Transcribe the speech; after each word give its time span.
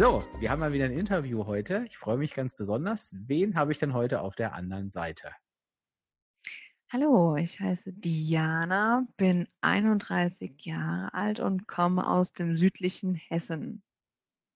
So, 0.00 0.24
wir 0.38 0.50
haben 0.50 0.60
mal 0.60 0.72
wieder 0.72 0.86
ein 0.86 0.92
Interview 0.92 1.44
heute. 1.44 1.84
Ich 1.86 1.98
freue 1.98 2.16
mich 2.16 2.32
ganz 2.32 2.56
besonders. 2.56 3.14
Wen 3.18 3.54
habe 3.54 3.70
ich 3.70 3.80
denn 3.80 3.92
heute 3.92 4.22
auf 4.22 4.34
der 4.34 4.54
anderen 4.54 4.88
Seite? 4.88 5.30
Hallo, 6.90 7.36
ich 7.36 7.60
heiße 7.60 7.92
Diana, 7.92 9.06
bin 9.18 9.46
31 9.60 10.54
Jahre 10.64 11.12
alt 11.12 11.38
und 11.38 11.68
komme 11.68 12.08
aus 12.08 12.32
dem 12.32 12.56
südlichen 12.56 13.14
Hessen 13.14 13.82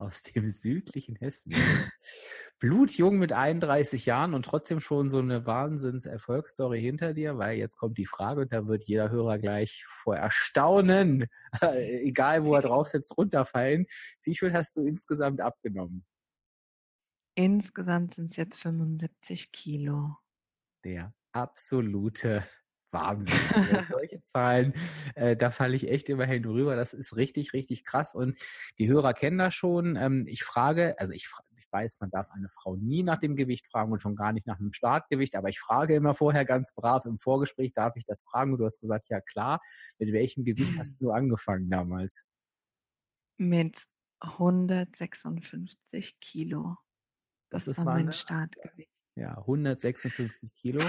aus 0.04 0.22
dem 0.22 0.48
südlichen 0.50 1.16
Hessen. 1.16 1.54
Blutjung 2.58 3.18
mit 3.18 3.32
31 3.32 4.06
Jahren 4.06 4.34
und 4.34 4.44
trotzdem 4.44 4.80
schon 4.80 5.10
so 5.10 5.18
eine 5.18 5.44
Wahnsinns-Erfolgsstory 5.44 6.80
hinter 6.80 7.12
dir, 7.12 7.36
weil 7.36 7.58
jetzt 7.58 7.76
kommt 7.76 7.98
die 7.98 8.06
Frage 8.06 8.42
und 8.42 8.52
da 8.52 8.66
wird 8.66 8.84
jeder 8.84 9.10
Hörer 9.10 9.38
gleich 9.38 9.84
vor 9.86 10.16
Erstaunen, 10.16 11.26
egal 11.60 12.44
wo 12.44 12.54
er 12.54 12.62
drauf 12.62 12.88
sitzt, 12.88 13.16
runterfallen. 13.16 13.86
Wie 14.22 14.36
viel 14.36 14.52
hast 14.52 14.76
du 14.76 14.86
insgesamt 14.86 15.40
abgenommen? 15.40 16.06
Insgesamt 17.36 18.14
sind 18.14 18.30
es 18.30 18.36
jetzt 18.36 18.58
75 18.58 19.50
Kilo. 19.50 20.16
Der 20.84 21.12
absolute 21.32 22.44
Wahnsinn. 22.94 23.38
Also 23.52 23.86
solche 23.90 24.22
Zahlen, 24.22 24.72
äh, 25.14 25.36
da 25.36 25.50
falle 25.50 25.76
ich 25.76 25.90
echt 25.90 26.08
immerhin 26.08 26.42
drüber. 26.42 26.76
Das 26.76 26.94
ist 26.94 27.16
richtig, 27.16 27.52
richtig 27.52 27.84
krass. 27.84 28.14
Und 28.14 28.38
die 28.78 28.88
Hörer 28.88 29.12
kennen 29.12 29.36
das 29.36 29.54
schon. 29.54 29.96
Ähm, 29.96 30.24
ich 30.26 30.42
frage, 30.44 30.98
also 30.98 31.12
ich, 31.12 31.28
ich 31.56 31.70
weiß, 31.70 32.00
man 32.00 32.10
darf 32.10 32.30
eine 32.30 32.48
Frau 32.48 32.76
nie 32.76 33.02
nach 33.02 33.18
dem 33.18 33.36
Gewicht 33.36 33.68
fragen 33.68 33.92
und 33.92 34.00
schon 34.00 34.16
gar 34.16 34.32
nicht 34.32 34.46
nach 34.46 34.58
einem 34.58 34.72
Startgewicht, 34.72 35.36
aber 35.36 35.50
ich 35.50 35.60
frage 35.60 35.94
immer 35.94 36.14
vorher 36.14 36.46
ganz 36.46 36.72
brav 36.72 37.04
im 37.04 37.18
Vorgespräch, 37.18 37.74
darf 37.74 37.96
ich 37.96 38.06
das 38.06 38.22
fragen? 38.22 38.52
Und 38.52 38.58
du 38.60 38.64
hast 38.64 38.80
gesagt, 38.80 39.08
ja 39.10 39.20
klar. 39.20 39.60
Mit 39.98 40.12
welchem 40.12 40.44
Gewicht 40.44 40.78
hast 40.78 41.02
du 41.02 41.10
angefangen 41.10 41.68
damals? 41.68 42.24
Mit 43.36 43.84
156 44.20 46.18
Kilo. 46.20 46.76
Das, 47.50 47.66
das 47.66 47.78
war 47.78 47.84
mein 47.84 48.12
Startgewicht. 48.12 48.90
Ja, 49.16 49.38
156 49.38 50.54
Kilo. 50.54 50.80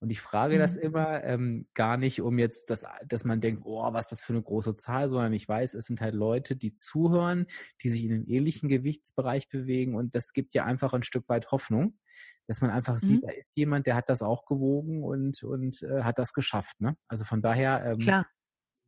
Und 0.00 0.10
ich 0.10 0.20
frage 0.20 0.54
mhm. 0.54 0.58
das 0.60 0.76
immer 0.76 1.24
ähm, 1.24 1.66
gar 1.74 1.96
nicht, 1.96 2.20
um 2.20 2.38
jetzt, 2.38 2.70
das, 2.70 2.84
dass 3.06 3.24
man 3.24 3.40
denkt, 3.40 3.62
oh, 3.64 3.92
was 3.92 4.06
ist 4.06 4.12
das 4.12 4.20
für 4.20 4.32
eine 4.32 4.42
große 4.42 4.76
Zahl, 4.76 5.08
sondern 5.08 5.32
ich 5.32 5.48
weiß, 5.48 5.74
es 5.74 5.86
sind 5.86 6.00
halt 6.00 6.14
Leute, 6.14 6.54
die 6.54 6.72
zuhören, 6.72 7.46
die 7.82 7.90
sich 7.90 8.04
in 8.04 8.12
einem 8.12 8.24
ähnlichen 8.26 8.68
Gewichtsbereich 8.68 9.48
bewegen 9.48 9.96
und 9.96 10.14
das 10.14 10.32
gibt 10.32 10.54
ja 10.54 10.64
einfach 10.64 10.92
ein 10.94 11.02
Stück 11.02 11.28
weit 11.28 11.50
Hoffnung, 11.50 11.98
dass 12.46 12.60
man 12.60 12.70
einfach 12.70 12.94
mhm. 12.94 13.06
sieht, 13.06 13.24
da 13.24 13.30
ist 13.30 13.56
jemand, 13.56 13.86
der 13.86 13.96
hat 13.96 14.08
das 14.08 14.22
auch 14.22 14.46
gewogen 14.46 15.02
und, 15.02 15.42
und 15.42 15.82
äh, 15.82 16.02
hat 16.02 16.18
das 16.18 16.32
geschafft. 16.32 16.80
Ne? 16.80 16.96
Also 17.08 17.24
von 17.24 17.42
daher 17.42 17.84
ähm, 17.84 17.98
Klar. 17.98 18.26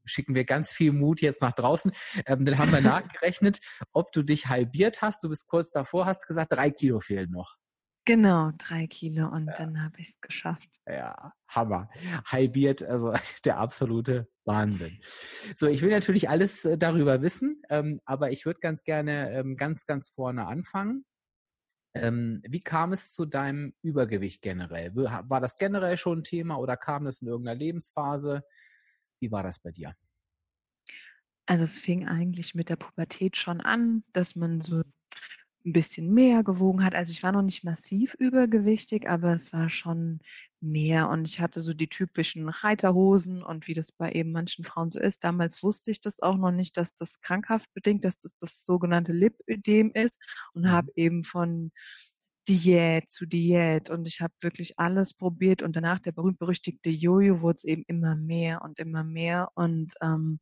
schicken 0.04 0.36
wir 0.36 0.44
ganz 0.44 0.70
viel 0.70 0.92
Mut 0.92 1.20
jetzt 1.20 1.42
nach 1.42 1.52
draußen. 1.52 1.92
Ähm, 2.24 2.44
dann 2.44 2.56
haben 2.56 2.72
wir 2.72 2.80
nachgerechnet, 2.80 3.60
ob 3.92 4.12
du 4.12 4.22
dich 4.22 4.46
halbiert 4.46 5.02
hast. 5.02 5.24
Du 5.24 5.28
bist 5.28 5.48
kurz 5.48 5.72
davor, 5.72 6.06
hast 6.06 6.26
gesagt, 6.26 6.52
drei 6.52 6.70
Kilo 6.70 7.00
fehlen 7.00 7.30
noch. 7.32 7.56
Genau, 8.06 8.50
drei 8.56 8.86
Kilo 8.86 9.28
und 9.28 9.46
ja. 9.46 9.56
dann 9.56 9.82
habe 9.82 10.00
ich 10.00 10.08
es 10.08 10.20
geschafft. 10.20 10.80
Ja, 10.86 11.32
Hammer. 11.48 11.90
Halbiert, 12.24 12.82
also 12.82 13.12
der 13.44 13.58
absolute 13.58 14.28
Wahnsinn. 14.44 14.98
So, 15.54 15.66
ich 15.66 15.82
will 15.82 15.90
natürlich 15.90 16.28
alles 16.28 16.64
äh, 16.64 16.78
darüber 16.78 17.22
wissen, 17.22 17.62
ähm, 17.68 18.00
aber 18.06 18.32
ich 18.32 18.46
würde 18.46 18.60
ganz 18.60 18.84
gerne 18.84 19.32
ähm, 19.32 19.56
ganz, 19.56 19.86
ganz 19.86 20.08
vorne 20.08 20.46
anfangen. 20.46 21.04
Ähm, 21.94 22.40
wie 22.46 22.60
kam 22.60 22.92
es 22.92 23.12
zu 23.12 23.26
deinem 23.26 23.74
Übergewicht 23.82 24.42
generell? 24.42 24.94
War 24.94 25.40
das 25.40 25.58
generell 25.58 25.96
schon 25.96 26.20
ein 26.20 26.24
Thema 26.24 26.56
oder 26.56 26.76
kam 26.76 27.04
das 27.04 27.20
in 27.20 27.28
irgendeiner 27.28 27.58
Lebensphase? 27.58 28.44
Wie 29.20 29.30
war 29.30 29.42
das 29.42 29.58
bei 29.58 29.72
dir? 29.72 29.94
Also 31.46 31.64
es 31.64 31.78
fing 31.78 32.06
eigentlich 32.06 32.54
mit 32.54 32.68
der 32.68 32.76
Pubertät 32.76 33.36
schon 33.36 33.60
an, 33.60 34.04
dass 34.12 34.36
man 34.36 34.60
so 34.60 34.82
ein 35.64 35.72
bisschen 35.72 36.12
mehr 36.12 36.42
gewogen 36.42 36.84
hat. 36.84 36.94
Also 36.94 37.12
ich 37.12 37.22
war 37.22 37.32
noch 37.32 37.42
nicht 37.42 37.64
massiv 37.64 38.14
übergewichtig, 38.14 39.08
aber 39.08 39.34
es 39.34 39.52
war 39.52 39.68
schon 39.68 40.20
mehr 40.60 41.08
und 41.08 41.26
ich 41.26 41.40
hatte 41.40 41.60
so 41.60 41.74
die 41.74 41.88
typischen 41.88 42.48
Reiterhosen 42.48 43.42
und 43.42 43.66
wie 43.66 43.74
das 43.74 43.92
bei 43.92 44.12
eben 44.12 44.32
manchen 44.32 44.64
Frauen 44.64 44.90
so 44.90 45.00
ist. 45.00 45.24
Damals 45.24 45.62
wusste 45.62 45.90
ich 45.90 46.00
das 46.00 46.20
auch 46.20 46.36
noch 46.36 46.50
nicht, 46.50 46.76
dass 46.76 46.94
das 46.94 47.20
krankhaft 47.20 47.72
bedingt, 47.74 48.04
dass 48.04 48.18
das 48.18 48.34
das 48.36 48.64
sogenannte 48.64 49.12
Lipödem 49.12 49.92
ist 49.92 50.18
und 50.54 50.62
mhm. 50.62 50.70
habe 50.70 50.92
eben 50.96 51.24
von 51.24 51.72
Diät 52.48 53.10
zu 53.10 53.26
Diät 53.26 53.90
und 53.90 54.06
ich 54.06 54.20
habe 54.20 54.34
wirklich 54.40 54.78
alles 54.78 55.14
probiert 55.14 55.62
und 55.62 55.76
danach 55.76 56.00
der 56.00 56.12
berühmt-berüchtigte 56.12 56.90
Jojo 56.90 57.42
wurde 57.42 57.56
es 57.56 57.64
eben 57.64 57.84
immer 57.86 58.16
mehr 58.16 58.62
und 58.62 58.78
immer 58.78 59.04
mehr 59.04 59.50
und 59.54 59.92
ähm, 60.00 60.40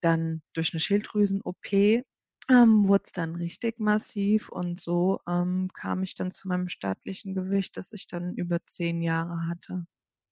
dann 0.00 0.42
durch 0.54 0.72
eine 0.72 0.80
Schilddrüsen-OP 0.80 2.04
ähm, 2.50 2.88
wurde 2.88 3.04
es 3.06 3.12
dann 3.12 3.36
richtig 3.36 3.78
massiv 3.78 4.48
und 4.48 4.80
so 4.80 5.20
ähm, 5.28 5.68
kam 5.72 6.02
ich 6.02 6.14
dann 6.14 6.32
zu 6.32 6.48
meinem 6.48 6.68
staatlichen 6.68 7.34
Gewicht, 7.34 7.76
das 7.76 7.92
ich 7.92 8.08
dann 8.08 8.34
über 8.34 8.64
zehn 8.66 9.02
Jahre 9.02 9.46
hatte. 9.48 9.86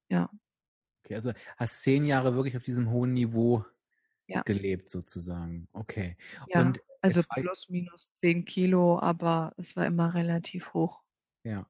Ja. 0.08 0.30
Okay, 1.04 1.14
also 1.14 1.32
hast 1.56 1.82
zehn 1.82 2.04
Jahre 2.04 2.34
wirklich 2.34 2.56
auf 2.56 2.62
diesem 2.62 2.90
hohen 2.90 3.12
Niveau 3.12 3.64
ja. 4.26 4.42
gelebt 4.42 4.88
sozusagen. 4.88 5.68
Okay. 5.72 6.16
Ja, 6.48 6.60
und 6.60 6.80
also 7.00 7.22
plus 7.28 7.68
minus 7.68 8.12
zehn 8.20 8.44
Kilo, 8.44 8.98
aber 8.98 9.54
es 9.56 9.76
war 9.76 9.86
immer 9.86 10.14
relativ 10.14 10.74
hoch. 10.74 11.02
Ja. 11.44 11.66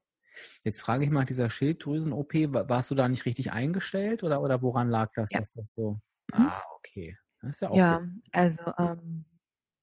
Jetzt 0.63 0.81
frage 0.81 1.03
ich 1.03 1.09
mal 1.09 1.25
dieser 1.25 1.49
Schilddrüsen-OP, 1.49 2.33
warst 2.69 2.91
du 2.91 2.95
da 2.95 3.07
nicht 3.07 3.25
richtig 3.25 3.51
eingestellt 3.51 4.23
oder, 4.23 4.41
oder 4.41 4.61
woran 4.61 4.89
lag 4.89 5.11
das, 5.13 5.31
ja. 5.31 5.39
dass 5.39 5.51
das 5.51 5.73
so? 5.73 5.99
Mhm. 6.33 6.45
Ah, 6.47 6.61
okay. 6.77 7.17
Das 7.41 7.51
ist 7.51 7.61
ja 7.61 7.69
auch 7.69 7.75
ja, 7.75 7.97
gut. 7.97 8.09
also 8.31 8.73
ähm, 8.77 9.25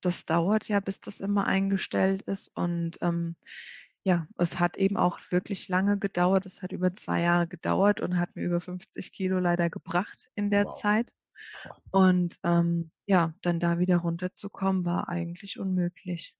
das 0.06 0.24
dauert 0.24 0.68
ja, 0.68 0.78
bis 0.78 1.00
das 1.00 1.20
immer 1.20 1.46
eingestellt 1.46 2.22
ist. 2.22 2.48
Und 2.54 2.98
ähm, 3.00 3.34
ja, 4.04 4.28
es 4.38 4.60
hat 4.60 4.76
eben 4.76 4.96
auch 4.96 5.18
wirklich 5.30 5.68
lange 5.68 5.98
gedauert. 5.98 6.46
Es 6.46 6.62
hat 6.62 6.70
über 6.70 6.94
zwei 6.94 7.22
Jahre 7.22 7.48
gedauert 7.48 8.00
und 8.00 8.16
hat 8.16 8.36
mir 8.36 8.44
über 8.44 8.60
50 8.60 9.12
Kilo 9.12 9.40
leider 9.40 9.68
gebracht 9.68 10.30
in 10.36 10.48
der 10.48 10.66
wow. 10.66 10.80
Zeit. 10.80 11.12
Und 11.90 12.38
ähm, 12.44 12.92
ja, 13.06 13.34
dann 13.42 13.58
da 13.58 13.80
wieder 13.80 13.96
runterzukommen, 13.98 14.84
war 14.84 15.08
eigentlich 15.08 15.58
unmöglich. 15.58 16.36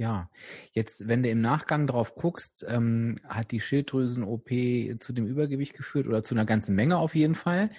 Ja, 0.00 0.30
jetzt, 0.74 1.08
wenn 1.08 1.24
du 1.24 1.28
im 1.28 1.40
Nachgang 1.40 1.88
drauf 1.88 2.14
guckst, 2.14 2.64
ähm, 2.68 3.16
hat 3.24 3.50
die 3.50 3.58
Schilddrüsen-OP 3.58 4.48
zu 5.00 5.12
dem 5.12 5.26
Übergewicht 5.26 5.74
geführt 5.74 6.06
oder 6.06 6.22
zu 6.22 6.36
einer 6.36 6.44
ganzen 6.44 6.76
Menge 6.76 6.98
auf 6.98 7.16
jeden 7.16 7.34
Fall. 7.34 7.70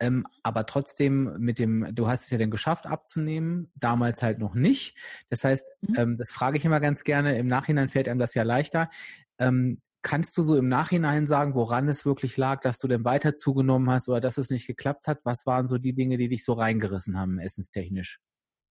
Ähm, 0.00 0.26
aber 0.42 0.66
trotzdem 0.66 1.36
mit 1.38 1.60
dem, 1.60 1.94
du 1.94 2.08
hast 2.08 2.24
es 2.24 2.30
ja 2.30 2.38
dann 2.38 2.50
geschafft 2.50 2.86
abzunehmen, 2.86 3.68
damals 3.80 4.24
halt 4.24 4.40
noch 4.40 4.56
nicht. 4.56 4.98
Das 5.30 5.44
heißt, 5.44 5.70
mhm. 5.82 5.94
ähm, 5.96 6.16
das 6.16 6.32
frage 6.32 6.58
ich 6.58 6.64
immer 6.64 6.80
ganz 6.80 7.04
gerne, 7.04 7.38
im 7.38 7.46
Nachhinein 7.46 7.88
fällt 7.88 8.08
einem 8.08 8.18
das 8.18 8.34
ja 8.34 8.42
leichter. 8.42 8.90
Ähm, 9.38 9.80
kannst 10.02 10.36
du 10.36 10.42
so 10.42 10.56
im 10.56 10.68
Nachhinein 10.68 11.28
sagen, 11.28 11.54
woran 11.54 11.88
es 11.88 12.04
wirklich 12.04 12.36
lag, 12.36 12.60
dass 12.60 12.80
du 12.80 12.88
denn 12.88 13.04
weiter 13.04 13.36
zugenommen 13.36 13.88
hast 13.88 14.08
oder 14.08 14.20
dass 14.20 14.36
es 14.36 14.50
nicht 14.50 14.66
geklappt 14.66 15.06
hat? 15.06 15.20
Was 15.22 15.46
waren 15.46 15.68
so 15.68 15.78
die 15.78 15.94
Dinge, 15.94 16.16
die 16.16 16.26
dich 16.26 16.44
so 16.44 16.54
reingerissen 16.54 17.16
haben, 17.16 17.38
essenstechnisch 17.38 18.18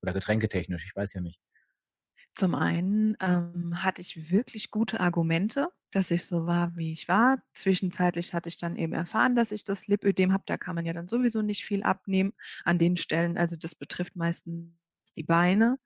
oder 0.04 0.12
getränketechnisch? 0.12 0.84
Ich 0.86 0.96
weiß 0.96 1.14
ja 1.14 1.22
nicht. 1.22 1.40
Zum 2.38 2.54
einen 2.54 3.18
ähm, 3.20 3.84
hatte 3.84 4.00
ich 4.02 4.30
wirklich 4.32 4.70
gute 4.70 5.00
Argumente, 5.00 5.70
dass 5.92 6.12
ich 6.12 6.26
so 6.26 6.46
war, 6.46 6.76
wie 6.76 6.92
ich 6.92 7.08
war. 7.08 7.40
Zwischenzeitlich 7.54 8.34
hatte 8.36 8.48
ich 8.50 8.58
dann 8.60 8.76
eben 8.76 8.94
erfahren, 8.94 9.36
dass 9.36 9.52
ich 9.52 9.64
das 9.64 9.88
Lipödem 9.88 10.32
habe. 10.32 10.44
Da 10.46 10.56
kann 10.58 10.76
man 10.76 10.86
ja 10.86 10.94
dann 10.94 11.08
sowieso 11.08 11.42
nicht 11.42 11.66
viel 11.66 11.82
abnehmen 11.82 12.34
an 12.64 12.78
den 12.78 12.96
Stellen. 12.96 13.38
Also 13.40 13.56
das 13.56 13.74
betrifft 13.74 14.16
meistens 14.16 14.72
die 15.16 15.24
Beine 15.24 15.80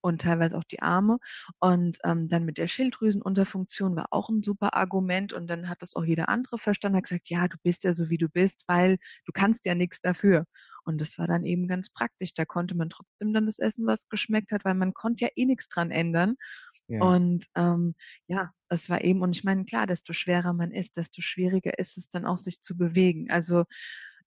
und 0.00 0.22
teilweise 0.22 0.56
auch 0.56 0.64
die 0.64 0.80
Arme. 0.80 1.18
Und 1.58 1.98
ähm, 2.04 2.28
dann 2.30 2.46
mit 2.46 2.56
der 2.56 2.68
Schilddrüsenunterfunktion 2.68 3.94
war 3.94 4.06
auch 4.10 4.30
ein 4.30 4.42
super 4.42 4.72
Argument. 4.74 5.34
Und 5.34 5.46
dann 5.46 5.68
hat 5.68 5.82
das 5.82 5.94
auch 5.94 6.04
jeder 6.04 6.30
andere 6.30 6.56
verstanden, 6.56 6.96
hat 6.96 7.04
gesagt, 7.04 7.28
ja, 7.28 7.48
du 7.48 7.58
bist 7.62 7.84
ja 7.84 7.92
so, 7.92 8.08
wie 8.08 8.16
du 8.18 8.30
bist, 8.30 8.64
weil 8.66 8.96
du 9.26 9.32
kannst 9.32 9.66
ja 9.66 9.74
nichts 9.74 10.00
dafür. 10.00 10.46
Und 10.88 11.00
das 11.00 11.18
war 11.18 11.26
dann 11.26 11.44
eben 11.44 11.68
ganz 11.68 11.90
praktisch. 11.90 12.32
Da 12.34 12.46
konnte 12.46 12.74
man 12.74 12.88
trotzdem 12.88 13.34
dann 13.34 13.46
das 13.46 13.58
essen, 13.58 13.86
was 13.86 14.08
geschmeckt 14.08 14.52
hat, 14.52 14.64
weil 14.64 14.74
man 14.74 14.94
konnte 14.94 15.26
ja 15.26 15.30
eh 15.36 15.44
nichts 15.44 15.68
dran 15.68 15.90
ändern. 15.90 16.36
Ja. 16.88 17.02
Und 17.04 17.44
ähm, 17.54 17.94
ja, 18.26 18.52
es 18.70 18.88
war 18.88 19.04
eben, 19.04 19.20
und 19.20 19.36
ich 19.36 19.44
meine, 19.44 19.66
klar, 19.66 19.86
desto 19.86 20.14
schwerer 20.14 20.54
man 20.54 20.72
ist, 20.72 20.96
desto 20.96 21.20
schwieriger 21.20 21.78
ist 21.78 21.98
es 21.98 22.08
dann 22.08 22.24
auch, 22.24 22.38
sich 22.38 22.62
zu 22.62 22.76
bewegen. 22.76 23.30
Also 23.30 23.64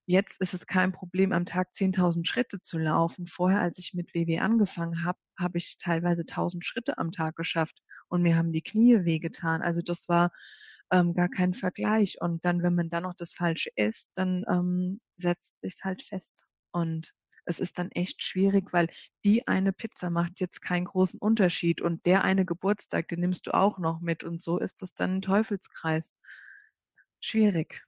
jetzt 0.05 0.39
ist 0.39 0.53
es 0.53 0.67
kein 0.67 0.91
Problem, 0.91 1.31
am 1.31 1.45
Tag 1.45 1.69
10.000 1.73 2.27
Schritte 2.27 2.59
zu 2.59 2.77
laufen. 2.77 3.25
Vorher, 3.25 3.61
als 3.61 3.79
ich 3.79 3.95
mit 3.95 4.13
WW 4.13 4.39
angefangen 4.39 5.03
habe, 5.03 5.17
habe 5.39 5.57
ich 5.57 5.77
teilweise 5.79 6.23
1.000 6.23 6.63
Schritte 6.63 6.99
am 6.99 7.11
Tag 7.11 7.35
geschafft. 7.35 7.81
und 8.07 8.21
mir 8.21 8.35
haben 8.35 8.51
die 8.51 8.61
Knie 8.61 9.03
wehgetan. 9.05 9.63
Also 9.63 9.81
das 9.81 10.07
war 10.07 10.31
ähm, 10.91 11.13
gar 11.15 11.29
kein 11.29 11.53
Vergleich. 11.53 12.17
Und 12.21 12.45
dann, 12.45 12.61
wenn 12.61 12.75
man 12.75 12.89
dann 12.89 13.03
noch 13.03 13.15
das 13.15 13.33
Falsche 13.33 13.71
isst, 13.75 14.11
dann 14.15 14.43
ähm, 14.49 15.01
setzt 15.15 15.59
sich 15.61 15.75
halt 15.83 16.03
fest. 16.03 16.45
Und 16.71 17.13
es 17.45 17.59
ist 17.59 17.79
dann 17.79 17.91
echt 17.91 18.23
schwierig, 18.23 18.71
weil 18.71 18.87
die 19.23 19.47
eine 19.47 19.73
Pizza 19.73 20.09
macht 20.09 20.39
jetzt 20.39 20.61
keinen 20.61 20.85
großen 20.85 21.19
Unterschied 21.19 21.81
und 21.81 22.05
der 22.05 22.23
eine 22.23 22.45
Geburtstag, 22.45 23.07
den 23.07 23.19
nimmst 23.19 23.47
du 23.47 23.53
auch 23.53 23.79
noch 23.79 23.99
mit 23.99 24.23
und 24.23 24.41
so 24.41 24.59
ist 24.59 24.81
das 24.81 24.93
dann 24.93 25.17
ein 25.17 25.21
Teufelskreis. 25.21 26.15
Schwierig. 27.19 27.83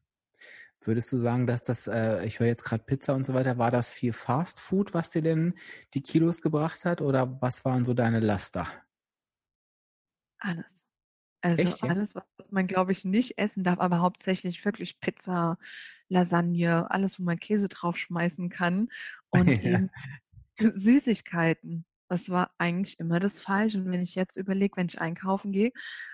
Würdest 0.82 1.12
du 1.14 1.18
sagen, 1.18 1.48
dass 1.48 1.64
das, 1.64 1.88
äh, 1.88 2.26
ich 2.26 2.40
höre 2.40 2.48
jetzt 2.48 2.66
gerade 2.66 2.84
Pizza 2.84 3.14
und 3.14 3.26
so 3.26 3.34
weiter, 3.34 3.58
war 3.58 3.72
das 3.72 3.90
viel 3.90 4.12
Fast 4.12 4.60
Food, 4.60 4.94
was 4.94 5.12
dir 5.12 5.22
denn 5.22 5.54
die 5.94 6.02
Kilos 6.02 6.42
gebracht 6.42 6.84
hat 6.84 7.02
oder 7.02 7.42
was 7.42 7.64
waren 7.64 7.86
so 7.86 7.94
deine 7.94 8.20
Laster? 8.20 8.68
Alles. 10.40 10.86
Also 11.42 11.64
Echt, 11.64 11.84
ja? 11.84 11.90
alles, 11.90 12.16
was 12.16 12.52
man, 12.52 12.68
glaube 12.68 12.92
ich, 12.92 13.06
nicht 13.06 13.38
essen 13.38 13.64
darf, 13.64 13.80
aber 13.80 14.00
hauptsächlich 14.00 14.64
wirklich 14.66 15.00
Pizza, 15.00 15.58
Lasagne, 16.10 16.90
alles, 16.92 17.20
wo 17.20 17.24
man 17.24 17.40
Käse 17.40 17.68
draufschmeißen 17.70 18.50
kann 18.50 18.90
und 19.30 19.48
ja. 19.64 19.72
eben 19.72 19.90
Süßigkeiten 20.60 21.86
das 22.14 22.30
war 22.30 22.52
eigentlich 22.60 23.00
immer 23.00 23.20
das 23.20 23.42
Falsche. 23.42 23.80
Und 23.80 23.92
wenn 23.92 24.04
ich 24.04 24.14
jetzt 24.14 24.38
überlege, 24.38 24.78
wenn 24.78 24.88
ich 24.88 25.02
einkaufen 25.02 25.52
gehe, 25.52 25.72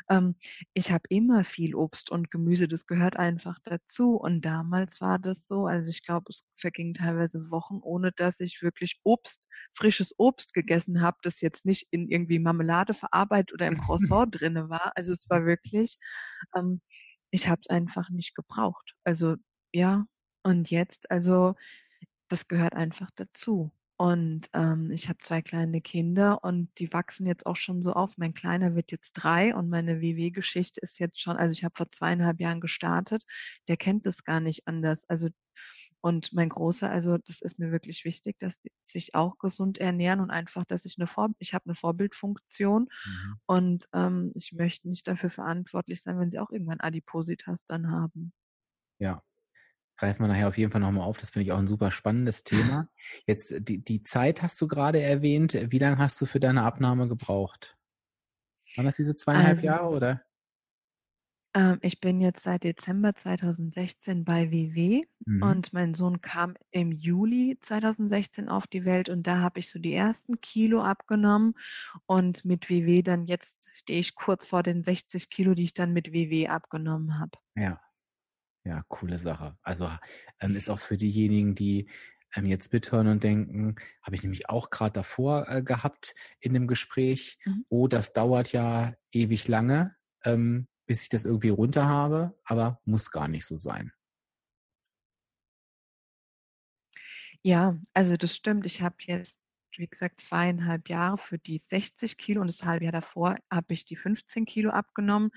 ähm, 0.10 0.36
ich 0.74 0.92
habe 0.92 1.04
immer 1.10 1.44
viel 1.44 1.76
Obst 1.76 2.10
und 2.10 2.32
Gemüse, 2.32 2.70
das 2.70 2.88
gehört 2.88 3.18
einfach 3.18 3.60
dazu. 3.66 4.16
Und 4.16 4.46
damals 4.46 5.02
war 5.02 5.20
das 5.20 5.46
so, 5.46 5.68
also 5.68 5.90
ich 5.90 6.04
glaube, 6.04 6.28
es 6.30 6.46
vergingen 6.56 6.94
teilweise 6.94 7.52
Wochen, 7.52 7.80
ohne 7.82 8.14
dass 8.14 8.40
ich 8.40 8.62
wirklich 8.62 9.00
Obst, 9.04 9.48
frisches 9.74 10.16
Obst 10.18 10.54
gegessen 10.54 11.02
habe, 11.02 11.18
das 11.22 11.42
jetzt 11.42 11.66
nicht 11.66 11.88
in 11.92 12.08
irgendwie 12.08 12.40
Marmelade 12.40 12.94
verarbeitet 12.94 13.52
oder 13.54 13.68
im 13.68 13.78
Croissant 13.78 14.34
drinne 14.40 14.70
war. 14.70 14.94
Also 14.96 15.12
es 15.12 15.30
war 15.30 15.46
wirklich, 15.46 15.98
ähm, 16.56 16.80
ich 17.30 17.50
habe 17.50 17.60
es 17.62 17.70
einfach 17.70 18.10
nicht 18.10 18.36
gebraucht. 18.36 18.94
Also 19.04 19.36
ja, 19.74 20.06
und 20.44 20.70
jetzt, 20.72 21.12
also 21.12 21.56
das 22.30 22.48
gehört 22.48 22.74
einfach 22.76 23.10
dazu. 23.16 23.72
Und 24.02 24.50
ähm, 24.54 24.92
ich 24.92 25.10
habe 25.10 25.20
zwei 25.22 25.42
kleine 25.42 25.82
Kinder 25.82 26.42
und 26.42 26.70
die 26.80 26.94
wachsen 26.94 27.28
jetzt 27.28 27.46
auch 27.46 27.58
schon 27.58 27.82
so 27.82 27.92
auf. 27.92 28.18
Mein 28.18 28.34
Kleiner 28.34 28.74
wird 28.74 28.92
jetzt 28.92 29.12
drei 29.12 29.54
und 29.54 29.68
meine 29.68 30.00
WW-Geschichte 30.00 30.80
ist 30.80 31.00
jetzt 31.00 31.20
schon, 31.20 31.36
also 31.36 31.52
ich 31.52 31.66
habe 31.66 31.76
vor 31.76 31.92
zweieinhalb 31.92 32.40
Jahren 32.40 32.62
gestartet, 32.62 33.26
der 33.68 33.76
kennt 33.76 34.06
das 34.06 34.24
gar 34.24 34.40
nicht 34.40 34.68
anders. 34.68 35.04
Also 35.10 35.28
und 36.00 36.32
mein 36.32 36.48
Großer, 36.48 36.90
also 36.90 37.18
das 37.18 37.42
ist 37.42 37.60
mir 37.60 37.74
wirklich 37.74 38.06
wichtig, 38.06 38.38
dass 38.40 38.62
die 38.62 38.72
sich 38.86 39.16
auch 39.16 39.38
gesund 39.38 39.80
ernähren 39.80 40.22
und 40.22 40.32
einfach, 40.32 40.64
dass 40.64 40.86
ich 40.86 40.98
eine 40.98 41.08
Vor 41.08 41.32
ich 41.40 41.54
habe 41.54 41.66
eine 41.66 41.76
Vorbildfunktion 41.76 42.84
mhm. 42.84 43.36
und 43.48 43.86
ähm, 43.92 44.32
ich 44.34 44.54
möchte 44.54 44.88
nicht 44.88 45.10
dafür 45.10 45.30
verantwortlich 45.30 46.02
sein, 46.02 46.18
wenn 46.18 46.32
sie 46.32 46.40
auch 46.40 46.52
irgendwann 46.52 46.80
Adipositas 46.80 47.66
dann 47.66 47.92
haben. 47.92 48.32
Ja, 49.00 49.22
greifen 50.00 50.24
wir 50.24 50.28
nachher 50.30 50.48
auf 50.48 50.58
jeden 50.58 50.72
Fall 50.72 50.82
nochmal 50.82 51.06
auf. 51.06 51.18
Das 51.18 51.32
finde 51.32 51.46
ich 51.46 51.52
auch 51.52 51.60
ein 51.60 51.68
super 51.68 51.92
spannendes 51.92 52.44
Thema. 52.44 52.88
Jetzt, 53.28 53.54
die, 53.60 53.84
die 53.84 54.02
Zeit 54.04 54.42
hast 54.42 54.60
du 54.62 54.68
gerade 54.68 55.02
erwähnt. 55.02 55.58
Wie 55.70 55.80
lange 55.80 55.98
hast 55.98 56.20
du 56.22 56.26
für 56.26 56.40
deine 56.40 56.64
Abnahme 56.64 57.08
gebraucht? 57.08 57.78
Waren 58.76 58.86
das 58.86 58.96
diese 58.96 59.16
zweieinhalb 59.16 59.58
also, 59.58 59.68
Jahre 59.68 59.90
oder? 59.90 60.22
Ähm, 61.54 61.80
ich 61.82 62.00
bin 62.00 62.22
jetzt 62.22 62.44
seit 62.44 62.64
Dezember 62.64 63.14
2016 63.16 64.24
bei 64.24 64.52
WW 64.52 65.04
mhm. 65.26 65.44
und 65.44 65.74
mein 65.74 65.94
Sohn 65.94 66.22
kam 66.22 66.56
im 66.72 66.92
Juli 66.92 67.58
2016 67.60 68.48
auf 68.48 68.68
die 68.68 68.86
Welt 68.86 69.10
und 69.10 69.26
da 69.26 69.40
habe 69.40 69.60
ich 69.60 69.70
so 69.70 69.80
die 69.80 69.94
ersten 69.94 70.40
Kilo 70.42 70.82
abgenommen 70.84 71.56
und 72.06 72.46
mit 72.46 72.70
WW 72.70 73.02
dann 73.02 73.26
jetzt 73.26 73.68
stehe 73.74 74.00
ich 74.00 74.16
kurz 74.16 74.46
vor 74.46 74.62
den 74.62 74.84
60 74.84 75.30
Kilo, 75.30 75.56
die 75.56 75.64
ich 75.64 75.74
dann 75.74 75.92
mit 75.92 76.14
WW 76.14 76.48
abgenommen 76.48 77.20
habe. 77.20 77.32
Ja, 77.56 77.82
ja, 78.64 78.82
coole 78.88 79.20
Sache. 79.20 79.58
Also 79.62 79.90
ähm, 80.40 80.56
ist 80.56 80.70
auch 80.70 80.80
für 80.80 80.98
diejenigen, 80.98 81.56
die 81.56 81.90
ähm, 82.36 82.46
jetzt 82.46 82.74
mithören 82.74 83.08
und 83.08 83.24
denken, 83.24 83.76
habe 84.02 84.16
ich 84.16 84.24
nämlich 84.24 84.50
auch 84.50 84.70
gerade 84.70 84.94
davor 84.94 85.48
äh, 85.50 85.64
gehabt 85.64 86.14
in 86.40 86.54
dem 86.54 86.68
Gespräch, 86.68 87.40
mhm. 87.46 87.66
oh, 87.70 87.88
das 87.88 88.14
dauert 88.14 88.52
ja 88.52 88.94
ewig 89.12 89.48
lange, 89.48 89.96
ähm, 90.24 90.68
bis 90.86 91.04
ich 91.04 91.10
das 91.10 91.26
irgendwie 91.26 91.50
runter 91.50 91.88
habe, 91.88 92.38
aber 92.44 92.80
muss 92.86 93.12
gar 93.12 93.28
nicht 93.28 93.46
so 93.46 93.58
sein. 93.58 93.92
Ja, 97.42 97.80
also 97.94 98.18
das 98.18 98.36
stimmt. 98.36 98.66
Ich 98.66 98.82
habe 98.82 98.96
jetzt, 99.00 99.40
wie 99.78 99.88
gesagt, 99.88 100.20
zweieinhalb 100.20 100.90
Jahre 100.90 101.18
für 101.18 101.38
die 101.38 101.58
60 101.58 102.18
Kilo 102.18 102.42
und 102.42 102.48
das 102.48 102.66
halbe 102.66 102.84
Jahr 102.86 102.92
davor 102.92 103.38
habe 103.50 103.74
ich 103.74 103.86
die 103.86 103.96
15 103.96 104.46
Kilo 104.46 104.72
abgenommen. 104.72 105.32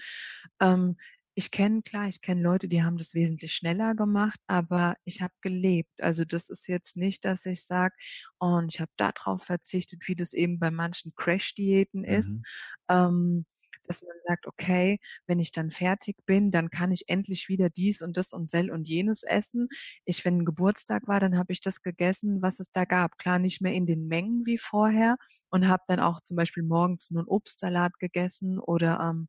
Ähm, 0.61 0.97
ich 1.35 1.51
kenne, 1.51 1.83
klar, 1.83 2.09
ich 2.09 2.21
kenne 2.21 2.43
Leute, 2.43 2.69
die 2.69 2.83
haben 2.83 2.99
das 2.99 3.15
wesentlich 3.15 3.55
schneller 3.55 3.95
gemacht, 3.95 4.39
aber 4.47 4.97
ich 5.05 5.23
habe 5.23 5.33
gelebt. 5.41 6.03
Also 6.03 6.25
das 6.25 6.51
ist 6.51 6.69
jetzt 6.69 6.97
nicht, 6.97 7.25
dass 7.25 7.47
ich 7.47 7.65
sage, 7.65 7.95
oh, 8.39 8.57
und 8.59 8.75
ich 8.75 8.81
habe 8.81 8.93
darauf 8.97 9.43
verzichtet, 9.43 10.07
wie 10.07 10.17
das 10.17 10.35
eben 10.35 10.59
bei 10.59 10.71
manchen 10.71 11.15
Crash-Diäten 11.17 12.05
ist. 12.05 12.35
Mhm. 12.35 12.43
Ähm, 12.89 13.47
dass 13.85 14.03
man 14.03 14.17
sagt, 14.27 14.47
okay, 14.47 14.99
wenn 15.27 15.41
ich 15.41 15.53
dann 15.53 15.71
fertig 15.71 16.17
bin, 16.25 16.51
dann 16.51 16.71
kann 16.71 16.93
ich 16.93 17.09
endlich 17.09 17.49
wieder 17.49 17.69
dies 17.69 18.01
und 18.03 18.17
das 18.17 18.33
und 18.33 18.51
sel 18.51 18.71
und 18.71 18.89
jenes 18.89 19.23
essen. 19.23 19.69
Ich, 20.05 20.25
wenn 20.25 20.39
ein 20.39 20.45
Geburtstag 20.45 21.09
war, 21.09 21.21
dann 21.21 21.37
habe 21.37 21.53
ich 21.53 21.61
das 21.61 21.83
gegessen, 21.83 22.43
was 22.43 22.61
es 22.61 22.71
da 22.71 22.85
gab. 22.85 23.19
Klar, 23.19 23.39
nicht 23.39 23.61
mehr 23.61 23.73
in 23.75 23.87
den 23.87 24.07
Mengen 24.07 24.47
wie 24.47 24.59
vorher 24.59 25.17
und 25.51 25.69
habe 25.69 25.83
dann 25.89 26.01
auch 26.01 26.21
zum 26.21 26.37
Beispiel 26.37 26.63
morgens 26.63 27.11
nur 27.11 27.23
einen 27.23 27.29
Obstsalat 27.29 27.99
gegessen 27.99 28.59
oder 28.59 29.01
ähm, 29.01 29.29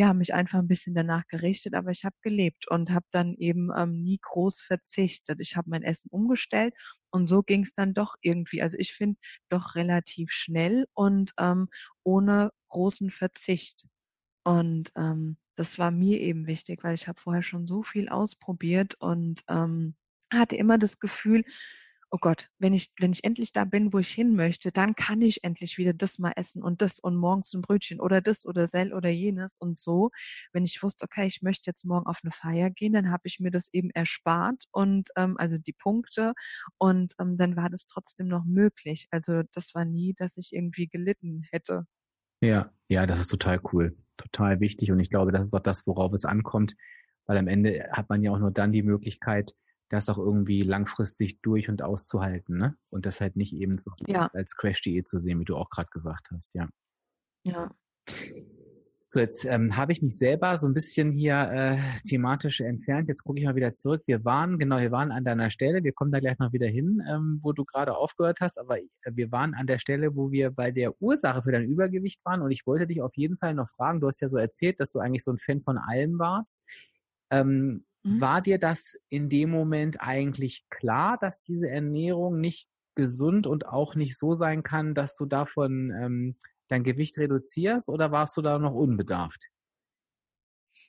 ja, 0.00 0.14
mich 0.14 0.32
einfach 0.32 0.58
ein 0.60 0.66
bisschen 0.66 0.94
danach 0.94 1.26
gerichtet, 1.28 1.74
aber 1.74 1.90
ich 1.90 2.06
habe 2.06 2.16
gelebt 2.22 2.66
und 2.70 2.90
habe 2.90 3.04
dann 3.10 3.34
eben 3.34 3.68
ähm, 3.76 4.02
nie 4.02 4.18
groß 4.22 4.62
verzichtet. 4.62 5.40
Ich 5.40 5.56
habe 5.56 5.68
mein 5.68 5.82
Essen 5.82 6.08
umgestellt 6.10 6.72
und 7.10 7.26
so 7.26 7.42
ging 7.42 7.64
es 7.64 7.74
dann 7.74 7.92
doch 7.92 8.14
irgendwie. 8.22 8.62
Also 8.62 8.78
ich 8.78 8.94
finde 8.94 9.20
doch 9.50 9.74
relativ 9.74 10.30
schnell 10.32 10.86
und 10.94 11.32
ähm, 11.38 11.68
ohne 12.02 12.50
großen 12.68 13.10
Verzicht. 13.10 13.84
Und 14.42 14.90
ähm, 14.96 15.36
das 15.54 15.78
war 15.78 15.90
mir 15.90 16.18
eben 16.20 16.46
wichtig, 16.46 16.82
weil 16.82 16.94
ich 16.94 17.06
habe 17.06 17.20
vorher 17.20 17.42
schon 17.42 17.66
so 17.66 17.82
viel 17.82 18.08
ausprobiert 18.08 18.94
und 19.00 19.42
ähm, 19.50 19.96
hatte 20.32 20.56
immer 20.56 20.78
das 20.78 20.98
Gefühl, 20.98 21.44
oh 22.10 22.18
Gott, 22.20 22.48
wenn 22.58 22.74
ich, 22.74 22.92
wenn 22.98 23.12
ich 23.12 23.24
endlich 23.24 23.52
da 23.52 23.64
bin, 23.64 23.92
wo 23.92 23.98
ich 23.98 24.10
hin 24.10 24.34
möchte, 24.34 24.72
dann 24.72 24.94
kann 24.94 25.22
ich 25.22 25.44
endlich 25.44 25.78
wieder 25.78 25.92
das 25.92 26.18
mal 26.18 26.32
essen 26.36 26.62
und 26.62 26.82
das 26.82 26.98
und 26.98 27.16
morgens 27.16 27.52
ein 27.54 27.62
Brötchen 27.62 28.00
oder 28.00 28.20
das 28.20 28.44
oder 28.44 28.66
sel 28.66 28.92
oder 28.92 29.08
jenes 29.08 29.56
und 29.56 29.78
so. 29.78 30.10
Wenn 30.52 30.64
ich 30.64 30.82
wusste, 30.82 31.04
okay, 31.04 31.26
ich 31.26 31.42
möchte 31.42 31.70
jetzt 31.70 31.84
morgen 31.84 32.06
auf 32.06 32.20
eine 32.22 32.32
Feier 32.32 32.70
gehen, 32.70 32.92
dann 32.92 33.10
habe 33.10 33.22
ich 33.24 33.38
mir 33.38 33.50
das 33.50 33.72
eben 33.72 33.90
erspart 33.90 34.64
und 34.72 35.08
ähm, 35.16 35.36
also 35.38 35.56
die 35.56 35.72
Punkte 35.72 36.34
und 36.78 37.14
ähm, 37.20 37.36
dann 37.36 37.56
war 37.56 37.70
das 37.70 37.86
trotzdem 37.86 38.26
noch 38.28 38.44
möglich. 38.44 39.06
Also 39.10 39.42
das 39.52 39.74
war 39.74 39.84
nie, 39.84 40.14
dass 40.14 40.36
ich 40.36 40.52
irgendwie 40.52 40.88
gelitten 40.88 41.42
hätte. 41.50 41.86
Ja, 42.40 42.72
ja, 42.88 43.06
das 43.06 43.20
ist 43.20 43.28
total 43.28 43.60
cool, 43.72 43.96
total 44.16 44.60
wichtig 44.60 44.90
und 44.90 44.98
ich 44.98 45.10
glaube, 45.10 45.30
das 45.30 45.46
ist 45.46 45.54
auch 45.54 45.60
das, 45.60 45.86
worauf 45.86 46.12
es 46.12 46.24
ankommt, 46.24 46.74
weil 47.26 47.38
am 47.38 47.46
Ende 47.46 47.88
hat 47.92 48.08
man 48.08 48.22
ja 48.22 48.32
auch 48.32 48.38
nur 48.38 48.50
dann 48.50 48.72
die 48.72 48.82
Möglichkeit, 48.82 49.54
das 49.90 50.08
auch 50.08 50.18
irgendwie 50.18 50.62
langfristig 50.62 51.42
durch 51.42 51.68
und 51.68 51.82
auszuhalten, 51.82 52.56
ne? 52.56 52.76
Und 52.90 53.06
das 53.06 53.20
halt 53.20 53.36
nicht 53.36 53.52
eben 53.52 53.76
so 53.76 53.90
ja. 54.06 54.30
als 54.32 54.56
Crash-Diät 54.56 55.06
zu 55.06 55.18
sehen, 55.18 55.40
wie 55.40 55.44
du 55.44 55.56
auch 55.56 55.68
gerade 55.68 55.90
gesagt 55.90 56.30
hast, 56.32 56.54
ja. 56.54 56.68
Ja. 57.44 57.74
So, 59.12 59.18
jetzt 59.18 59.44
ähm, 59.44 59.76
habe 59.76 59.90
ich 59.90 60.02
mich 60.02 60.16
selber 60.16 60.56
so 60.56 60.68
ein 60.68 60.74
bisschen 60.74 61.10
hier 61.10 61.50
äh, 61.50 61.78
thematisch 62.06 62.60
entfernt. 62.60 63.08
Jetzt 63.08 63.24
gucke 63.24 63.40
ich 63.40 63.44
mal 63.44 63.56
wieder 63.56 63.74
zurück. 63.74 64.02
Wir 64.06 64.24
waren, 64.24 64.56
genau, 64.56 64.78
wir 64.78 64.92
waren 64.92 65.10
an 65.10 65.24
deiner 65.24 65.50
Stelle. 65.50 65.82
Wir 65.82 65.92
kommen 65.92 66.12
da 66.12 66.20
gleich 66.20 66.38
noch 66.38 66.52
wieder 66.52 66.68
hin, 66.68 67.02
ähm, 67.10 67.40
wo 67.42 67.52
du 67.52 67.64
gerade 67.64 67.96
aufgehört 67.96 68.38
hast. 68.40 68.60
Aber 68.60 68.78
äh, 68.78 68.86
wir 69.06 69.32
waren 69.32 69.54
an 69.54 69.66
der 69.66 69.80
Stelle, 69.80 70.14
wo 70.14 70.30
wir 70.30 70.52
bei 70.52 70.70
der 70.70 71.02
Ursache 71.02 71.42
für 71.42 71.50
dein 71.50 71.64
Übergewicht 71.64 72.24
waren. 72.24 72.40
Und 72.40 72.52
ich 72.52 72.64
wollte 72.68 72.86
dich 72.86 73.02
auf 73.02 73.16
jeden 73.16 73.36
Fall 73.36 73.54
noch 73.54 73.68
fragen. 73.68 74.00
Du 74.00 74.06
hast 74.06 74.20
ja 74.20 74.28
so 74.28 74.36
erzählt, 74.36 74.78
dass 74.78 74.92
du 74.92 75.00
eigentlich 75.00 75.24
so 75.24 75.32
ein 75.32 75.38
Fan 75.38 75.60
von 75.60 75.76
allem 75.76 76.20
warst. 76.20 76.62
Ähm, 77.32 77.84
Mhm. 78.04 78.20
War 78.20 78.40
dir 78.42 78.58
das 78.58 78.98
in 79.08 79.28
dem 79.28 79.50
Moment 79.50 80.00
eigentlich 80.00 80.64
klar, 80.70 81.18
dass 81.18 81.40
diese 81.40 81.68
Ernährung 81.70 82.40
nicht 82.40 82.68
gesund 82.94 83.46
und 83.46 83.66
auch 83.66 83.94
nicht 83.94 84.18
so 84.18 84.34
sein 84.34 84.62
kann, 84.62 84.94
dass 84.94 85.16
du 85.16 85.26
davon 85.26 85.92
ähm, 85.92 86.34
dein 86.68 86.84
Gewicht 86.84 87.18
reduzierst 87.18 87.88
oder 87.88 88.10
warst 88.12 88.36
du 88.36 88.42
da 88.42 88.58
noch 88.58 88.74
unbedarft? 88.74 89.46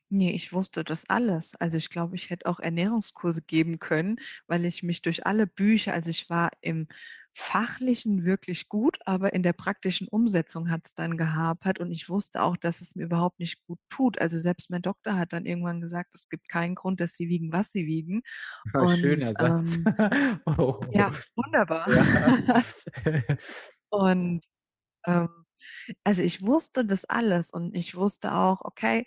Nee, 0.10 0.32
ich 0.32 0.52
wusste 0.54 0.84
das 0.84 1.10
alles. 1.10 1.56
Also 1.56 1.78
ich 1.78 1.90
glaube, 1.90 2.16
ich 2.16 2.30
hätte 2.30 2.46
auch 2.46 2.60
Ernährungskurse 2.60 3.42
geben 3.42 3.80
können, 3.80 4.18
weil 4.48 4.66
ich 4.66 4.84
mich 4.84 5.02
durch 5.02 5.26
alle 5.26 5.48
Bücher, 5.48 5.94
also 5.94 6.10
ich 6.10 6.30
war 6.30 6.52
im 6.62 6.88
Fachlichen 7.34 8.26
wirklich 8.26 8.68
gut, 8.68 9.00
aber 9.06 9.34
in 9.34 9.42
der 9.42 9.54
praktischen 9.54 10.08
Umsetzung 10.10 10.70
hat 10.70 10.82
es 10.86 10.94
dann 10.94 11.18
gehapert 11.18 11.80
und 11.80 11.92
ich 11.92 12.10
wusste 12.10 12.42
auch, 12.42 12.58
dass 12.58 12.82
es 12.82 12.96
mir 12.96 13.06
überhaupt 13.06 13.40
nicht 13.40 13.64
gut 13.66 13.80
tut. 13.90 14.20
Also 14.20 14.38
selbst 14.38 14.70
mein 14.70 14.82
Doktor 14.82 15.16
hat 15.18 15.32
dann 15.32 15.46
irgendwann 15.46 15.80
gesagt, 15.80 16.14
es 16.14 16.28
gibt 16.28 16.50
keinen 16.50 16.76
Grund, 16.76 17.00
dass 17.00 17.16
sie 17.16 17.30
wiegen, 17.30 17.52
was 17.54 17.72
sie 17.72 17.86
wiegen. 17.86 18.22
Ja, 18.74 18.82
und, 18.82 18.98
schöner 18.98 19.34
Satz. 19.38 19.80
Ähm, 19.98 20.40
oh. 20.46 20.80
Ja, 20.92 21.10
wunderbar. 21.36 21.90
Ja. 21.90 22.64
und 23.90 24.42
ähm, 25.06 25.41
Also 26.04 26.24
ich 26.24 26.42
wusste 26.42 26.86
das 26.86 27.06
alles 27.06 27.52
und 27.52 27.76
ich 27.76 27.96
wusste 27.96 28.34
auch, 28.34 28.62
okay, 28.64 29.06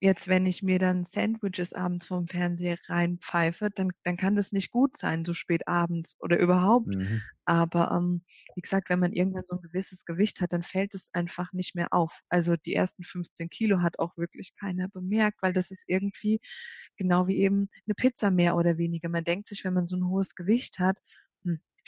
jetzt 0.00 0.28
wenn 0.28 0.46
ich 0.46 0.62
mir 0.62 0.78
dann 0.78 1.04
Sandwiches 1.04 1.72
abends 1.72 2.06
vom 2.06 2.26
Fernseher 2.26 2.78
reinpfeife, 2.88 3.70
dann, 3.74 3.90
dann 4.04 4.16
kann 4.16 4.36
das 4.36 4.52
nicht 4.52 4.70
gut 4.70 4.96
sein, 4.96 5.24
so 5.24 5.34
spät 5.34 5.66
abends 5.68 6.16
oder 6.20 6.38
überhaupt. 6.38 6.96
Mhm. 6.96 7.28
Aber 7.44 7.90
ähm, 7.92 8.22
wie 8.54 8.60
gesagt, 8.60 8.90
wenn 8.90 9.00
man 9.00 9.12
irgendwann 9.12 9.44
so 9.46 9.56
ein 9.56 9.62
gewisses 9.62 10.04
Gewicht 10.04 10.40
hat, 10.40 10.52
dann 10.52 10.62
fällt 10.62 10.94
es 10.94 11.10
einfach 11.14 11.52
nicht 11.52 11.74
mehr 11.74 11.92
auf. 11.92 12.20
Also 12.28 12.56
die 12.56 12.74
ersten 12.74 13.04
15 13.04 13.48
Kilo 13.50 13.80
hat 13.80 13.98
auch 13.98 14.16
wirklich 14.16 14.54
keiner 14.54 14.88
bemerkt, 14.88 15.42
weil 15.42 15.52
das 15.52 15.70
ist 15.70 15.84
irgendwie 15.88 16.40
genau 16.96 17.26
wie 17.26 17.38
eben 17.38 17.68
eine 17.86 17.94
Pizza 17.94 18.30
mehr 18.30 18.56
oder 18.56 18.78
weniger. 18.78 19.08
Man 19.08 19.24
denkt 19.24 19.48
sich, 19.48 19.64
wenn 19.64 19.74
man 19.74 19.86
so 19.86 19.96
ein 19.96 20.06
hohes 20.06 20.34
Gewicht 20.34 20.78
hat, 20.78 20.98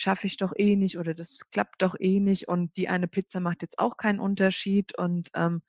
schaffe 0.00 0.26
ich 0.26 0.38
doch 0.38 0.52
eh 0.56 0.76
nicht 0.76 0.98
oder 0.98 1.12
das 1.12 1.40
klappt 1.50 1.82
doch 1.82 1.94
eh 2.00 2.20
nicht 2.20 2.48
und 2.48 2.74
die 2.78 2.88
eine 2.88 3.06
Pizza 3.06 3.38
macht 3.40 3.60
jetzt 3.60 3.78
auch 3.78 3.98
keinen 3.98 4.18
Unterschied 4.18 4.96
und 4.96 5.28
ähm, 5.34 5.62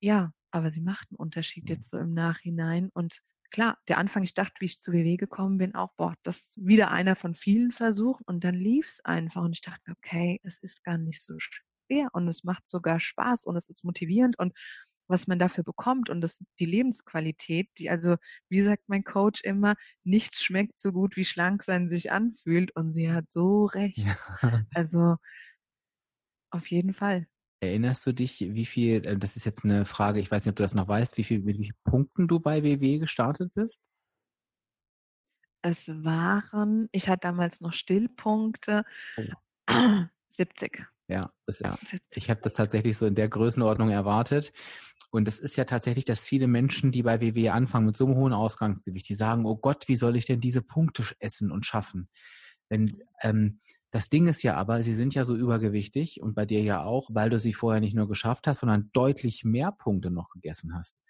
ja, 0.00 0.32
aber 0.50 0.72
sie 0.72 0.80
macht 0.80 1.08
einen 1.10 1.18
Unterschied 1.18 1.70
jetzt 1.70 1.90
so 1.90 1.98
im 1.98 2.12
Nachhinein 2.12 2.90
und 2.92 3.20
klar, 3.52 3.78
der 3.86 3.98
Anfang, 3.98 4.24
ich 4.24 4.34
dachte, 4.34 4.54
wie 4.58 4.64
ich 4.64 4.80
zu 4.80 4.92
WW 4.92 5.16
gekommen 5.16 5.58
bin, 5.58 5.76
auch, 5.76 5.92
boah, 5.96 6.14
das 6.24 6.38
ist 6.38 6.66
wieder 6.66 6.90
einer 6.90 7.14
von 7.14 7.34
vielen 7.34 7.70
Versuchen 7.70 8.24
und 8.26 8.42
dann 8.42 8.56
lief 8.56 8.88
es 8.88 9.04
einfach 9.04 9.42
und 9.42 9.52
ich 9.52 9.60
dachte, 9.60 9.92
okay, 9.92 10.40
es 10.42 10.58
ist 10.58 10.82
gar 10.82 10.98
nicht 10.98 11.22
so 11.22 11.34
schwer 11.38 12.08
und 12.12 12.26
es 12.26 12.42
macht 12.42 12.68
sogar 12.68 12.98
Spaß 12.98 13.44
und 13.44 13.54
es 13.56 13.68
ist 13.68 13.84
motivierend 13.84 14.38
und 14.40 14.58
was 15.12 15.28
man 15.28 15.38
dafür 15.38 15.62
bekommt 15.62 16.10
und 16.10 16.20
das, 16.22 16.42
die 16.58 16.64
Lebensqualität, 16.64 17.68
die 17.78 17.90
also, 17.90 18.16
wie 18.48 18.62
sagt 18.62 18.88
mein 18.88 19.04
Coach 19.04 19.42
immer, 19.44 19.76
nichts 20.02 20.42
schmeckt 20.42 20.80
so 20.80 20.90
gut, 20.90 21.16
wie 21.16 21.24
schlank 21.24 21.62
sein 21.62 21.88
sich 21.88 22.10
anfühlt 22.10 22.74
und 22.74 22.92
sie 22.92 23.12
hat 23.12 23.26
so 23.30 23.66
recht. 23.66 23.98
Also 24.74 25.16
auf 26.50 26.66
jeden 26.66 26.92
Fall. 26.92 27.26
Erinnerst 27.60 28.06
du 28.06 28.12
dich, 28.12 28.40
wie 28.40 28.66
viel, 28.66 29.06
äh, 29.06 29.16
das 29.16 29.36
ist 29.36 29.44
jetzt 29.44 29.64
eine 29.64 29.84
Frage, 29.84 30.18
ich 30.18 30.30
weiß 30.30 30.44
nicht, 30.44 30.52
ob 30.52 30.56
du 30.56 30.64
das 30.64 30.74
noch 30.74 30.88
weißt, 30.88 31.16
wie 31.18 31.24
viel, 31.24 31.40
mit 31.40 31.58
wie 31.58 31.64
vielen 31.66 31.84
Punkten 31.84 32.26
du 32.26 32.40
bei 32.40 32.64
WW 32.64 32.98
gestartet 32.98 33.52
bist? 33.54 33.80
Es 35.62 35.88
waren, 35.88 36.88
ich 36.90 37.08
hatte 37.08 37.28
damals 37.28 37.60
noch 37.60 37.74
Stillpunkte, 37.74 38.84
oh. 39.16 40.04
70. 40.30 40.91
Ja, 41.08 41.32
das, 41.46 41.60
ja. 41.60 41.78
ich 42.14 42.30
habe 42.30 42.40
das 42.42 42.54
tatsächlich 42.54 42.96
so 42.96 43.06
in 43.06 43.14
der 43.14 43.28
Größenordnung 43.28 43.90
erwartet. 43.90 44.52
Und 45.10 45.26
das 45.28 45.38
ist 45.38 45.56
ja 45.56 45.64
tatsächlich, 45.64 46.06
dass 46.06 46.22
viele 46.22 46.46
Menschen, 46.46 46.90
die 46.90 47.02
bei 47.02 47.20
WWE 47.20 47.52
anfangen 47.52 47.86
mit 47.86 47.96
so 47.96 48.06
einem 48.06 48.16
hohen 48.16 48.32
Ausgangsgewicht, 48.32 49.08
die 49.08 49.14
sagen, 49.14 49.44
oh 49.44 49.56
Gott, 49.56 49.88
wie 49.88 49.96
soll 49.96 50.16
ich 50.16 50.24
denn 50.24 50.40
diese 50.40 50.62
Punkte 50.62 51.04
essen 51.18 51.50
und 51.50 51.66
schaffen? 51.66 52.08
Wenn, 52.70 52.96
ähm, 53.20 53.60
das 53.92 54.08
Ding 54.08 54.26
ist 54.26 54.42
ja 54.42 54.56
aber, 54.56 54.82
sie 54.82 54.94
sind 54.94 55.14
ja 55.14 55.26
so 55.26 55.36
übergewichtig 55.36 56.22
und 56.22 56.34
bei 56.34 56.46
dir 56.46 56.62
ja 56.62 56.82
auch, 56.82 57.10
weil 57.12 57.28
du 57.28 57.38
sie 57.38 57.52
vorher 57.52 57.80
nicht 57.80 57.94
nur 57.94 58.08
geschafft 58.08 58.46
hast, 58.46 58.60
sondern 58.60 58.90
deutlich 58.94 59.44
mehr 59.44 59.70
Punkte 59.70 60.10
noch 60.10 60.30
gegessen 60.30 60.74
hast. 60.74 61.04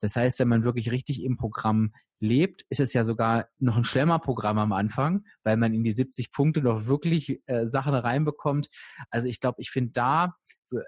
Das 0.00 0.16
heißt, 0.16 0.38
wenn 0.40 0.48
man 0.48 0.64
wirklich 0.64 0.90
richtig 0.90 1.22
im 1.22 1.36
Programm 1.36 1.92
lebt, 2.20 2.64
ist 2.70 2.80
es 2.80 2.94
ja 2.94 3.04
sogar 3.04 3.48
noch 3.58 3.76
ein 3.76 3.84
Schlemmerprogramm 3.84 4.56
am 4.58 4.72
Anfang, 4.72 5.24
weil 5.42 5.58
man 5.58 5.74
in 5.74 5.84
die 5.84 5.92
70 5.92 6.32
Punkte 6.32 6.62
noch 6.62 6.86
wirklich 6.86 7.42
äh, 7.46 7.66
Sachen 7.66 7.94
reinbekommt. 7.94 8.68
Also 9.10 9.28
ich 9.28 9.38
glaube, 9.38 9.60
ich 9.60 9.70
finde, 9.70 9.92
da 9.92 10.36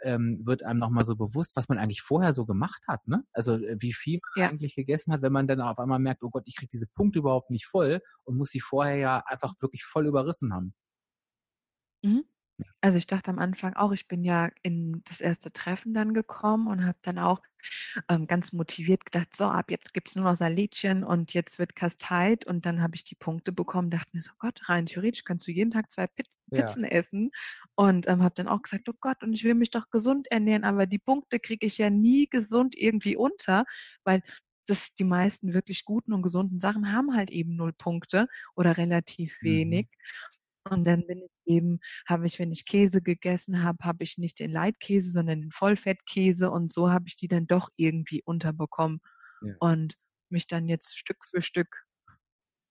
ähm, 0.02 0.40
wird 0.44 0.62
einem 0.62 0.78
nochmal 0.78 1.04
so 1.04 1.14
bewusst, 1.14 1.56
was 1.56 1.68
man 1.68 1.76
eigentlich 1.76 2.00
vorher 2.00 2.32
so 2.32 2.46
gemacht 2.46 2.82
hat. 2.88 3.06
Ne? 3.06 3.22
Also 3.32 3.54
äh, 3.54 3.76
wie 3.80 3.92
viel 3.92 4.20
man 4.36 4.44
ja. 4.44 4.48
eigentlich 4.50 4.76
gegessen 4.76 5.12
hat, 5.12 5.20
wenn 5.20 5.32
man 5.32 5.46
dann 5.46 5.60
auf 5.60 5.78
einmal 5.78 5.98
merkt, 5.98 6.22
oh 6.22 6.30
Gott, 6.30 6.44
ich 6.46 6.56
kriege 6.56 6.70
diese 6.72 6.86
Punkte 6.86 7.18
überhaupt 7.18 7.50
nicht 7.50 7.66
voll 7.66 8.00
und 8.22 8.38
muss 8.38 8.50
sie 8.50 8.60
vorher 8.60 8.96
ja 8.96 9.22
einfach 9.26 9.52
wirklich 9.60 9.84
voll 9.84 10.06
überrissen 10.06 10.54
haben. 10.54 10.72
Mhm. 12.04 12.24
Also 12.80 12.98
ich 12.98 13.06
dachte 13.08 13.30
am 13.30 13.40
Anfang 13.40 13.74
auch, 13.74 13.90
ich 13.90 14.06
bin 14.06 14.22
ja 14.22 14.50
in 14.62 15.02
das 15.06 15.20
erste 15.20 15.52
Treffen 15.52 15.92
dann 15.92 16.14
gekommen 16.14 16.68
und 16.68 16.84
habe 16.84 16.98
dann 17.02 17.18
auch 17.18 17.42
ähm, 18.08 18.26
ganz 18.26 18.52
motiviert 18.52 19.04
gedacht, 19.04 19.34
so 19.34 19.46
ab 19.46 19.70
jetzt 19.70 19.92
gibt 19.94 20.08
es 20.08 20.16
nur 20.16 20.26
noch 20.26 20.36
Salätchen 20.36 21.02
und 21.02 21.34
jetzt 21.34 21.58
wird 21.58 21.74
Kasteit 21.74 22.44
und 22.46 22.66
dann 22.66 22.80
habe 22.80 22.94
ich 22.94 23.02
die 23.02 23.16
Punkte 23.16 23.50
bekommen, 23.50 23.90
dachte 23.90 24.10
mir 24.12 24.20
so, 24.20 24.30
Gott, 24.38 24.68
rein 24.68 24.86
theoretisch 24.86 25.24
kannst 25.24 25.48
du 25.48 25.50
jeden 25.50 25.70
Tag 25.70 25.90
zwei 25.90 26.06
Piz 26.06 26.28
Pizzen 26.50 26.84
ja. 26.84 26.90
essen 26.90 27.30
und 27.74 28.06
ähm, 28.06 28.22
habe 28.22 28.34
dann 28.34 28.48
auch 28.48 28.62
gesagt, 28.62 28.88
oh 28.88 28.94
Gott, 29.00 29.22
und 29.22 29.32
ich 29.32 29.44
will 29.44 29.54
mich 29.54 29.70
doch 29.70 29.90
gesund 29.90 30.30
ernähren, 30.30 30.64
aber 30.64 30.86
die 30.86 30.98
Punkte 30.98 31.40
kriege 31.40 31.66
ich 31.66 31.78
ja 31.78 31.90
nie 31.90 32.28
gesund 32.28 32.76
irgendwie 32.76 33.16
unter, 33.16 33.64
weil 34.04 34.22
das, 34.66 34.94
die 34.94 35.04
meisten 35.04 35.52
wirklich 35.52 35.84
guten 35.84 36.12
und 36.12 36.22
gesunden 36.22 36.58
Sachen 36.60 36.92
haben 36.92 37.14
halt 37.14 37.30
eben 37.30 37.56
null 37.56 37.72
Punkte 37.72 38.28
oder 38.54 38.76
relativ 38.76 39.38
mhm. 39.40 39.46
wenig. 39.46 39.88
Mhm. 39.90 40.33
Und 40.70 40.84
dann 40.84 41.06
bin 41.06 41.18
ich 41.18 41.30
eben, 41.44 41.80
habe 42.06 42.26
ich, 42.26 42.38
wenn 42.38 42.52
ich 42.52 42.64
Käse 42.66 43.02
gegessen 43.02 43.62
habe, 43.62 43.78
habe 43.82 44.02
ich 44.02 44.18
nicht 44.18 44.38
den 44.38 44.50
Leitkäse, 44.50 45.10
sondern 45.10 45.42
den 45.42 45.50
Vollfettkäse 45.50 46.50
und 46.50 46.72
so 46.72 46.90
habe 46.90 47.04
ich 47.06 47.16
die 47.16 47.28
dann 47.28 47.46
doch 47.46 47.68
irgendwie 47.76 48.22
unterbekommen 48.22 49.00
ja. 49.42 49.54
und 49.60 49.94
mich 50.30 50.46
dann 50.46 50.68
jetzt 50.68 50.96
Stück 50.98 51.24
für 51.30 51.42
Stück 51.42 51.84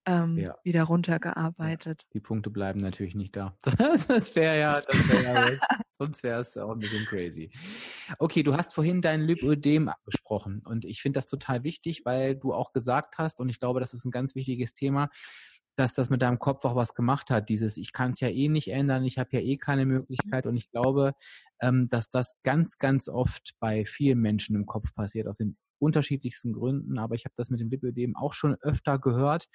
ähm, 0.06 0.38
ja. 0.38 0.56
wieder 0.64 0.84
runtergearbeitet. 0.84 2.02
Ja. 2.02 2.10
Die 2.14 2.20
Punkte 2.20 2.50
bleiben 2.50 2.80
natürlich 2.80 3.16
nicht 3.16 3.36
da. 3.36 3.58
das 4.08 4.36
wäre 4.36 4.60
ja, 4.60 4.82
das 4.82 5.10
wär 5.10 5.22
ja 5.22 5.60
sonst 5.98 6.24
wäre 6.24 6.42
es 6.42 6.58
auch 6.58 6.72
ein 6.72 6.80
bisschen 6.80 7.06
crazy. 7.06 7.52
Okay, 8.20 8.44
du 8.44 8.56
hast 8.56 8.74
vorhin 8.74 9.02
dein 9.02 9.22
Lipödem 9.22 9.90
angesprochen 9.90 10.62
und 10.66 10.86
ich 10.86 11.02
finde 11.02 11.18
das 11.18 11.28
total 11.28 11.64
wichtig, 11.64 12.04
weil 12.06 12.36
du 12.36 12.54
auch 12.54 12.74
gesagt 12.74 13.18
hast, 13.18 13.40
und 13.40 13.50
ich 13.50 13.60
glaube, 13.60 13.80
das 13.80 13.94
ist 13.94 14.06
ein 14.06 14.12
ganz 14.12 14.36
wichtiges 14.36 14.74
Thema, 14.74 15.10
dass 15.76 15.94
das 15.94 16.10
mit 16.10 16.22
deinem 16.22 16.40
Kopf 16.40 16.66
auch 16.66 16.76
was 16.76 16.94
gemacht 16.94 17.30
hat. 17.30 17.50
Dieses, 17.50 17.78
ich 17.78 17.94
kann 17.94 18.12
es 18.12 18.20
ja 18.20 18.30
eh 18.30 18.48
nicht 18.50 18.70
ändern, 18.70 19.04
ich 19.06 19.18
habe 19.18 19.30
ja 19.34 19.40
eh 19.40 19.58
keine 19.58 19.86
Möglichkeit. 19.86 20.46
Und 20.46 20.56
ich 20.56 20.70
glaube, 20.70 21.14
ähm, 21.62 21.90
dass 21.90 22.10
das 22.10 22.42
ganz, 22.44 22.78
ganz 22.78 23.10
oft 23.10 23.56
bei 23.60 23.86
vielen 23.86 24.20
Menschen 24.20 24.56
im 24.56 24.66
Kopf 24.66 24.94
passiert, 24.94 25.28
aus 25.28 25.38
den 25.38 25.56
unterschiedlichsten 25.80 26.54
Gründen. 26.54 26.98
Aber 27.00 27.16
ich 27.16 27.26
habe 27.26 27.34
das 27.38 27.50
mit 27.50 27.60
dem 27.60 27.70
Lipödem 27.70 28.16
auch 28.16 28.34
schon 28.34 28.56
öfter 28.62 29.00
gehört. 29.00 29.48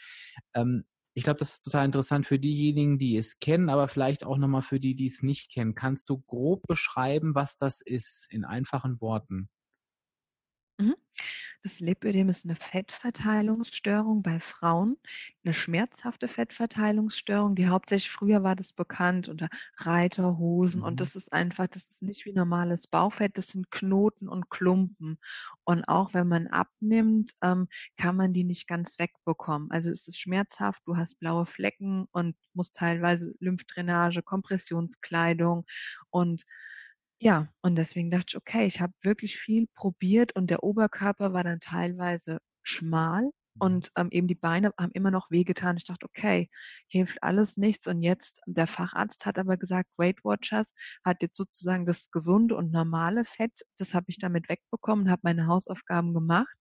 Ähm, 0.54 0.84
ich 1.14 1.24
glaube, 1.24 1.38
das 1.38 1.54
ist 1.54 1.62
total 1.62 1.84
interessant 1.86 2.26
für 2.26 2.38
diejenigen, 2.38 2.98
die 2.98 3.16
es 3.16 3.40
kennen, 3.40 3.70
aber 3.70 3.88
vielleicht 3.88 4.24
auch 4.24 4.38
nochmal 4.38 4.62
für 4.62 4.78
die, 4.80 4.94
die 4.94 5.06
es 5.06 5.22
nicht 5.22 5.50
kennen. 5.52 5.74
Kannst 5.74 6.08
du 6.10 6.18
grob 6.18 6.62
beschreiben, 6.68 7.34
was 7.34 7.58
das 7.58 7.80
ist, 7.80 8.26
in 8.30 8.44
einfachen 8.44 9.00
Worten? 9.00 9.48
Mhm. 10.78 10.94
Das 11.62 11.80
Lipödem 11.80 12.28
ist 12.28 12.44
eine 12.44 12.54
Fettverteilungsstörung 12.54 14.22
bei 14.22 14.38
Frauen, 14.38 14.96
eine 15.44 15.52
schmerzhafte 15.52 16.28
Fettverteilungsstörung, 16.28 17.56
die 17.56 17.66
hauptsächlich 17.66 18.12
früher 18.12 18.44
war 18.44 18.54
das 18.54 18.72
bekannt 18.72 19.28
unter 19.28 19.48
Reiterhosen 19.78 20.82
und 20.82 20.92
mhm. 20.94 20.96
das 20.98 21.16
ist 21.16 21.32
einfach, 21.32 21.66
das 21.66 21.88
ist 21.88 22.02
nicht 22.02 22.26
wie 22.26 22.32
normales 22.32 22.86
Bauchfett, 22.86 23.36
das 23.36 23.48
sind 23.48 23.72
Knoten 23.72 24.28
und 24.28 24.50
Klumpen. 24.50 25.18
Und 25.64 25.84
auch 25.84 26.14
wenn 26.14 26.28
man 26.28 26.46
abnimmt, 26.46 27.32
ähm, 27.42 27.66
kann 27.96 28.14
man 28.14 28.32
die 28.32 28.44
nicht 28.44 28.68
ganz 28.68 28.98
wegbekommen. 29.00 29.70
Also 29.72 29.90
es 29.90 30.06
ist 30.06 30.20
schmerzhaft, 30.20 30.82
du 30.86 30.96
hast 30.96 31.18
blaue 31.18 31.44
Flecken 31.44 32.06
und 32.12 32.36
musst 32.54 32.76
teilweise 32.76 33.34
Lymphdrainage, 33.40 34.22
Kompressionskleidung 34.22 35.66
und 36.10 36.44
ja, 37.20 37.48
und 37.62 37.76
deswegen 37.76 38.10
dachte 38.10 38.26
ich, 38.28 38.36
okay, 38.36 38.66
ich 38.66 38.80
habe 38.80 38.92
wirklich 39.02 39.38
viel 39.38 39.66
probiert 39.74 40.36
und 40.36 40.50
der 40.50 40.62
Oberkörper 40.62 41.32
war 41.32 41.42
dann 41.42 41.58
teilweise 41.58 42.38
schmal 42.62 43.22
mhm. 43.24 43.30
und 43.58 43.92
ähm, 43.96 44.08
eben 44.12 44.28
die 44.28 44.36
Beine 44.36 44.72
haben 44.78 44.92
immer 44.92 45.10
noch 45.10 45.30
wehgetan. 45.30 45.76
Ich 45.76 45.84
dachte, 45.84 46.06
okay, 46.06 46.48
hilft 46.86 47.22
alles 47.22 47.56
nichts. 47.56 47.88
Und 47.88 48.02
jetzt, 48.02 48.40
der 48.46 48.68
Facharzt 48.68 49.26
hat 49.26 49.38
aber 49.38 49.56
gesagt, 49.56 49.88
Weight 49.96 50.24
Watchers 50.24 50.74
hat 51.04 51.22
jetzt 51.22 51.36
sozusagen 51.36 51.86
das 51.86 52.10
gesunde 52.12 52.54
und 52.56 52.70
normale 52.70 53.24
Fett, 53.24 53.62
das 53.78 53.94
habe 53.94 54.06
ich 54.08 54.18
damit 54.18 54.48
wegbekommen, 54.48 55.10
habe 55.10 55.22
meine 55.24 55.48
Hausaufgaben 55.48 56.14
gemacht. 56.14 56.54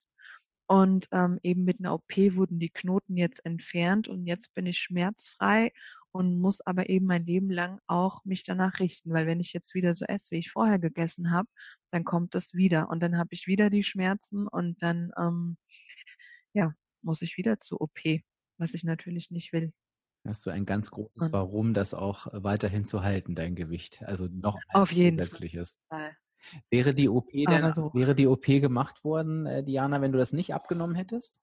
Und 0.70 1.08
ähm, 1.12 1.40
eben 1.44 1.64
mit 1.64 1.80
einer 1.80 1.94
OP 1.94 2.18
wurden 2.36 2.60
die 2.60 2.70
Knoten 2.70 3.16
jetzt 3.16 3.46
entfernt 3.46 4.10
und 4.10 4.26
jetzt 4.26 4.54
bin 4.54 4.66
ich 4.66 4.80
schmerzfrei 4.80 5.72
und 6.18 6.40
muss 6.40 6.62
aber 6.62 6.90
eben 6.90 7.06
mein 7.06 7.28
Leben 7.28 7.52
lang 7.52 7.80
auch 7.86 8.26
mich 8.26 8.44
danach 8.44 8.80
richten, 8.80 9.14
weil 9.14 9.28
wenn 9.28 9.40
ich 9.40 9.54
jetzt 9.54 9.76
wieder 9.76 9.94
so 9.94 10.04
esse, 10.06 10.32
wie 10.32 10.40
ich 10.40 10.50
vorher 10.50 10.80
gegessen 10.80 11.30
habe, 11.30 11.48
dann 11.92 12.06
kommt 12.06 12.34
das 12.34 12.56
wieder 12.56 12.90
und 12.90 13.02
dann 13.02 13.20
habe 13.20 13.30
ich 13.34 13.46
wieder 13.46 13.70
die 13.70 13.84
Schmerzen 13.84 14.48
und 14.48 14.82
dann 14.82 15.12
ähm, 15.16 15.58
ja 16.54 16.74
muss 17.04 17.22
ich 17.22 17.38
wieder 17.38 17.60
zur 17.60 17.82
OP, 17.82 18.00
was 18.58 18.74
ich 18.74 18.84
natürlich 18.84 19.30
nicht 19.30 19.54
will. 19.54 19.72
Hast 20.28 20.44
du 20.48 20.50
ein 20.50 20.66
ganz 20.66 20.90
großes 20.90 21.22
und, 21.22 21.34
Warum, 21.34 21.76
das 21.76 21.94
auch 21.94 22.26
weiterhin 22.32 22.86
zu 22.86 23.04
halten, 23.04 23.36
dein 23.36 23.56
Gewicht, 23.56 24.02
also 24.04 24.26
noch 24.26 24.60
auf 24.74 24.92
jeden 24.92 25.20
zusätzliches. 25.20 25.78
Fall. 25.88 26.18
Wäre 26.72 26.96
die 26.96 27.10
OP 27.10 27.32
denn, 27.32 27.72
so. 27.74 27.94
wäre 27.94 28.16
die 28.16 28.26
OP 28.26 28.46
gemacht 28.46 29.04
worden, 29.04 29.46
äh, 29.46 29.64
Diana, 29.64 30.02
wenn 30.02 30.12
du 30.12 30.18
das 30.18 30.34
nicht 30.34 30.56
abgenommen 30.56 30.96
hättest? 30.96 31.42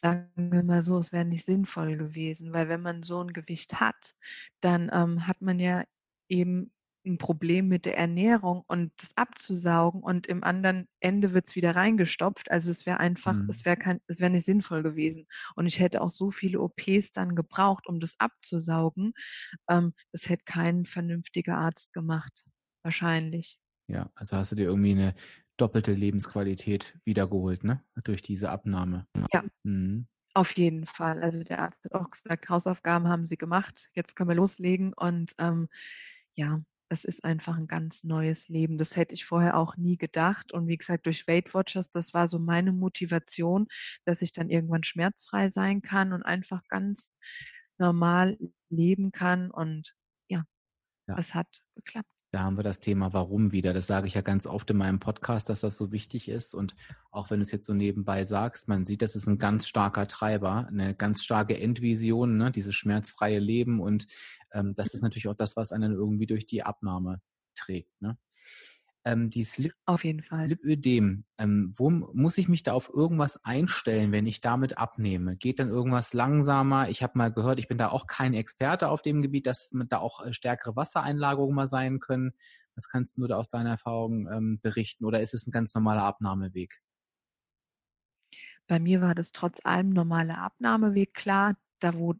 Sagen 0.00 0.52
wir 0.52 0.62
mal 0.62 0.82
so, 0.82 0.98
es 0.98 1.12
wäre 1.12 1.24
nicht 1.24 1.44
sinnvoll 1.44 1.96
gewesen, 1.96 2.52
weil 2.52 2.68
wenn 2.68 2.82
man 2.82 3.02
so 3.02 3.20
ein 3.20 3.32
Gewicht 3.32 3.80
hat, 3.80 4.14
dann 4.60 4.90
ähm, 4.92 5.26
hat 5.26 5.40
man 5.40 5.58
ja 5.58 5.84
eben 6.28 6.72
ein 7.04 7.18
Problem 7.18 7.68
mit 7.68 7.84
der 7.86 7.96
Ernährung 7.96 8.62
und 8.66 8.92
das 8.98 9.16
abzusaugen 9.16 10.02
und 10.02 10.26
im 10.26 10.44
anderen 10.44 10.86
Ende 11.00 11.32
wird 11.32 11.48
es 11.48 11.56
wieder 11.56 11.74
reingestopft. 11.74 12.50
Also 12.50 12.70
es 12.70 12.86
wäre 12.86 13.00
einfach, 13.00 13.34
mhm. 13.34 13.48
es 13.48 13.64
wäre 13.64 13.76
kein, 13.76 14.00
es 14.06 14.20
wäre 14.20 14.30
nicht 14.30 14.44
sinnvoll 14.44 14.82
gewesen. 14.82 15.26
Und 15.54 15.66
ich 15.66 15.80
hätte 15.80 16.00
auch 16.02 16.10
so 16.10 16.30
viele 16.30 16.60
OPs 16.60 17.12
dann 17.12 17.34
gebraucht, 17.34 17.86
um 17.86 17.98
das 17.98 18.14
abzusaugen. 18.18 19.14
Ähm, 19.68 19.94
das 20.12 20.28
hätte 20.28 20.44
kein 20.44 20.86
vernünftiger 20.86 21.56
Arzt 21.56 21.92
gemacht. 21.92 22.44
wahrscheinlich. 22.82 23.58
Ja, 23.88 24.10
also 24.14 24.36
hast 24.36 24.52
du 24.52 24.56
dir 24.56 24.66
irgendwie 24.66 24.92
eine 24.92 25.14
doppelte 25.58 25.92
Lebensqualität 25.92 26.98
wiedergeholt, 27.04 27.64
ne? 27.64 27.84
Durch 28.04 28.22
diese 28.22 28.50
Abnahme. 28.50 29.06
Ja. 29.32 29.44
Mhm. 29.64 30.06
Auf 30.34 30.52
jeden 30.52 30.86
Fall. 30.86 31.22
Also 31.22 31.42
der 31.42 31.58
Arzt 31.58 31.84
hat 31.84 31.94
auch 31.94 32.10
gesagt, 32.10 32.48
Hausaufgaben 32.48 33.08
haben 33.08 33.26
sie 33.26 33.36
gemacht, 33.36 33.90
jetzt 33.94 34.14
können 34.14 34.28
wir 34.28 34.36
loslegen. 34.36 34.92
Und 34.94 35.34
ähm, 35.38 35.68
ja, 36.34 36.62
es 36.88 37.04
ist 37.04 37.24
einfach 37.24 37.56
ein 37.56 37.66
ganz 37.66 38.04
neues 38.04 38.48
Leben. 38.48 38.78
Das 38.78 38.96
hätte 38.96 39.14
ich 39.14 39.24
vorher 39.24 39.56
auch 39.56 39.76
nie 39.76 39.96
gedacht. 39.96 40.52
Und 40.52 40.68
wie 40.68 40.76
gesagt, 40.76 41.06
durch 41.06 41.26
Weight 41.26 41.52
Watchers, 41.54 41.90
das 41.90 42.14
war 42.14 42.28
so 42.28 42.38
meine 42.38 42.72
Motivation, 42.72 43.66
dass 44.04 44.22
ich 44.22 44.32
dann 44.32 44.48
irgendwann 44.48 44.84
schmerzfrei 44.84 45.50
sein 45.50 45.82
kann 45.82 46.12
und 46.12 46.22
einfach 46.22 46.62
ganz 46.68 47.12
normal 47.78 48.38
leben 48.70 49.12
kann. 49.12 49.50
Und 49.50 49.94
ja, 50.28 50.44
ja. 51.08 51.18
es 51.18 51.34
hat 51.34 51.48
geklappt. 51.74 52.08
Da 52.30 52.40
haben 52.40 52.58
wir 52.58 52.62
das 52.62 52.80
Thema 52.80 53.14
Warum 53.14 53.52
wieder. 53.52 53.72
Das 53.72 53.86
sage 53.86 54.06
ich 54.06 54.14
ja 54.14 54.20
ganz 54.20 54.46
oft 54.46 54.70
in 54.70 54.76
meinem 54.76 55.00
Podcast, 55.00 55.48
dass 55.48 55.60
das 55.60 55.78
so 55.78 55.92
wichtig 55.92 56.28
ist. 56.28 56.54
Und 56.54 56.76
auch 57.10 57.30
wenn 57.30 57.40
du 57.40 57.44
es 57.44 57.52
jetzt 57.52 57.66
so 57.66 57.72
nebenbei 57.72 58.26
sagst, 58.26 58.68
man 58.68 58.84
sieht, 58.84 59.00
das 59.00 59.16
ist 59.16 59.26
ein 59.26 59.38
ganz 59.38 59.66
starker 59.66 60.06
Treiber, 60.06 60.66
eine 60.68 60.94
ganz 60.94 61.22
starke 61.22 61.58
Endvision, 61.58 62.36
ne? 62.36 62.50
dieses 62.50 62.74
schmerzfreie 62.74 63.38
Leben. 63.38 63.80
Und 63.80 64.06
ähm, 64.52 64.74
das 64.74 64.92
ist 64.92 65.02
natürlich 65.02 65.28
auch 65.28 65.34
das, 65.34 65.56
was 65.56 65.72
einen 65.72 65.92
irgendwie 65.92 66.26
durch 66.26 66.44
die 66.44 66.62
Abnahme 66.62 67.22
trägt. 67.54 68.02
Ne? 68.02 68.18
Ähm, 69.08 69.30
dieses 69.30 69.56
Lip 69.56 69.72
auf 69.86 70.04
jeden 70.04 70.22
Fall. 70.22 70.48
Lipödem, 70.48 71.24
ähm, 71.38 71.72
wo 71.74 71.88
muss 71.88 72.36
ich 72.36 72.46
mich 72.46 72.62
da 72.62 72.74
auf 72.74 72.90
irgendwas 72.92 73.42
einstellen, 73.42 74.12
wenn 74.12 74.26
ich 74.26 74.42
damit 74.42 74.76
abnehme? 74.76 75.34
Geht 75.36 75.60
dann 75.60 75.70
irgendwas 75.70 76.12
langsamer? 76.12 76.90
Ich 76.90 77.02
habe 77.02 77.16
mal 77.16 77.32
gehört, 77.32 77.58
ich 77.58 77.68
bin 77.68 77.78
da 77.78 77.88
auch 77.88 78.06
kein 78.06 78.34
Experte 78.34 78.90
auf 78.90 79.00
dem 79.00 79.22
Gebiet, 79.22 79.46
dass 79.46 79.70
da 79.88 79.96
auch 79.96 80.26
äh, 80.26 80.34
stärkere 80.34 80.76
Wassereinlagerungen 80.76 81.54
mal 81.54 81.68
sein 81.68 82.00
können. 82.00 82.32
Was 82.74 82.90
kannst 82.90 83.16
du 83.16 83.26
da 83.26 83.38
aus 83.38 83.48
deiner 83.48 83.70
Erfahrung 83.70 84.28
ähm, 84.30 84.60
berichten? 84.60 85.06
Oder 85.06 85.22
ist 85.22 85.32
es 85.32 85.46
ein 85.46 85.52
ganz 85.52 85.74
normaler 85.74 86.02
Abnahmeweg? 86.02 86.82
Bei 88.66 88.78
mir 88.78 89.00
war 89.00 89.14
das 89.14 89.32
trotz 89.32 89.64
allem 89.64 89.88
normaler 89.88 90.36
Abnahmeweg 90.36 91.14
klar, 91.14 91.56
da 91.80 91.94
wo 91.94 92.14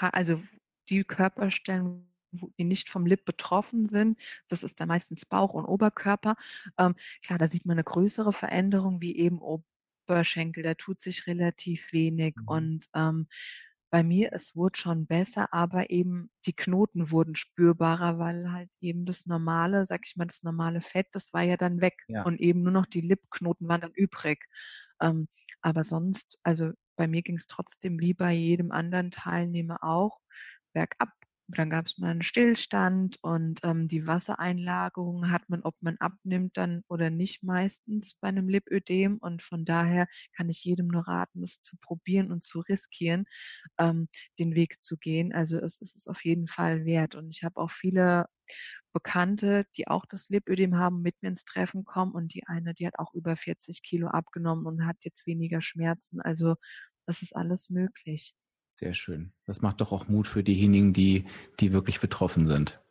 also 0.00 0.42
die 0.88 1.04
Körperstellen, 1.04 2.12
die 2.58 2.64
nicht 2.64 2.88
vom 2.88 3.06
Lip 3.06 3.24
betroffen 3.24 3.86
sind. 3.86 4.18
Das 4.48 4.62
ist 4.62 4.80
dann 4.80 4.88
meistens 4.88 5.26
Bauch 5.26 5.54
und 5.54 5.66
Oberkörper. 5.66 6.36
Ähm, 6.78 6.94
klar, 7.22 7.38
da 7.38 7.46
sieht 7.46 7.66
man 7.66 7.74
eine 7.76 7.84
größere 7.84 8.32
Veränderung, 8.32 9.00
wie 9.00 9.16
eben 9.16 9.40
Oberschenkel. 9.40 10.62
Da 10.62 10.74
tut 10.74 11.00
sich 11.00 11.26
relativ 11.26 11.92
wenig. 11.92 12.36
Mhm. 12.36 12.48
Und 12.48 12.88
ähm, 12.94 13.26
bei 13.94 14.02
mir, 14.02 14.30
es 14.32 14.56
wurde 14.56 14.76
schon 14.76 15.06
besser, 15.06 15.54
aber 15.54 15.90
eben 15.90 16.28
die 16.46 16.52
Knoten 16.52 17.12
wurden 17.12 17.36
spürbarer, 17.36 18.18
weil 18.18 18.50
halt 18.50 18.68
eben 18.80 19.06
das 19.06 19.26
normale, 19.26 19.84
sag 19.84 20.00
ich 20.04 20.16
mal, 20.16 20.26
das 20.26 20.42
normale 20.42 20.80
Fett, 20.80 21.06
das 21.12 21.32
war 21.32 21.42
ja 21.42 21.56
dann 21.56 21.80
weg. 21.80 22.02
Ja. 22.08 22.24
Und 22.24 22.40
eben 22.40 22.62
nur 22.64 22.72
noch 22.72 22.86
die 22.86 23.02
Lipknoten 23.02 23.68
waren 23.68 23.82
dann 23.82 23.92
übrig. 23.92 24.46
Ähm, 25.00 25.28
aber 25.60 25.84
sonst, 25.84 26.40
also 26.42 26.72
bei 26.96 27.06
mir 27.06 27.22
ging 27.22 27.36
es 27.36 27.46
trotzdem 27.46 28.00
wie 28.00 28.14
bei 28.14 28.32
jedem 28.32 28.72
anderen 28.72 29.10
Teilnehmer 29.10 29.84
auch 29.84 30.20
bergab 30.72 31.10
dann 31.48 31.70
gab 31.70 31.86
es 31.86 31.98
mal 31.98 32.10
einen 32.10 32.22
Stillstand 32.22 33.18
und 33.22 33.60
ähm, 33.64 33.88
die 33.88 34.06
Wassereinlagerung 34.06 35.30
hat 35.30 35.48
man, 35.48 35.62
ob 35.62 35.74
man 35.80 35.96
abnimmt 35.98 36.56
dann 36.56 36.82
oder 36.88 37.10
nicht 37.10 37.42
meistens 37.42 38.14
bei 38.14 38.28
einem 38.28 38.48
Lipödem 38.48 39.18
und 39.18 39.42
von 39.42 39.64
daher 39.64 40.06
kann 40.36 40.48
ich 40.48 40.64
jedem 40.64 40.88
nur 40.88 41.06
raten, 41.06 41.42
es 41.42 41.60
zu 41.60 41.76
probieren 41.80 42.32
und 42.32 42.44
zu 42.44 42.60
riskieren, 42.60 43.26
ähm, 43.78 44.08
den 44.38 44.54
Weg 44.54 44.82
zu 44.82 44.96
gehen. 44.96 45.32
Also 45.34 45.58
es, 45.58 45.80
es 45.82 45.94
ist 45.96 46.08
auf 46.08 46.24
jeden 46.24 46.48
Fall 46.48 46.84
wert 46.84 47.14
und 47.14 47.30
ich 47.30 47.44
habe 47.44 47.60
auch 47.60 47.70
viele 47.70 48.26
Bekannte, 48.92 49.66
die 49.76 49.88
auch 49.88 50.06
das 50.06 50.28
Lipödem 50.30 50.76
haben, 50.76 51.02
mit 51.02 51.16
mir 51.22 51.28
ins 51.30 51.44
Treffen 51.44 51.84
kommen 51.84 52.12
und 52.12 52.32
die 52.34 52.46
eine, 52.46 52.74
die 52.74 52.86
hat 52.86 52.98
auch 52.98 53.12
über 53.14 53.36
40 53.36 53.82
Kilo 53.82 54.08
abgenommen 54.08 54.66
und 54.66 54.86
hat 54.86 54.96
jetzt 55.04 55.26
weniger 55.26 55.60
Schmerzen. 55.60 56.20
Also 56.20 56.54
das 57.06 57.22
ist 57.22 57.34
alles 57.36 57.70
möglich. 57.70 58.34
Sehr 58.74 58.92
schön. 58.92 59.32
Das 59.44 59.62
macht 59.62 59.80
doch 59.80 59.92
auch 59.92 60.08
Mut 60.08 60.26
für 60.26 60.42
diejenigen, 60.42 60.92
die, 60.92 61.26
die 61.60 61.72
wirklich 61.72 62.00
betroffen 62.00 62.44
sind. 62.46 62.82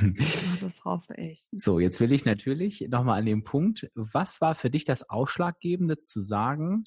Ja, 0.00 0.56
das 0.62 0.82
hoffe 0.86 1.14
ich. 1.16 1.46
So, 1.52 1.78
jetzt 1.78 2.00
will 2.00 2.10
ich 2.10 2.24
natürlich 2.24 2.80
nochmal 2.88 3.18
an 3.18 3.26
den 3.26 3.44
Punkt, 3.44 3.90
was 3.94 4.40
war 4.40 4.54
für 4.54 4.70
dich 4.70 4.86
das 4.86 5.10
Ausschlaggebende 5.10 6.00
zu 6.00 6.22
sagen, 6.22 6.84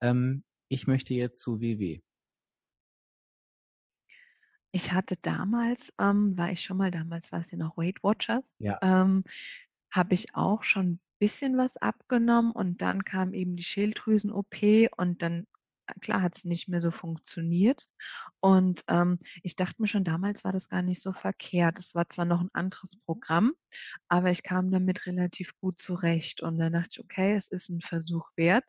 ähm, 0.00 0.42
ich 0.68 0.88
möchte 0.88 1.14
jetzt 1.14 1.40
zu 1.40 1.60
WW? 1.60 2.00
Ich 4.72 4.90
hatte 4.92 5.14
damals, 5.22 5.92
ähm, 6.00 6.36
war 6.36 6.50
ich 6.50 6.62
schon 6.62 6.76
mal, 6.76 6.90
damals 6.90 7.30
war 7.30 7.42
es 7.42 7.52
ja 7.52 7.58
noch 7.58 7.76
Weight 7.76 8.02
Watchers, 8.02 8.44
ja. 8.58 8.80
ähm, 8.82 9.22
habe 9.92 10.14
ich 10.14 10.34
auch 10.34 10.64
schon 10.64 10.94
ein 10.94 11.00
bisschen 11.20 11.56
was 11.56 11.76
abgenommen 11.76 12.50
und 12.50 12.82
dann 12.82 13.04
kam 13.04 13.32
eben 13.32 13.54
die 13.54 13.62
Schilddrüsen-OP 13.62 14.90
und 14.96 15.22
dann 15.22 15.46
klar 16.00 16.22
hat 16.22 16.36
es 16.36 16.44
nicht 16.44 16.68
mehr 16.68 16.80
so 16.80 16.90
funktioniert. 16.90 17.86
Und 18.40 18.82
ähm, 18.88 19.18
ich 19.42 19.56
dachte 19.56 19.80
mir 19.80 19.88
schon, 19.88 20.04
damals 20.04 20.44
war 20.44 20.52
das 20.52 20.68
gar 20.68 20.82
nicht 20.82 21.00
so 21.00 21.12
verkehrt. 21.12 21.78
Es 21.78 21.94
war 21.94 22.08
zwar 22.08 22.24
noch 22.24 22.40
ein 22.40 22.50
anderes 22.52 22.96
Programm, 23.04 23.52
aber 24.08 24.30
ich 24.30 24.42
kam 24.42 24.70
damit 24.70 25.06
relativ 25.06 25.52
gut 25.60 25.80
zurecht. 25.80 26.42
Und 26.42 26.58
dann 26.58 26.72
dachte 26.72 26.90
ich, 26.92 27.00
okay, 27.00 27.34
es 27.34 27.48
ist 27.48 27.68
ein 27.68 27.80
Versuch 27.80 28.28
wert 28.36 28.64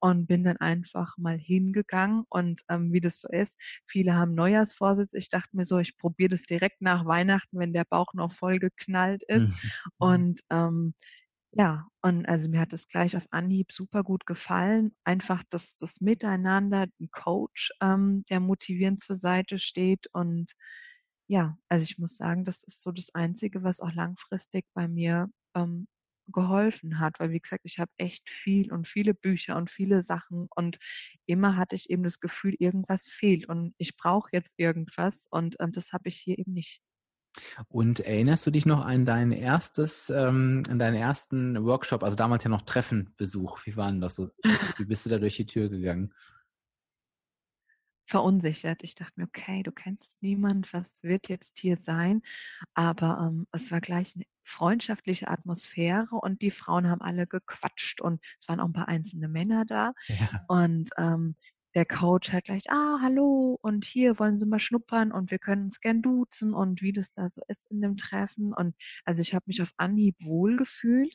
und 0.00 0.26
bin 0.26 0.44
dann 0.44 0.58
einfach 0.58 1.16
mal 1.16 1.38
hingegangen. 1.38 2.24
Und 2.28 2.60
ähm, 2.68 2.92
wie 2.92 3.00
das 3.00 3.20
so 3.20 3.28
ist, 3.30 3.58
viele 3.86 4.14
haben 4.14 4.34
Neujahrsvorsitz. 4.34 5.14
Ich 5.14 5.28
dachte 5.30 5.56
mir 5.56 5.64
so, 5.64 5.78
ich 5.78 5.96
probiere 5.96 6.30
das 6.30 6.42
direkt 6.42 6.82
nach 6.82 7.06
Weihnachten, 7.06 7.58
wenn 7.58 7.72
der 7.72 7.84
Bauch 7.84 8.12
noch 8.12 8.32
voll 8.32 8.58
geknallt 8.58 9.22
ist. 9.28 9.64
Mhm. 9.64 9.70
und 9.98 10.40
ähm, 10.50 10.94
ja, 11.56 11.86
und 12.02 12.26
also 12.26 12.48
mir 12.48 12.60
hat 12.60 12.72
es 12.72 12.88
gleich 12.88 13.16
auf 13.16 13.26
Anhieb 13.30 13.70
super 13.72 14.02
gut 14.02 14.26
gefallen. 14.26 14.94
Einfach 15.04 15.42
das, 15.50 15.76
das 15.76 16.00
Miteinander, 16.00 16.86
ein 17.00 17.10
Coach, 17.12 17.70
ähm, 17.80 18.24
der 18.30 18.40
motivierend 18.40 19.00
zur 19.02 19.16
Seite 19.16 19.58
steht. 19.60 20.08
Und 20.12 20.52
ja, 21.28 21.56
also 21.68 21.84
ich 21.84 21.98
muss 21.98 22.16
sagen, 22.16 22.44
das 22.44 22.62
ist 22.64 22.82
so 22.82 22.90
das 22.92 23.14
Einzige, 23.14 23.62
was 23.62 23.80
auch 23.80 23.92
langfristig 23.94 24.66
bei 24.74 24.88
mir 24.88 25.30
ähm, 25.54 25.86
geholfen 26.28 26.98
hat, 27.00 27.20
weil 27.20 27.30
wie 27.32 27.40
gesagt, 27.40 27.62
ich 27.64 27.78
habe 27.78 27.92
echt 27.98 28.28
viel 28.30 28.72
und 28.72 28.88
viele 28.88 29.14
Bücher 29.14 29.56
und 29.56 29.70
viele 29.70 30.02
Sachen 30.02 30.48
und 30.56 30.78
immer 31.26 31.56
hatte 31.56 31.76
ich 31.76 31.90
eben 31.90 32.02
das 32.02 32.18
Gefühl, 32.20 32.54
irgendwas 32.58 33.08
fehlt 33.10 33.48
und 33.48 33.74
ich 33.78 33.96
brauche 33.96 34.30
jetzt 34.32 34.54
irgendwas 34.58 35.26
und 35.30 35.56
ähm, 35.60 35.72
das 35.72 35.92
habe 35.92 36.08
ich 36.08 36.16
hier 36.16 36.38
eben 36.38 36.52
nicht. 36.54 36.80
Und 37.68 38.00
erinnerst 38.00 38.46
du 38.46 38.50
dich 38.50 38.66
noch 38.66 38.84
an 38.84 39.04
dein 39.04 39.32
erstes, 39.32 40.10
ähm, 40.10 40.62
an 40.68 40.78
deinen 40.78 40.94
ersten 40.94 41.64
Workshop, 41.64 42.02
also 42.02 42.16
damals 42.16 42.44
ja 42.44 42.50
noch 42.50 42.62
Treffenbesuch? 42.62 43.66
Wie 43.66 43.76
war 43.76 43.90
denn 43.90 44.00
das 44.00 44.16
so? 44.16 44.28
Wie 44.76 44.84
bist 44.84 45.06
du 45.06 45.10
da 45.10 45.18
durch 45.18 45.36
die 45.36 45.46
Tür 45.46 45.68
gegangen? 45.68 46.12
Verunsichert. 48.06 48.84
Ich 48.84 48.94
dachte 48.94 49.14
mir, 49.16 49.26
okay, 49.26 49.62
du 49.62 49.72
kennst 49.72 50.22
niemand, 50.22 50.72
was 50.74 51.02
wird 51.02 51.28
jetzt 51.28 51.58
hier 51.58 51.78
sein? 51.78 52.22
Aber 52.74 53.18
ähm, 53.28 53.46
es 53.50 53.70
war 53.72 53.80
gleich 53.80 54.14
eine 54.14 54.26
freundschaftliche 54.42 55.28
Atmosphäre 55.28 56.16
und 56.16 56.42
die 56.42 56.50
Frauen 56.50 56.88
haben 56.88 57.00
alle 57.00 57.26
gequatscht 57.26 58.02
und 58.02 58.22
es 58.38 58.46
waren 58.46 58.60
auch 58.60 58.66
ein 58.66 58.74
paar 58.74 58.88
einzelne 58.88 59.28
Männer 59.28 59.64
da. 59.64 59.94
Ja. 60.08 60.44
Und 60.48 60.90
ähm, 60.98 61.34
der 61.74 61.84
Coach 61.86 62.32
halt 62.32 62.44
gleich, 62.44 62.70
ah, 62.70 62.98
hallo 63.02 63.58
und 63.62 63.84
hier 63.84 64.18
wollen 64.18 64.38
Sie 64.38 64.46
mal 64.46 64.58
schnuppern 64.60 65.12
und 65.12 65.30
wir 65.30 65.38
können 65.38 65.64
uns 65.64 65.80
gern 65.80 66.02
duzen 66.02 66.54
und 66.54 66.82
wie 66.82 66.92
das 66.92 67.12
da 67.12 67.28
so 67.30 67.42
ist 67.48 67.70
in 67.70 67.80
dem 67.80 67.96
Treffen. 67.96 68.52
Und 68.54 68.74
also 69.04 69.20
ich 69.22 69.34
habe 69.34 69.44
mich 69.46 69.60
auf 69.62 69.72
Anhieb 69.76 70.16
wohlgefühlt 70.22 71.14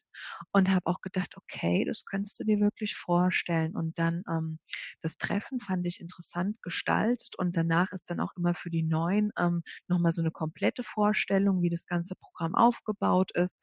und 0.52 0.70
habe 0.70 0.86
auch 0.88 1.02
gedacht, 1.02 1.36
okay, 1.38 1.86
das 1.86 2.06
könntest 2.06 2.40
du 2.40 2.44
dir 2.44 2.60
wirklich 2.60 2.96
vorstellen. 2.96 3.76
Und 3.76 3.98
dann 4.00 4.24
ähm, 4.30 4.60
das 5.02 5.18
Treffen 5.18 5.60
fand 5.60 5.86
ich 5.88 6.00
interessant 6.02 6.62
gestaltet 6.62 7.36
und 7.38 7.56
danach 7.56 7.92
ist 7.94 8.10
dann 8.10 8.20
auch 8.20 8.34
immer 8.38 8.54
für 8.54 8.70
die 8.70 8.84
Neuen 8.84 9.32
ähm, 9.38 9.64
nochmal 9.88 10.12
so 10.12 10.22
eine 10.22 10.32
komplette 10.32 10.84
Vorstellung, 10.84 11.62
wie 11.62 11.70
das 11.70 11.86
ganze 11.86 12.16
Programm 12.16 12.56
aufgebaut 12.56 13.32
ist. 13.34 13.60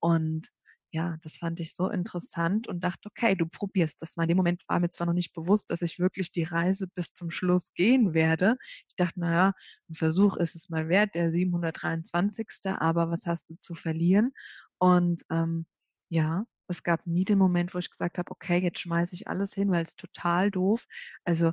Und 0.00 0.48
ja, 0.94 1.16
das 1.22 1.38
fand 1.38 1.58
ich 1.58 1.74
so 1.74 1.90
interessant 1.90 2.68
und 2.68 2.84
dachte, 2.84 3.08
okay, 3.08 3.34
du 3.34 3.46
probierst 3.46 4.00
das 4.00 4.16
mal. 4.16 4.22
In 4.24 4.28
dem 4.28 4.36
Moment 4.36 4.62
war 4.68 4.78
mir 4.78 4.90
zwar 4.90 5.08
noch 5.08 5.12
nicht 5.14 5.32
bewusst, 5.34 5.70
dass 5.70 5.82
ich 5.82 5.98
wirklich 5.98 6.30
die 6.30 6.44
Reise 6.44 6.86
bis 6.94 7.12
zum 7.12 7.32
Schluss 7.32 7.72
gehen 7.74 8.14
werde. 8.14 8.56
Ich 8.88 8.94
dachte, 8.96 9.18
naja, 9.18 9.54
ein 9.90 9.94
Versuch 9.96 10.36
ist 10.36 10.54
es 10.54 10.68
mal 10.68 10.88
wert, 10.88 11.14
der 11.16 11.32
723. 11.32 12.46
Aber 12.78 13.10
was 13.10 13.26
hast 13.26 13.50
du 13.50 13.56
zu 13.60 13.74
verlieren? 13.74 14.32
Und 14.78 15.22
ähm, 15.30 15.66
ja, 16.10 16.46
es 16.68 16.84
gab 16.84 17.06
nie 17.06 17.24
den 17.24 17.38
Moment, 17.38 17.74
wo 17.74 17.78
ich 17.78 17.90
gesagt 17.90 18.16
habe, 18.18 18.30
okay, 18.30 18.58
jetzt 18.58 18.78
schmeiße 18.78 19.16
ich 19.16 19.26
alles 19.26 19.52
hin, 19.52 19.70
weil 19.72 19.84
es 19.84 19.96
total 19.96 20.52
doof. 20.52 20.86
Also 21.24 21.52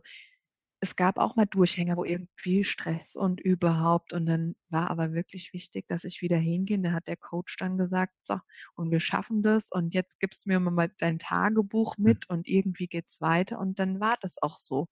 es 0.82 0.96
gab 0.96 1.18
auch 1.18 1.36
mal 1.36 1.46
Durchhänger, 1.46 1.96
wo 1.98 2.04
irgendwie 2.04 2.64
Stress 2.64 3.16
und 3.16 3.40
überhaupt. 3.40 4.14
Und 4.14 4.26
dann 4.26 4.56
war 4.70 4.90
aber 4.92 5.14
wirklich 5.14 5.54
wichtig, 5.54 5.88
dass 5.88 6.04
ich 6.04 6.22
wieder 6.22 6.38
hingehe. 6.38 6.80
Da 6.82 6.92
hat 6.92 7.08
der 7.08 7.18
Coach 7.18 7.58
dann 7.58 7.78
gesagt, 7.78 8.14
so, 8.24 8.40
und 8.76 8.92
wir 8.92 9.00
schaffen 9.00 9.44
das. 9.44 9.72
Und 9.72 9.94
jetzt 9.94 10.20
gibst 10.20 10.46
du 10.46 10.50
mir 10.50 10.60
mal 10.60 10.92
dein 11.00 11.20
Tagebuch 11.20 11.98
hm. 12.04 12.04
mit 12.04 12.30
und 12.30 12.48
irgendwie 12.48 12.88
geht's 12.88 13.22
weiter. 13.22 13.60
Und 13.60 13.80
dann 13.80 14.00
war 14.00 14.18
das 14.22 14.42
auch 14.42 14.58
so. 14.58 14.88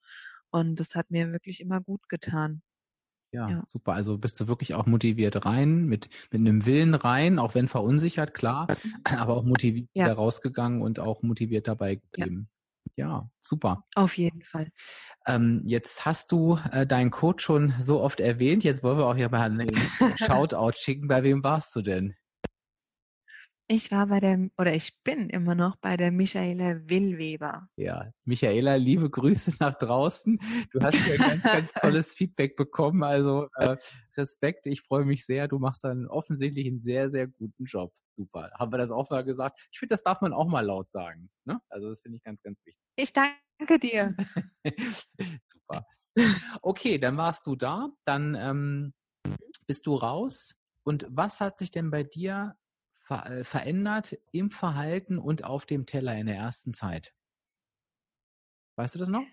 Und 0.52 0.80
das 0.80 0.96
hat 0.96 1.12
mir 1.12 1.32
wirklich 1.32 1.62
immer 1.62 1.82
gut 1.82 2.08
getan. 2.10 2.62
Ja, 3.32 3.48
Ja. 3.50 3.64
super. 3.66 3.94
Also 3.94 4.18
bist 4.18 4.40
du 4.40 4.48
wirklich 4.48 4.74
auch 4.74 4.88
motiviert 4.88 5.46
rein, 5.46 5.86
mit, 5.86 6.10
mit 6.32 6.40
einem 6.42 6.66
Willen 6.66 6.96
rein, 6.96 7.38
auch 7.38 7.54
wenn 7.54 7.68
verunsichert, 7.68 8.34
klar, 8.34 8.72
aber 9.04 9.36
auch 9.38 9.44
motiviert 9.44 9.90
Ja. 9.94 10.14
rausgegangen 10.14 10.82
und 10.82 11.00
auch 11.00 11.22
motiviert 11.22 11.68
dabei 11.68 11.96
geblieben. 11.96 12.50
Ja, 12.96 13.30
super. 13.40 13.86
Auf 13.96 14.18
jeden 14.18 14.42
Fall. 14.44 14.72
Ähm, 15.26 15.62
jetzt 15.66 16.06
hast 16.06 16.32
du 16.32 16.60
äh, 16.72 16.86
deinen 16.86 17.12
Coach 17.12 17.44
schon 17.44 17.74
so 17.80 18.02
oft 18.02 18.20
erwähnt. 18.20 18.64
Jetzt 18.64 18.84
wollen 18.84 18.98
wir 18.98 19.06
auch 19.06 19.16
hier 19.16 19.30
mal 19.30 19.42
einen 19.42 19.72
Shoutout 20.18 20.74
schicken. 20.76 21.08
Bei 21.08 21.24
wem 21.24 21.44
warst 21.44 21.76
du 21.76 21.82
denn? 21.82 22.16
Ich 23.72 23.92
war 23.92 24.08
bei 24.08 24.20
der, 24.20 24.50
oder 24.58 24.74
ich 24.74 25.00
bin 25.04 25.30
immer 25.30 25.54
noch 25.54 25.76
bei 25.76 25.96
der 25.96 26.12
Michaela 26.12 26.90
Willweber. 26.90 27.70
Ja, 27.76 28.12
Michaela, 28.26 28.74
liebe 28.78 29.12
Grüße 29.12 29.58
nach 29.60 29.78
draußen. 29.78 30.40
Du 30.72 30.82
hast 30.82 31.08
ja 31.08 31.18
ganz, 31.18 31.44
ganz 31.44 31.74
tolles 31.74 32.12
Feedback 32.12 32.56
bekommen. 32.56 33.04
Also 33.04 33.48
äh, 33.58 33.78
Respekt, 34.18 34.66
ich 34.66 34.82
freue 34.82 35.06
mich 35.06 35.24
sehr. 35.24 35.48
Du 35.48 35.60
machst 35.60 35.84
dann 35.84 36.08
offensichtlich 36.08 36.66
einen 36.66 36.80
sehr, 36.80 37.12
sehr 37.12 37.28
guten 37.28 37.66
Job. 37.66 37.94
Super. 38.06 38.50
Haben 38.58 38.72
wir 38.72 38.80
das 38.80 38.90
auch 38.90 39.08
mal 39.12 39.24
gesagt? 39.24 39.60
Ich 39.72 39.78
finde, 39.78 39.94
das 39.94 40.02
darf 40.02 40.20
man 40.22 40.34
auch 40.34 40.48
mal 40.48 40.66
laut 40.66 40.90
sagen. 40.90 41.30
Ne? 41.46 41.62
Also 41.70 41.90
das 41.90 42.02
finde 42.02 42.18
ich 42.18 42.24
ganz, 42.24 42.42
ganz 42.42 42.60
wichtig. 42.66 42.84
Ich 42.96 43.14
danke 43.14 43.78
dir. 43.78 44.18
Super. 45.44 45.86
Okay, 46.64 46.98
dann 46.98 47.18
warst 47.18 47.46
du 47.46 47.56
da. 47.56 47.90
Dann 48.04 48.34
ähm, 48.34 48.94
bist 49.68 49.86
du 49.86 49.94
raus. 49.94 50.56
Und 50.84 51.06
was 51.08 51.40
hat 51.40 51.60
sich 51.60 51.70
denn 51.70 51.92
bei 51.92 52.04
dir 52.04 52.56
ver 53.10 53.26
äh, 53.26 53.44
verändert 53.44 54.18
im 54.32 54.52
Verhalten 54.52 55.18
und 55.18 55.44
auf 55.44 55.66
dem 55.66 55.86
Teller 55.88 56.16
in 56.16 56.28
der 56.28 56.36
ersten 56.38 56.74
Zeit? 56.74 57.14
Weißt 58.78 58.96
du 58.96 59.00
das 59.00 59.10
noch? 59.10 59.28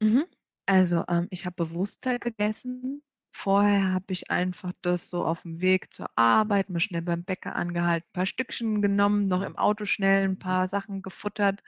Mhm. 0.00 0.26
Also, 0.66 1.04
ähm, 1.08 1.28
ich 1.30 1.46
habe 1.46 1.56
bewusster 1.64 2.18
gegessen. 2.18 3.02
Vorher 3.32 3.92
habe 3.92 4.06
ich 4.12 4.30
einfach 4.30 4.72
das 4.82 5.10
so 5.10 5.24
auf 5.24 5.42
dem 5.42 5.60
Weg 5.60 5.92
zur 5.92 6.08
Arbeit, 6.16 6.70
mal 6.70 6.80
schnell 6.80 7.02
beim 7.02 7.22
Bäcker 7.24 7.54
angehalten, 7.54 8.08
ein 8.08 8.12
paar 8.14 8.26
Stückchen 8.26 8.80
genommen, 8.82 9.28
noch 9.28 9.42
im 9.42 9.56
Auto 9.56 9.84
schnell 9.84 10.24
ein 10.24 10.38
paar 10.38 10.66
Sachen 10.68 11.02
gefuttert. 11.02 11.62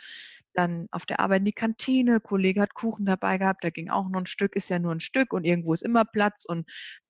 Dann 0.54 0.88
auf 0.90 1.04
der 1.06 1.20
Arbeit 1.20 1.40
in 1.40 1.44
die 1.44 1.52
Kantine, 1.52 2.20
Kollege 2.20 2.62
hat 2.62 2.74
Kuchen 2.74 3.04
dabei 3.06 3.36
gehabt, 3.38 3.64
da 3.64 3.70
ging 3.70 3.90
auch 3.90 4.08
noch 4.08 4.20
ein 4.20 4.26
Stück, 4.26 4.56
ist 4.56 4.70
ja 4.70 4.78
nur 4.78 4.92
ein 4.92 5.00
Stück 5.00 5.32
und 5.34 5.44
irgendwo 5.44 5.74
ist 5.74 5.82
immer 5.82 6.04
Platz 6.06 6.44
und 6.46 6.66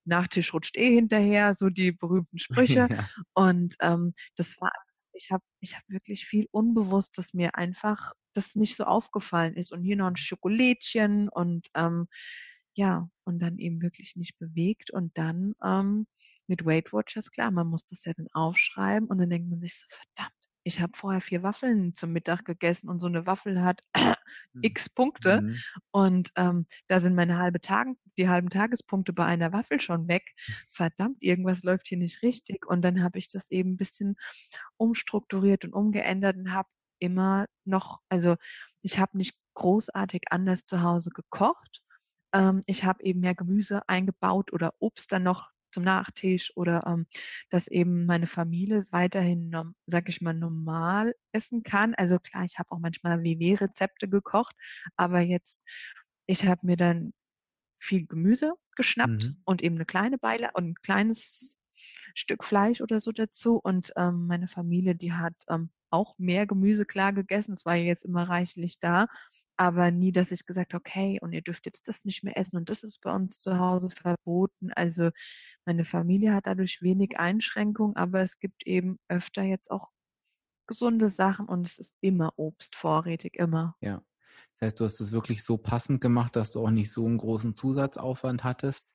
Nachtisch 0.08 0.52
rutscht 0.52 0.76
eh 0.76 0.94
hinterher, 0.94 1.54
so 1.54 1.68
die 1.68 1.92
berühmten 1.92 2.38
Sprüche. 2.78 2.88
ja. 2.90 3.08
Und 3.34 3.76
ähm, 3.80 4.14
das 4.36 4.60
war, 4.60 4.72
ich 5.12 5.30
habe 5.30 5.44
ich 5.60 5.76
hab 5.76 5.82
wirklich 5.88 6.26
viel 6.26 6.46
unbewusst, 6.50 7.18
dass 7.18 7.34
mir 7.34 7.54
einfach 7.56 8.12
das 8.34 8.54
nicht 8.56 8.76
so 8.76 8.84
aufgefallen 8.84 9.54
ist. 9.54 9.72
Und 9.72 9.82
hier 9.82 9.96
noch 9.96 10.06
ein 10.06 10.16
Schokolädchen 10.16 11.28
und 11.28 11.68
ähm, 11.74 12.08
ja, 12.74 13.08
und 13.24 13.40
dann 13.40 13.58
eben 13.58 13.82
wirklich 13.82 14.14
nicht 14.16 14.38
bewegt. 14.38 14.90
Und 14.90 15.16
dann 15.18 15.54
ähm, 15.64 16.06
mit 16.46 16.64
Weight 16.64 16.92
Watchers, 16.92 17.30
klar, 17.30 17.50
man 17.50 17.66
muss 17.66 17.84
das 17.84 18.04
ja 18.04 18.12
dann 18.14 18.28
aufschreiben 18.32 19.08
und 19.08 19.18
dann 19.18 19.30
denkt 19.30 19.50
man 19.50 19.60
sich 19.60 19.78
so, 19.78 19.84
verdammt, 19.88 20.37
ich 20.68 20.82
habe 20.82 20.92
vorher 20.94 21.22
vier 21.22 21.42
Waffeln 21.42 21.94
zum 21.94 22.12
Mittag 22.12 22.44
gegessen 22.44 22.90
und 22.90 23.00
so 23.00 23.06
eine 23.06 23.24
Waffel 23.24 23.62
hat 23.62 23.82
x 24.60 24.90
Punkte. 24.90 25.40
Mhm. 25.40 25.56
Und 25.92 26.30
ähm, 26.36 26.66
da 26.88 27.00
sind 27.00 27.14
meine 27.14 27.38
halbe 27.38 27.60
Tagen, 27.62 27.96
die 28.18 28.28
halben 28.28 28.50
Tagespunkte 28.50 29.14
bei 29.14 29.24
einer 29.24 29.50
Waffel 29.54 29.80
schon 29.80 30.08
weg. 30.08 30.24
Verdammt, 30.70 31.22
irgendwas 31.22 31.62
läuft 31.62 31.88
hier 31.88 31.96
nicht 31.96 32.22
richtig. 32.22 32.66
Und 32.66 32.82
dann 32.82 33.02
habe 33.02 33.18
ich 33.18 33.28
das 33.28 33.50
eben 33.50 33.72
ein 33.72 33.76
bisschen 33.78 34.16
umstrukturiert 34.76 35.64
und 35.64 35.72
umgeändert 35.72 36.36
und 36.36 36.52
habe 36.52 36.68
immer 36.98 37.46
noch, 37.64 38.00
also 38.10 38.36
ich 38.82 38.98
habe 38.98 39.16
nicht 39.16 39.38
großartig 39.54 40.24
anders 40.30 40.66
zu 40.66 40.82
Hause 40.82 41.08
gekocht. 41.08 41.82
Ähm, 42.34 42.62
ich 42.66 42.84
habe 42.84 43.02
eben 43.04 43.20
mehr 43.20 43.34
Gemüse 43.34 43.88
eingebaut 43.88 44.52
oder 44.52 44.74
Obst 44.80 45.12
dann 45.12 45.22
noch 45.22 45.48
zum 45.72 45.84
Nachtisch 45.84 46.52
oder 46.56 46.86
ähm, 46.86 47.06
dass 47.50 47.68
eben 47.68 48.06
meine 48.06 48.26
Familie 48.26 48.84
weiterhin, 48.90 49.54
sag 49.86 50.08
ich 50.08 50.20
mal, 50.20 50.34
normal 50.34 51.14
essen 51.32 51.62
kann. 51.62 51.94
Also 51.94 52.18
klar, 52.18 52.44
ich 52.44 52.58
habe 52.58 52.70
auch 52.72 52.78
manchmal 52.78 53.22
WW-Rezepte 53.22 54.08
gekocht, 54.08 54.54
aber 54.96 55.20
jetzt, 55.20 55.62
ich 56.26 56.46
habe 56.46 56.66
mir 56.66 56.76
dann 56.76 57.12
viel 57.78 58.06
Gemüse 58.06 58.54
geschnappt 58.76 59.32
Mhm. 59.32 59.44
und 59.44 59.62
eben 59.62 59.76
eine 59.76 59.86
kleine 59.86 60.18
Beile 60.18 60.50
und 60.54 60.68
ein 60.70 60.74
kleines 60.76 61.56
Stück 62.14 62.44
Fleisch 62.44 62.80
oder 62.80 63.00
so 63.00 63.12
dazu. 63.12 63.56
Und 63.62 63.92
ähm, 63.96 64.26
meine 64.26 64.48
Familie, 64.48 64.94
die 64.94 65.12
hat 65.12 65.34
ähm, 65.48 65.70
auch 65.90 66.18
mehr 66.18 66.46
Gemüse 66.46 66.84
klar 66.86 67.12
gegessen. 67.12 67.52
Es 67.54 67.64
war 67.64 67.76
ja 67.76 67.84
jetzt 67.84 68.04
immer 68.04 68.28
reichlich 68.28 68.78
da, 68.80 69.06
aber 69.58 69.90
nie, 69.90 70.12
dass 70.12 70.30
ich 70.30 70.46
gesagt 70.46 70.72
habe, 70.72 70.80
okay, 70.80 71.18
und 71.20 71.32
ihr 71.32 71.42
dürft 71.42 71.66
jetzt 71.66 71.88
das 71.88 72.04
nicht 72.04 72.22
mehr 72.22 72.38
essen 72.38 72.56
und 72.56 72.70
das 72.70 72.84
ist 72.84 73.00
bei 73.00 73.12
uns 73.14 73.40
zu 73.40 73.58
Hause 73.58 73.90
verboten. 73.90 74.72
Also 74.72 75.10
meine 75.66 75.84
Familie 75.84 76.32
hat 76.32 76.46
dadurch 76.46 76.80
wenig 76.80 77.18
Einschränkungen, 77.18 77.96
aber 77.96 78.22
es 78.22 78.38
gibt 78.38 78.66
eben 78.66 78.98
öfter 79.08 79.42
jetzt 79.42 79.70
auch 79.70 79.88
gesunde 80.68 81.08
Sachen 81.08 81.46
und 81.46 81.66
es 81.66 81.78
ist 81.78 81.96
immer 82.00 82.32
Obst 82.36 82.76
vorrätig, 82.76 83.36
immer. 83.36 83.76
Ja. 83.80 84.02
Das 84.60 84.68
heißt, 84.68 84.80
du 84.80 84.84
hast 84.84 85.00
es 85.00 85.12
wirklich 85.12 85.42
so 85.42 85.56
passend 85.56 86.00
gemacht, 86.00 86.36
dass 86.36 86.52
du 86.52 86.64
auch 86.64 86.70
nicht 86.70 86.92
so 86.92 87.06
einen 87.06 87.18
großen 87.18 87.56
Zusatzaufwand 87.56 88.44
hattest. 88.44 88.94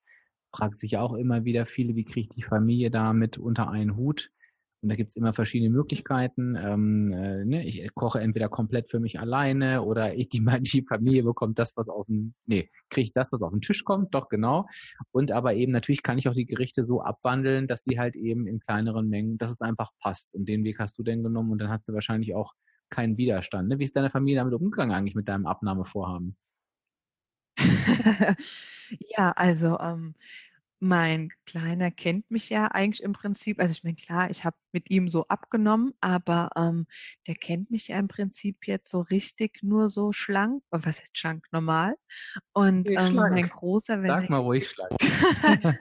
Fragt 0.54 0.80
sich 0.80 0.98
auch 0.98 1.14
immer 1.14 1.44
wieder 1.46 1.66
viele, 1.66 1.96
wie 1.96 2.06
kriegt 2.06 2.36
die 2.36 2.44
Familie 2.44 2.90
damit 2.92 3.38
unter 3.38 3.70
einen 3.70 3.98
Hut? 3.98 4.32
Und 4.84 4.90
da 4.90 4.96
gibt's 4.96 5.16
immer 5.16 5.34
verschiedene 5.34 5.70
Möglichkeiten. 5.70 6.56
Ähm, 6.56 7.14
äh, 7.14 7.46
ne? 7.46 7.66
Ich 7.66 7.96
koche 7.96 8.20
entweder 8.20 8.50
komplett 8.50 8.92
für 8.92 9.00
mich 9.00 9.20
alleine 9.20 9.82
oder 9.82 10.14
ich, 10.14 10.30
die, 10.30 10.46
die 10.60 10.86
Familie 10.88 11.24
bekommt 11.24 11.58
das, 11.58 11.76
was 11.78 11.88
auf 11.90 12.06
den, 12.08 12.36
nee, 12.46 12.70
kriegt 12.90 13.16
das, 13.16 13.32
was 13.32 13.42
auf 13.42 13.52
den 13.52 13.62
Tisch 13.62 13.86
kommt, 13.86 14.14
doch 14.14 14.28
genau. 14.28 14.68
Und 15.12 15.32
aber 15.32 15.54
eben 15.54 15.72
natürlich 15.72 16.04
kann 16.04 16.18
ich 16.18 16.28
auch 16.28 16.34
die 16.34 16.46
Gerichte 16.46 16.84
so 16.84 17.02
abwandeln, 17.02 17.68
dass 17.68 17.84
sie 17.84 17.98
halt 17.98 18.16
eben 18.18 18.46
in 18.46 18.60
kleineren 18.60 19.08
Mengen, 19.08 19.38
dass 19.38 19.50
es 19.50 19.62
einfach 19.62 19.92
passt. 20.00 20.36
Und 20.36 20.50
den 20.50 20.64
Weg 20.66 20.80
hast 20.80 21.00
du 21.00 21.04
denn 21.04 21.24
genommen 21.24 21.52
und 21.52 21.60
dann 21.60 21.70
hat 21.70 21.86
sie 21.86 21.94
wahrscheinlich 21.94 22.36
auch 22.36 22.54
keinen 22.90 23.18
Widerstand. 23.18 23.70
Ne? 23.70 23.80
Wie 23.80 23.84
ist 23.86 23.96
deine 23.96 24.12
Familie 24.12 24.40
damit 24.40 24.54
umgegangen 24.54 24.94
eigentlich 24.94 25.16
mit 25.16 25.30
deinem 25.30 25.48
Abnahmevorhaben? 25.48 26.36
Ja, 29.18 29.32
also 29.32 29.80
ähm, 29.80 30.16
mein 30.84 31.30
Kleiner 31.46 31.92
kennt 31.92 32.30
mich 32.30 32.50
ja 32.50 32.68
eigentlich 32.68 33.04
im 33.04 33.14
Prinzip. 33.14 33.60
Also 33.60 33.72
ich 33.72 33.84
meine, 33.84 33.96
klar, 33.96 34.30
ich 34.30 34.44
habe 34.44 34.58
mit 34.74 34.92
ihm 34.92 35.08
so 35.10 35.26
abgenommen, 35.30 35.94
aber 36.02 36.50
ähm, 36.58 36.88
der 37.26 37.36
kennt 37.36 37.72
mich 37.72 37.88
ja 37.88 37.98
im 37.98 38.10
Prinzip 38.10 38.68
jetzt 38.68 38.90
so 38.90 39.00
richtig 39.02 39.64
nur 39.64 39.90
so 39.90 40.12
schlank. 40.12 40.62
Oh, 40.72 40.80
Was 40.82 41.00
heißt 41.00 41.18
schlank? 41.18 41.46
Normal. 41.52 41.96
Und 42.52 42.90
Nee, 42.90 42.96
ähm, 42.98 43.16
mein. 43.16 43.48
Großer, 43.50 44.02
wenn 44.04 44.10
Sag 44.10 44.30
mal 44.30 44.40
ruhig 44.40 44.68
schlank. 44.70 44.92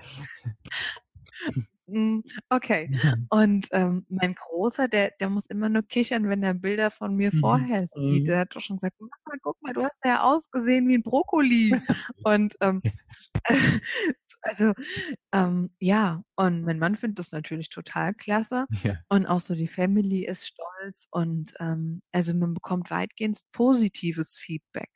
Mm, 1.88 2.20
Okay. 2.48 2.88
Und 3.30 3.66
ähm, 3.72 4.06
mein 4.08 4.34
Großer, 4.34 4.86
der, 4.88 5.10
der 5.20 5.28
muss 5.28 5.46
immer 5.46 5.68
nur 5.68 5.82
kichern, 5.82 6.28
wenn 6.28 6.42
er 6.42 6.54
Bilder 6.54 6.90
von 6.92 7.16
mir 7.16 7.30
Mhm. 7.34 7.40
vorher 7.40 7.86
sieht. 7.88 8.22
Mhm. 8.22 8.24
Der 8.24 8.38
hat 8.38 8.54
doch 8.54 8.60
schon 8.60 8.76
gesagt, 8.76 8.98
Mama, 9.00 9.38
guck 9.42 9.60
mal, 9.62 9.72
du 9.74 9.82
hast 9.82 9.98
ja 10.04 10.22
ausgesehen 10.22 10.86
wie 10.88 10.94
ein 10.94 11.02
Brokkoli. 11.02 11.72
Und 12.24 12.54
ähm, 12.60 12.80
also 14.42 14.72
ähm, 15.32 15.70
ja, 15.78 16.22
und 16.36 16.62
mein 16.62 16.78
Mann 16.78 16.96
findet 16.96 17.18
das 17.20 17.32
natürlich 17.32 17.68
total 17.70 18.14
klasse. 18.14 18.66
ja. 18.82 18.96
Und 19.08 19.26
auch 19.26 19.40
so 19.40 19.54
die 19.54 19.68
Family 19.68 20.26
ist 20.26 20.46
stolz. 20.46 21.08
Und 21.10 21.54
ähm, 21.60 22.02
also 22.12 22.34
man 22.34 22.54
bekommt 22.54 22.90
weitgehend 22.90 23.40
positives 23.52 24.36
Feedback 24.38 24.90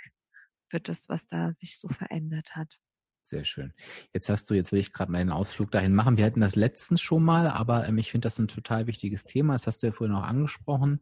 für 0.68 0.80
das, 0.80 1.09
was 1.09 1.26
da 1.28 1.52
sich 1.52 1.78
so 1.78 1.88
verändert 1.88 2.56
hat. 2.56 2.78
Sehr 3.22 3.44
schön. 3.44 3.72
Jetzt 4.14 4.28
hast 4.28 4.48
du, 4.48 4.54
jetzt 4.54 4.70
will 4.70 4.78
ich 4.78 4.92
gerade 4.92 5.11
mal 5.11 5.18
einen 5.18 5.32
Ausflug 5.32 5.72
dahin 5.72 5.94
machen. 5.96 6.16
Wir 6.16 6.24
hatten 6.24 6.40
das 6.40 6.54
letztens 6.54 7.00
schon 7.02 7.24
mal, 7.24 7.48
aber 7.48 7.88
ähm, 7.88 7.98
ich 7.98 8.12
finde 8.12 8.26
das 8.26 8.38
ein 8.38 8.46
total 8.46 8.87
wichtiges 8.87 9.24
Thema. 9.24 9.54
Das 9.54 9.66
hast 9.66 9.82
du 9.82 9.88
ja 9.88 9.92
vorhin 9.92 10.14
auch 10.14 10.22
angesprochen. 10.22 11.00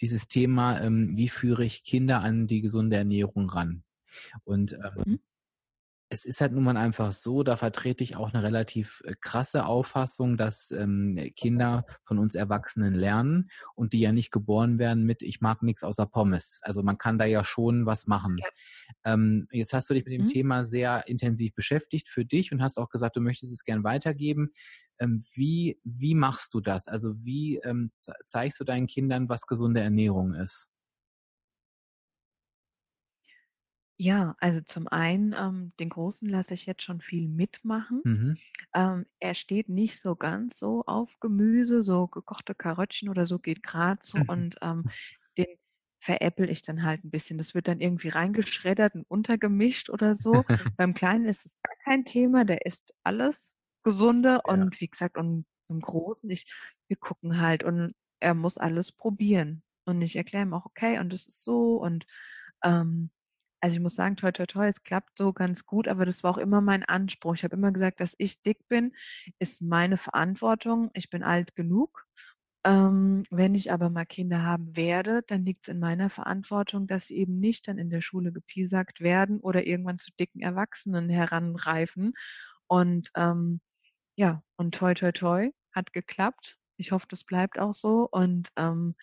Dieses 0.00 0.26
Thema, 0.26 0.80
ähm, 0.80 1.16
wie 1.16 1.28
führe 1.28 1.64
ich 1.64 1.84
Kinder 1.84 2.22
an 2.22 2.48
die 2.48 2.60
gesunde 2.60 2.96
Ernährung 2.96 3.48
ran? 3.48 3.84
Und 4.42 4.72
ähm, 4.72 5.04
Mhm. 5.06 5.20
Es 6.12 6.24
ist 6.24 6.40
halt 6.40 6.52
nun 6.52 6.64
mal 6.64 6.76
einfach 6.76 7.12
so, 7.12 7.44
da 7.44 7.56
vertrete 7.56 8.02
ich 8.04 8.16
auch 8.16 8.34
eine 8.34 8.42
relativ 8.42 9.00
äh, 9.04 9.14
krasse 9.20 9.64
Auffassung, 9.64 10.36
dass 10.36 10.72
ähm, 10.72 11.16
Kinder 11.36 11.84
von 12.04 12.18
uns 12.18 12.34
Erwachsenen 12.34 12.94
lernen 12.94 13.48
und 13.76 13.92
die 13.92 14.00
ja 14.00 14.12
nicht 14.12 14.32
geboren 14.32 14.78
werden 14.78 15.04
mit, 15.04 15.22
ich 15.22 15.40
mag 15.40 15.62
nichts 15.62 15.84
außer 15.84 16.06
Pommes. 16.06 16.58
Also 16.62 16.82
man 16.82 16.98
kann 16.98 17.18
da 17.18 17.26
ja 17.26 17.44
schon 17.44 17.86
was 17.86 18.08
machen. 18.08 18.36
Ja. 18.38 18.46
Ähm, 19.04 19.46
jetzt 19.52 19.72
hast 19.72 19.88
du 19.88 19.94
dich 19.94 20.04
mit 20.04 20.12
dem 20.14 20.22
Mhm. 20.22 20.26
Thema 20.26 20.64
sehr 20.64 21.06
intensiv 21.08 21.54
beschäftigt 21.54 22.08
für 22.08 22.24
dich 22.24 22.52
und 22.52 22.60
hast 22.62 22.78
auch 22.78 22.88
gesagt, 22.90 23.16
du 23.16 23.20
möchtest 23.20 23.52
es 23.52 23.64
gern 23.64 23.84
weitergeben. 23.84 24.50
Ähm, 24.98 25.24
wie, 25.34 25.80
wie 25.84 26.14
machst 26.14 26.54
du 26.54 26.60
das? 26.60 26.88
Also 26.88 27.24
wie 27.24 27.58
ähm, 27.58 27.90
ze- 27.92 28.14
zeigst 28.26 28.60
du 28.60 28.64
deinen 28.64 28.86
Kindern, 28.86 29.28
was 29.28 29.46
gesunde 29.46 29.80
Ernährung 29.80 30.34
ist? 30.34 30.70
Ja, 34.02 34.34
also 34.40 34.62
zum 34.62 34.88
einen, 34.88 35.34
ähm, 35.36 35.72
den 35.78 35.90
Großen 35.90 36.26
lasse 36.26 36.54
ich 36.54 36.64
jetzt 36.64 36.82
schon 36.82 37.02
viel 37.02 37.28
mitmachen. 37.28 38.00
Mhm. 38.02 38.36
Ähm, 38.74 39.04
er 39.18 39.34
steht 39.34 39.68
nicht 39.68 40.00
so 40.00 40.16
ganz 40.16 40.58
so 40.58 40.84
auf 40.86 41.20
Gemüse, 41.20 41.82
so 41.82 42.06
gekochte 42.06 42.54
Karottchen 42.54 43.10
oder 43.10 43.26
so 43.26 43.38
geht 43.38 43.62
gerade 43.62 44.00
so. 44.02 44.16
Mhm. 44.16 44.24
Und 44.26 44.56
ähm, 44.62 44.86
den, 45.36 45.48
veräpple 46.02 46.46
ich 46.48 46.62
dann 46.62 46.82
halt 46.82 47.04
ein 47.04 47.10
bisschen. 47.10 47.36
Das 47.36 47.54
wird 47.54 47.68
dann 47.68 47.80
irgendwie 47.82 48.08
reingeschreddert 48.08 48.94
und 48.94 49.04
untergemischt 49.10 49.90
oder 49.90 50.14
so. 50.14 50.46
Beim 50.78 50.94
Kleinen 50.94 51.26
ist 51.26 51.44
es 51.44 51.54
gar 51.62 51.76
kein 51.84 52.06
Thema, 52.06 52.46
der 52.46 52.64
isst 52.64 52.94
alles 53.04 53.52
Gesunde 53.82 54.40
Ja. 54.46 54.54
und 54.54 54.80
wie 54.80 54.88
gesagt, 54.88 55.18
und 55.18 55.44
im 55.68 55.80
Großen, 55.80 56.30
ich, 56.30 56.50
wir 56.88 56.96
gucken 56.96 57.38
halt 57.38 57.64
und 57.64 57.94
er 58.18 58.32
muss 58.32 58.56
alles 58.56 58.92
probieren. 58.92 59.62
Und 59.84 60.00
ich 60.00 60.16
erkläre 60.16 60.46
ihm 60.46 60.54
auch, 60.54 60.64
okay, 60.64 60.98
und 60.98 61.12
das 61.12 61.28
ist 61.28 61.42
so 61.42 61.76
und 61.76 62.06
ähm, 62.64 63.10
also 63.60 63.76
ich 63.76 63.80
muss 63.82 63.94
sagen, 63.94 64.16
toi 64.16 64.32
toi 64.32 64.46
toi, 64.46 64.66
es 64.66 64.82
klappt 64.82 65.16
so 65.18 65.32
ganz 65.32 65.66
gut, 65.66 65.88
aber 65.88 66.06
das 66.06 66.22
war 66.24 66.32
auch 66.32 66.38
immer 66.38 66.60
mein 66.60 66.84
Anspruch. 66.84 67.34
Ich 67.34 67.44
habe 67.44 67.56
immer 67.56 67.72
gesagt, 67.72 68.00
dass 68.00 68.14
ich 68.18 68.42
dick 68.42 68.66
bin, 68.68 68.94
ist 69.38 69.62
meine 69.62 69.96
Verantwortung. 69.96 70.90
Ich 70.94 71.10
bin 71.10 71.22
alt 71.22 71.54
genug. 71.56 72.06
Ähm, 72.64 73.24
wenn 73.30 73.54
ich 73.54 73.72
aber 73.72 73.88
mal 73.90 74.04
Kinder 74.06 74.42
haben 74.42 74.76
werde, 74.76 75.22
dann 75.26 75.44
liegt 75.44 75.62
es 75.64 75.68
in 75.68 75.78
meiner 75.78 76.10
Verantwortung, 76.10 76.86
dass 76.86 77.06
sie 77.06 77.16
eben 77.16 77.40
nicht 77.40 77.68
dann 77.68 77.78
in 77.78 77.88
der 77.90 78.02
Schule 78.02 78.32
gepiesackt 78.32 79.00
werden 79.00 79.40
oder 79.40 79.66
irgendwann 79.66 79.98
zu 79.98 80.10
dicken 80.18 80.40
Erwachsenen 80.42 81.08
heranreifen. 81.08 82.12
Und 82.66 83.10
ähm, 83.16 83.60
ja, 84.16 84.42
und 84.56 84.74
toi 84.74 84.94
toi 84.94 85.12
toi 85.12 85.50
hat 85.72 85.92
geklappt. 85.92 86.58
Ich 86.76 86.92
hoffe, 86.92 87.06
das 87.08 87.24
bleibt 87.24 87.58
auch 87.58 87.74
so. 87.74 88.08
Und 88.10 88.50
ähm, 88.56 88.94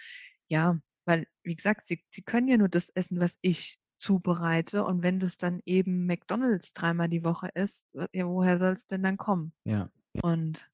ja, 0.50 0.80
weil, 1.06 1.28
wie 1.44 1.56
gesagt, 1.56 1.88
sie, 1.88 2.04
sie 2.12 2.24
können 2.24 2.48
ja 2.48 2.58
nur 2.58 2.70
das 2.70 2.90
essen, 2.90 3.20
was 3.20 3.38
ich 3.42 3.80
zubereite. 3.98 4.84
Und 4.84 5.04
wenn 5.04 5.20
das 5.20 5.38
dann 5.38 5.62
eben 5.66 6.06
McDonalds 6.06 6.74
dreimal 6.74 7.10
die 7.10 7.24
Woche 7.24 7.50
ist, 7.54 7.88
ja, 8.14 8.28
woher 8.28 8.60
soll 8.60 8.74
es 8.74 8.88
denn 8.88 9.04
dann 9.04 9.18
kommen? 9.18 9.54
Ja. 9.66 9.90
Und 10.22 10.70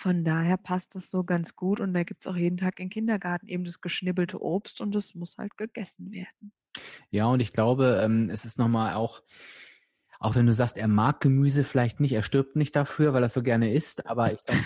von 0.00 0.24
daher 0.24 0.56
passt 0.56 0.94
das 0.96 1.08
so 1.08 1.24
ganz 1.24 1.56
gut. 1.56 1.80
Und 1.80 1.94
da 1.94 2.02
gibt 2.02 2.24
es 2.24 2.26
auch 2.30 2.36
jeden 2.36 2.56
Tag 2.58 2.78
im 2.80 2.90
Kindergarten 2.90 3.46
eben 3.48 3.64
das 3.64 3.80
geschnibbelte 3.80 4.42
Obst 4.42 4.80
und 4.80 4.92
das 4.94 5.14
muss 5.14 5.38
halt 5.38 5.56
gegessen 5.56 6.10
werden. 6.12 6.52
Ja, 7.10 7.26
und 7.26 7.40
ich 7.40 7.52
glaube, 7.52 8.00
ähm, 8.02 8.28
es 8.30 8.44
ist 8.44 8.58
nochmal 8.58 8.94
auch, 8.94 9.22
auch 10.18 10.34
wenn 10.34 10.46
du 10.46 10.52
sagst, 10.52 10.76
er 10.76 10.88
mag 10.88 11.20
Gemüse 11.20 11.64
vielleicht 11.64 12.00
nicht, 12.00 12.12
er 12.12 12.22
stirbt 12.22 12.56
nicht 12.56 12.74
dafür, 12.74 13.12
weil 13.12 13.22
er 13.22 13.26
es 13.26 13.34
so 13.34 13.42
gerne 13.42 13.72
isst, 13.72 14.06
aber 14.06 14.32
ich 14.32 14.40
glaube, 14.44 14.64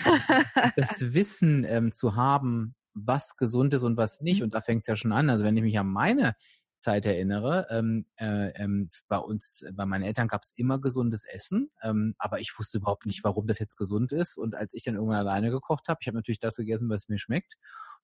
das 0.75 1.13
Wissen 1.13 1.63
ähm, 1.65 1.91
zu 1.91 2.15
haben, 2.15 2.75
was 2.93 3.37
gesund 3.37 3.73
ist 3.73 3.83
und 3.83 3.97
was 3.97 4.21
nicht, 4.21 4.39
Mhm. 4.39 4.45
und 4.45 4.53
da 4.55 4.61
fängt 4.61 4.81
es 4.83 4.87
ja 4.87 4.95
schon 4.95 5.11
an. 5.11 5.29
Also 5.29 5.43
wenn 5.43 5.55
ich 5.55 5.63
mich 5.63 5.77
an 5.79 5.87
meine 5.87 6.35
Zeit 6.79 7.05
erinnere, 7.05 7.67
ähm, 7.69 8.05
äh, 8.17 8.49
ähm, 8.61 8.89
bei 9.07 9.17
uns, 9.17 9.65
bei 9.73 9.85
meinen 9.85 10.03
Eltern 10.03 10.27
gab 10.27 10.43
es 10.43 10.51
immer 10.55 10.79
gesundes 10.79 11.25
Essen, 11.25 11.69
ähm, 11.81 12.15
aber 12.17 12.39
ich 12.39 12.57
wusste 12.57 12.79
überhaupt 12.79 13.05
nicht, 13.05 13.23
warum 13.23 13.47
das 13.47 13.59
jetzt 13.59 13.77
gesund 13.77 14.11
ist. 14.11 14.37
Und 14.37 14.55
als 14.55 14.73
ich 14.73 14.83
dann 14.83 14.95
irgendwann 14.95 15.17
alleine 15.17 15.51
gekocht 15.51 15.87
habe, 15.87 15.99
ich 16.01 16.07
habe 16.07 16.17
natürlich 16.17 16.39
das 16.39 16.55
gegessen, 16.55 16.89
was 16.89 17.09
mir 17.09 17.19
schmeckt, 17.19 17.55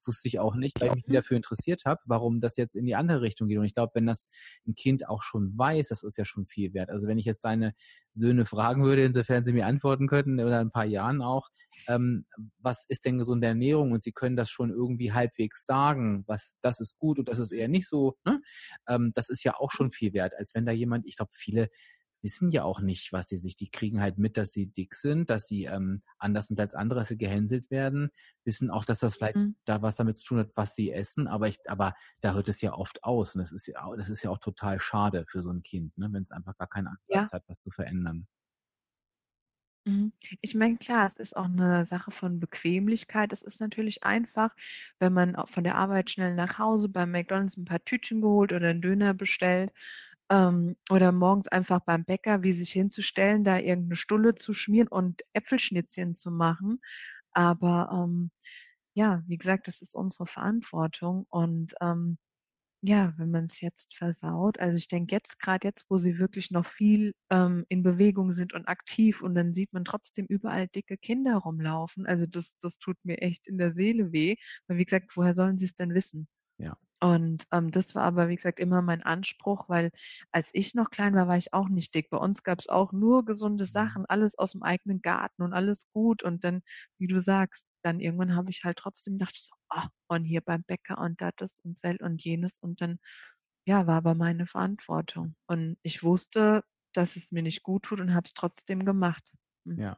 wusste 0.08 0.28
ich 0.28 0.40
auch 0.40 0.56
nicht, 0.56 0.80
weil 0.82 0.90
ich 0.90 0.96
mich 0.96 1.08
Mhm. 1.08 1.14
dafür 1.14 1.38
interessiert 1.38 1.86
habe, 1.86 2.02
warum 2.06 2.40
das 2.40 2.58
jetzt 2.58 2.76
in 2.76 2.86
die 2.86 2.96
andere 2.96 3.22
Richtung 3.22 3.48
geht. 3.48 3.58
Und 3.58 3.66
ich 3.66 3.74
glaube, 3.76 3.92
wenn 3.96 4.06
das 4.06 4.30
ein 4.68 4.76
Kind 4.76 5.08
auch 5.10 5.24
schon 5.24 5.58
weiß, 5.58 5.90
das 5.90 6.04
ist 6.04 6.18
ja 6.18 6.26
schon 6.26 6.46
viel 6.46 6.74
wert. 6.74 6.90
Also 6.90 7.08
wenn 7.08 7.18
ich 7.18 7.26
jetzt 7.26 7.46
deine 7.46 7.74
Söhne 8.14 8.46
fragen 8.46 8.84
würde, 8.84 9.04
insofern 9.04 9.44
sie 9.46 9.54
mir 9.54 9.66
antworten 9.66 10.08
könnten 10.08 10.40
oder 10.40 10.62
in 10.62 10.68
ein 10.68 10.72
paar 10.72 10.86
Jahren 10.86 11.22
auch, 11.22 11.50
ähm, 11.88 12.26
was 12.60 12.86
ist 12.88 13.06
denn 13.06 13.18
gesunde 13.18 13.48
Ernährung? 13.48 13.92
Und 13.92 14.02
sie 14.04 14.12
können 14.14 14.36
das 14.38 14.50
schon 14.50 14.70
irgendwie 14.70 15.12
halbwegs 15.12 15.66
sagen, 15.66 16.24
was 16.28 16.56
das 16.62 16.80
ist 16.80 16.98
gut 16.98 17.20
und 17.20 17.28
das 17.28 17.40
ist 17.40 17.52
eher 17.52 17.68
nicht 17.68 17.88
so. 17.88 18.16
Ne? 18.26 18.42
Ähm, 18.88 19.12
das 19.16 19.30
ist 19.30 19.44
ja 19.44 19.56
auch 19.58 19.72
schon 19.72 19.92
viel 19.92 20.14
wert, 20.14 20.34
als 20.38 20.56
wenn 20.56 20.66
da 20.66 20.72
jemand, 20.72 21.06
ich 21.06 21.18
glaube, 21.18 21.32
viele 21.34 21.70
wissen 22.26 22.52
ja 22.52 22.64
auch 22.66 22.82
nicht, 22.82 23.14
was 23.14 23.30
sie 23.30 23.38
sich, 23.38 23.56
die 23.56 23.70
kriegen 23.72 24.02
halt 24.02 24.18
mit, 24.20 24.38
dass 24.38 24.52
sie 24.54 24.68
dick 24.68 24.96
sind, 24.96 25.30
dass 25.30 25.48
sie 25.48 25.66
ähm, 25.66 26.04
anders 26.20 26.48
sind 26.50 26.60
als 26.60 26.76
andere, 26.76 27.00
dass 27.02 27.10
sie 27.10 27.18
gehänselt 27.18 27.72
werden, 27.72 28.10
wissen 28.44 28.72
auch, 28.72 28.86
dass 28.86 29.00
das 29.00 29.16
vielleicht 29.18 29.36
Mhm. 29.36 29.56
da 29.66 29.82
was 29.82 29.96
damit 29.96 30.18
zu 30.18 30.26
tun 30.26 30.40
hat, 30.40 30.52
was 30.56 30.76
sie 30.76 30.92
essen, 30.92 31.28
aber 31.28 31.48
ich, 31.48 31.60
aber 31.68 31.96
da 32.22 32.34
hört 32.36 32.50
es 32.50 32.62
ja 32.62 32.74
oft 32.74 33.04
aus 33.04 33.36
und 33.36 33.40
das 33.42 33.52
ist 33.54 33.68
ja, 33.68 33.84
auch- 33.86 33.96
das 33.98 34.10
ist 34.10 34.24
ja 34.24 34.30
auch 34.32 34.40
total 34.40 34.80
schade 34.80 35.26
für 35.30 35.42
so 35.42 35.52
ein 35.52 35.64
Kind, 35.64 35.98
ne, 35.98 36.10
wenn 36.12 36.24
es 36.24 36.32
einfach 36.32 36.58
gar 36.58 36.68
keinen 36.68 36.88
Ansatz 36.90 37.32
hat, 37.34 37.44
was 37.48 37.62
zu 37.62 37.72
verändern. 37.72 38.28
Mhm. 39.88 40.14
Ich 40.42 40.56
meine, 40.56 40.78
klar, 40.78 41.06
es 41.06 41.18
ist 41.18 41.36
auch 41.38 41.46
eine 41.46 41.86
Sache 41.86 42.12
von 42.12 42.40
Bequemlichkeit. 42.40 43.32
Es 43.34 43.44
ist 43.44 43.60
natürlich 43.62 44.04
einfach, 44.04 44.56
wenn 45.00 45.14
man 45.14 45.36
von 45.48 45.64
der 45.64 45.76
Arbeit 45.76 46.10
schnell 46.10 46.34
nach 46.36 46.58
Hause 46.58 46.90
beim 46.90 47.12
McDonald's 47.12 47.56
ein 47.58 47.66
paar 47.66 47.84
Tütchen 47.86 48.22
geholt 48.22 48.52
oder 48.52 48.70
einen 48.70 48.82
Döner 48.82 49.14
bestellt, 49.14 49.72
ähm, 50.30 50.76
oder 50.90 51.12
morgens 51.12 51.48
einfach 51.50 51.82
beim 51.82 52.06
Bäcker, 52.06 52.44
wie 52.44 52.54
sich 52.54 52.72
hinzustellen, 52.72 53.44
da 53.44 53.58
irgendeine 53.60 53.96
Stulle 53.96 54.36
zu 54.36 54.54
schmieren 54.54 54.88
und 54.88 55.22
Äpfelschnitzchen 55.34 56.16
zu 56.16 56.32
machen. 56.32 56.82
Aber 57.32 57.90
ähm, 57.94 58.32
ja, 58.96 59.24
wie 59.28 59.38
gesagt, 59.38 59.68
das 59.68 59.82
ist 59.82 59.96
unsere 59.96 60.26
Verantwortung 60.28 61.26
und 61.30 61.74
ähm, 61.82 62.18
ja, 62.82 63.14
wenn 63.18 63.32
man 63.32 63.46
es 63.46 63.62
jetzt 63.62 63.96
versaut, 63.98 64.60
also 64.60 64.78
ich 64.78 64.88
denke 64.88 65.16
jetzt 65.16 65.40
gerade 65.40 65.68
jetzt, 65.68 65.86
wo 65.90 65.98
sie 65.98 66.20
wirklich 66.20 66.52
noch 66.52 66.66
viel 66.66 67.14
ähm, 67.32 67.66
in 67.70 67.84
Bewegung 67.84 68.32
sind 68.34 68.54
und 68.54 68.68
aktiv 68.68 69.22
und 69.22 69.36
dann 69.36 69.54
sieht 69.54 69.74
man 69.74 69.86
trotzdem 69.86 70.26
überall 70.28 70.68
dicke 70.70 70.98
Kinder 70.98 71.38
rumlaufen. 71.38 72.06
Also 72.06 72.26
das, 72.28 72.58
das 72.60 72.78
tut 72.78 72.98
mir 73.04 73.18
echt 73.22 73.48
in 73.48 73.58
der 73.58 73.72
Seele 73.72 74.12
weh, 74.14 74.36
weil 74.68 74.78
wie 74.78 74.86
gesagt, 74.86 75.18
woher 75.18 75.36
sollen 75.36 75.58
sie 75.58 75.66
es 75.66 75.76
denn 75.76 75.94
wissen? 75.96 76.28
Ja. 76.58 76.78
Und 77.02 77.46
ähm, 77.52 77.72
das 77.72 77.94
war 77.94 78.04
aber, 78.04 78.30
wie 78.30 78.36
gesagt, 78.36 78.60
immer 78.60 78.82
mein 78.82 79.04
Anspruch, 79.04 79.68
weil 79.68 79.92
als 80.32 80.50
ich 80.54 80.74
noch 80.76 80.90
klein 80.90 81.14
war, 81.14 81.28
war 81.28 81.38
ich 81.38 81.54
auch 81.54 81.68
nicht 81.68 81.94
dick. 81.94 82.10
Bei 82.10 82.18
uns 82.18 82.42
gab 82.44 82.60
es 82.60 82.70
auch 82.70 82.94
nur 82.94 83.26
gesunde 83.26 83.66
Sachen, 83.66 84.06
alles 84.06 84.38
aus 84.38 84.54
dem 84.54 84.64
eigenen 84.64 85.02
Garten 85.02 85.42
und 85.44 85.54
alles 85.54 85.90
gut. 85.92 86.24
Und 86.24 86.44
dann, 86.46 86.62
wie 86.98 87.08
du 87.08 87.22
sagst, 87.22 87.76
dann 87.84 88.00
irgendwann 88.00 88.36
habe 88.36 88.50
ich 88.50 88.64
halt 88.64 88.78
trotzdem 88.78 89.18
gedacht, 89.18 89.36
so, 89.38 89.54
ah, 89.70 89.90
und 90.08 90.24
hier 90.24 90.42
beim 90.42 90.64
Bäcker 90.64 90.98
und 90.98 91.20
das 91.38 91.60
und 91.64 91.78
sel 91.78 91.98
und 92.02 92.24
jenes. 92.24 92.60
Und 92.60 92.80
dann, 92.82 93.00
ja, 93.68 93.88
war 93.88 93.98
aber 93.98 94.16
meine 94.16 94.48
Verantwortung. 94.48 95.36
Und 95.48 95.78
ich 95.84 96.02
wusste, 96.02 96.64
dass 96.94 97.18
es 97.18 97.32
mir 97.32 97.44
nicht 97.44 97.62
gut 97.64 97.84
tut 97.84 98.00
und 98.00 98.14
habe 98.14 98.26
es 98.26 98.34
trotzdem 98.34 98.86
gemacht. 98.86 99.34
Hm, 99.66 99.80
Ja. 99.80 99.98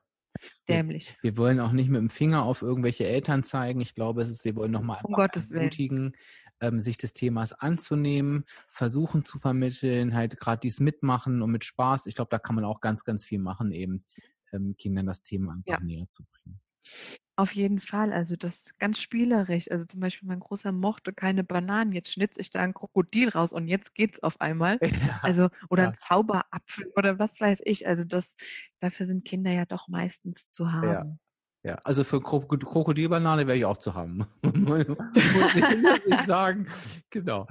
Dämlich. 0.67 1.17
Wir 1.22 1.36
wollen 1.38 1.60
auch 1.60 1.72
nicht 1.72 1.89
mit 1.89 2.00
dem 2.00 2.10
Finger 2.12 2.43
auf 2.43 2.62
irgendwelche 2.62 3.06
Eltern 3.08 3.43
zeigen. 3.43 3.82
Ich 3.82 3.96
glaube, 3.96 4.22
es 4.22 4.30
ist, 4.30 4.46
wir 4.46 4.56
wollen 4.56 4.72
nochmal 4.72 5.00
Um 5.04 5.15
ermutigen, 5.15 6.15
ähm, 6.62 6.80
sich 6.80 6.98
des 6.98 7.13
Themas 7.13 7.54
anzunehmen, 7.54 8.46
versuchen 8.70 9.26
zu 9.26 9.39
vermitteln, 9.39 10.15
halt 10.15 10.39
gerade 10.39 10.60
dies 10.62 10.80
mitmachen 10.80 11.41
und 11.41 11.52
mit 11.52 11.65
Spaß. 11.65 12.08
Ich 12.08 12.15
glaube, 12.15 12.30
da 12.32 12.39
kann 12.39 12.56
man 12.56 12.65
auch 12.65 12.82
ganz, 12.82 13.04
ganz 13.04 13.26
viel 13.26 13.39
machen, 13.39 13.72
eben 13.72 14.06
ähm, 14.52 14.76
Kindern 14.78 15.06
das 15.06 15.24
Thema 15.24 15.54
einfach 15.54 15.65
Ja. 15.65 15.80
näher 15.80 16.08
zu 16.08 16.24
bringen. 16.26 16.60
Auf 17.39 17.54
jeden 17.54 17.80
Fall, 17.80 18.13
also 18.13 18.36
das 18.36 18.78
ganz 18.80 19.00
spielerisch. 19.00 19.70
Also 19.70 19.86
zum 19.86 20.00
Beispiel 20.00 20.28
mein 20.28 20.39
Großer 20.39 20.72
mochte 20.72 21.13
keine 21.13 21.43
Bananen, 21.43 21.91
jetzt 21.91 22.12
schnitze 22.12 22.41
ich 22.41 22.50
da 22.50 22.62
ein 22.62 22.74
Krokodil 22.74 23.30
raus 23.30 23.54
und 23.54 23.67
jetzt 23.67 23.93
geht's 23.93 24.24
auf 24.24 24.41
einmal. 24.41 24.80
Ja, 25.08 25.22
Also, 25.22 25.50
oder 25.70 25.84
ja. 25.84 25.91
ein 25.91 25.93
Zauberapfel 25.96 26.91
oder 26.96 27.20
was 27.20 27.39
weiß 27.39 27.60
ich. 27.65 27.86
Also 27.88 28.06
das, 28.06 28.36
dafür 28.80 29.06
sind 29.06 29.24
Kinder 29.26 29.52
ja 29.52 29.65
doch 29.65 29.88
meistens 29.88 30.50
zu 30.50 30.72
haben. 30.72 31.04
Ja, 31.04 31.17
also 31.84 32.04
für 32.04 32.22
Kro 32.22 32.41
Krokodilbanane 32.41 33.48
wäre 33.48 33.58
ich 33.58 33.65
auch 33.65 33.78
zu 33.78 33.93
haben. 33.93 34.26
muss 34.41 36.06
ich 36.06 36.22
sagen. 36.26 36.67
Genau. 37.10 37.48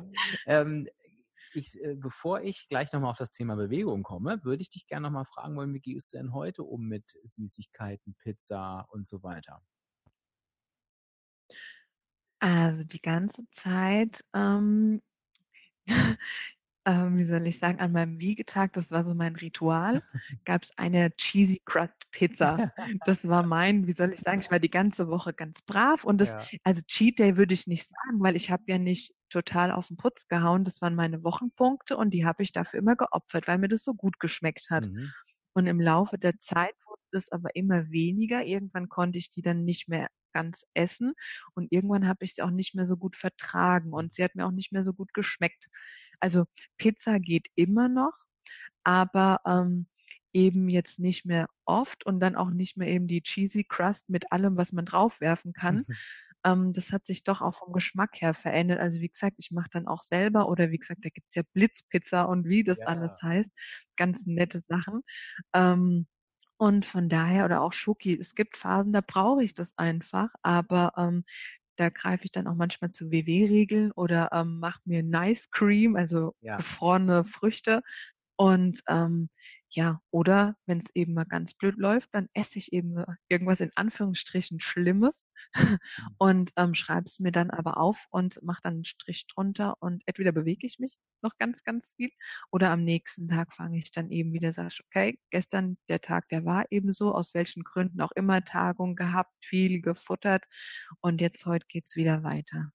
Ähm, 0.46 0.88
ich, 1.54 1.82
äh, 1.82 1.94
bevor 1.94 2.40
ich 2.40 2.68
gleich 2.68 2.92
nochmal 2.92 3.10
auf 3.10 3.18
das 3.18 3.32
Thema 3.32 3.56
Bewegung 3.56 4.02
komme, 4.02 4.42
würde 4.44 4.62
ich 4.62 4.70
dich 4.70 4.86
gerne 4.86 5.06
nochmal 5.06 5.24
fragen 5.24 5.56
wollen, 5.56 5.72
wie 5.74 5.80
gehst 5.80 6.12
du 6.12 6.18
denn 6.18 6.32
heute 6.32 6.62
um 6.62 6.86
mit 6.86 7.04
Süßigkeiten, 7.24 8.14
Pizza 8.14 8.86
und 8.90 9.06
so 9.06 9.22
weiter? 9.22 9.62
Also 12.38 12.84
die 12.84 13.00
ganze 13.00 13.48
Zeit, 13.50 14.22
ähm, 14.34 15.02
ähm, 16.86 17.18
wie 17.18 17.24
soll 17.24 17.46
ich 17.46 17.58
sagen, 17.58 17.80
an 17.80 17.92
meinem 17.92 18.20
Wiegetag, 18.20 18.72
das 18.74 18.90
war 18.92 19.04
so 19.04 19.14
mein 19.14 19.36
Ritual, 19.36 20.02
gab 20.44 20.62
es 20.62 20.72
eine 20.78 21.10
Cheesy 21.16 21.60
Crust 21.64 22.10
Pizza. 22.12 22.72
Das 23.04 23.28
war 23.28 23.42
mein, 23.42 23.86
wie 23.88 23.92
soll 23.92 24.12
ich 24.12 24.20
sagen, 24.20 24.40
ich 24.40 24.50
war 24.50 24.60
die 24.60 24.70
ganze 24.70 25.08
Woche 25.08 25.34
ganz 25.34 25.62
brav 25.62 26.04
und 26.04 26.18
das, 26.18 26.34
Ja. 26.34 26.46
also 26.64 26.82
Cheat 26.86 27.18
Day 27.18 27.36
würde 27.36 27.54
ich 27.54 27.66
nicht 27.66 27.86
sagen, 27.88 28.20
weil 28.20 28.36
ich 28.36 28.50
habe 28.50 28.64
ja 28.68 28.78
nicht 28.78 29.12
total 29.30 29.72
auf 29.72 29.88
den 29.88 29.96
Putz 29.96 30.28
gehauen. 30.28 30.64
Das 30.64 30.80
waren 30.80 30.94
meine 30.94 31.24
Wochenpunkte 31.24 31.96
und 31.96 32.14
die 32.14 32.24
habe 32.24 32.42
ich 32.44 32.52
dafür 32.52 32.78
immer 32.80 32.96
geopfert, 32.96 33.48
weil 33.48 33.58
mir 33.58 33.68
das 33.68 33.82
so 33.82 33.94
gut 33.94 34.20
geschmeckt 34.20 34.70
hat. 34.70 34.86
Mhm. 34.86 35.14
Und 35.54 35.66
im 35.66 35.80
Laufe 35.80 36.18
der 36.18 36.38
Zeit 36.38 36.74
wurde 36.86 37.00
es 37.12 37.32
aber 37.32 37.56
immer 37.56 37.90
weniger. 37.90 38.44
Irgendwann 38.44 38.88
konnte 38.88 39.18
ich 39.18 39.30
die 39.30 39.42
dann 39.42 39.64
nicht 39.64 39.88
mehr 39.88 40.08
ganz 40.32 40.66
essen 40.74 41.14
und 41.54 41.72
irgendwann 41.72 42.06
habe 42.06 42.24
ich 42.24 42.34
sie 42.34 42.42
auch 42.42 42.50
nicht 42.50 42.74
mehr 42.74 42.86
so 42.86 42.96
gut 42.98 43.16
vertragen 43.16 43.92
und 43.94 44.12
sie 44.12 44.22
hat 44.22 44.34
mir 44.34 44.46
auch 44.46 44.50
nicht 44.52 44.70
mehr 44.72 44.84
so 44.84 44.92
gut 44.92 45.14
geschmeckt. 45.14 45.68
Also 46.20 46.46
Pizza 46.78 47.18
geht 47.20 47.48
immer 47.54 47.88
noch, 47.88 48.12
aber 48.84 49.40
ähm, 49.46 49.86
eben 50.32 50.68
jetzt 50.68 50.98
nicht 50.98 51.24
mehr 51.24 51.48
oft 51.64 52.04
und 52.06 52.20
dann 52.20 52.36
auch 52.36 52.50
nicht 52.50 52.76
mehr 52.76 52.88
eben 52.88 53.06
die 53.08 53.22
cheesy 53.22 53.64
Crust 53.64 54.08
mit 54.10 54.32
allem, 54.32 54.56
was 54.56 54.72
man 54.72 54.84
draufwerfen 54.84 55.52
kann. 55.54 55.86
Ähm, 56.44 56.72
das 56.72 56.92
hat 56.92 57.04
sich 57.06 57.24
doch 57.24 57.40
auch 57.40 57.54
vom 57.54 57.72
Geschmack 57.72 58.20
her 58.20 58.34
verändert. 58.34 58.80
Also 58.80 59.00
wie 59.00 59.08
gesagt, 59.08 59.36
ich 59.38 59.50
mache 59.50 59.68
dann 59.72 59.86
auch 59.86 60.02
selber 60.02 60.48
oder 60.48 60.70
wie 60.70 60.78
gesagt, 60.78 61.04
da 61.04 61.08
gibt's 61.10 61.34
ja 61.34 61.42
Blitzpizza 61.54 62.22
und 62.24 62.46
wie 62.48 62.64
das 62.64 62.80
Ja. 62.80 62.86
alles 62.86 63.20
heißt. 63.22 63.52
Ganz 63.96 64.26
nette 64.26 64.60
Sachen. 64.60 65.02
Ähm, 65.54 66.06
und 66.58 66.86
von 66.86 67.08
daher, 67.10 67.44
oder 67.44 67.60
auch 67.62 67.72
Schoki, 67.74 68.18
es 68.18 68.34
gibt 68.34 68.56
Phasen, 68.56 68.92
da 68.92 69.02
brauche 69.02 69.44
ich 69.44 69.54
das 69.54 69.76
einfach, 69.78 70.30
aber 70.42 70.92
ähm, 70.96 71.24
da 71.76 71.88
greife 71.90 72.24
ich 72.24 72.32
dann 72.32 72.46
auch 72.46 72.54
manchmal 72.54 72.90
zu 72.90 73.10
WW-Regeln 73.10 73.92
oder 73.92 74.30
ähm, 74.32 74.58
mache 74.58 74.80
mir 74.84 75.02
Nice 75.02 75.50
Cream, 75.50 75.96
also 75.96 76.34
ja. 76.40 76.56
gefrorene 76.56 77.24
Früchte. 77.24 77.82
Und 78.36 78.82
ähm, 78.88 79.30
ja, 79.76 80.00
oder 80.10 80.56
wenn 80.64 80.78
es 80.78 80.86
eben 80.94 81.12
mal 81.12 81.24
ganz 81.26 81.52
blöd 81.52 81.76
läuft, 81.76 82.08
dann 82.14 82.30
esse 82.32 82.58
ich 82.58 82.72
eben 82.72 83.04
irgendwas 83.28 83.60
in 83.60 83.70
Anführungsstrichen 83.74 84.58
Schlimmes 84.58 85.28
mhm. 85.54 85.78
und 86.16 86.52
ähm, 86.56 86.74
schreibe 86.74 87.04
es 87.06 87.20
mir 87.20 87.30
dann 87.30 87.50
aber 87.50 87.76
auf 87.76 88.06
und 88.10 88.42
mache 88.42 88.60
dann 88.62 88.74
einen 88.76 88.84
Strich 88.86 89.26
drunter 89.26 89.76
und 89.80 90.02
entweder 90.06 90.32
bewege 90.32 90.66
ich 90.66 90.78
mich 90.78 90.96
noch 91.22 91.36
ganz, 91.36 91.62
ganz 91.62 91.92
viel 91.94 92.10
oder 92.50 92.70
am 92.70 92.84
nächsten 92.84 93.28
Tag 93.28 93.52
fange 93.52 93.76
ich 93.76 93.90
dann 93.92 94.10
eben 94.10 94.32
wieder, 94.32 94.50
sage 94.50 94.76
okay, 94.86 95.18
gestern 95.30 95.76
der 95.90 96.00
Tag, 96.00 96.26
der 96.28 96.46
war 96.46 96.64
eben 96.70 96.94
so, 96.94 97.14
aus 97.14 97.34
welchen 97.34 97.62
Gründen 97.62 98.00
auch 98.00 98.12
immer, 98.12 98.42
Tagung 98.44 98.96
gehabt, 98.96 99.32
viel 99.44 99.82
gefuttert 99.82 100.44
und 101.00 101.20
jetzt 101.20 101.44
heute 101.44 101.66
geht's 101.68 101.96
wieder 101.96 102.22
weiter. 102.22 102.72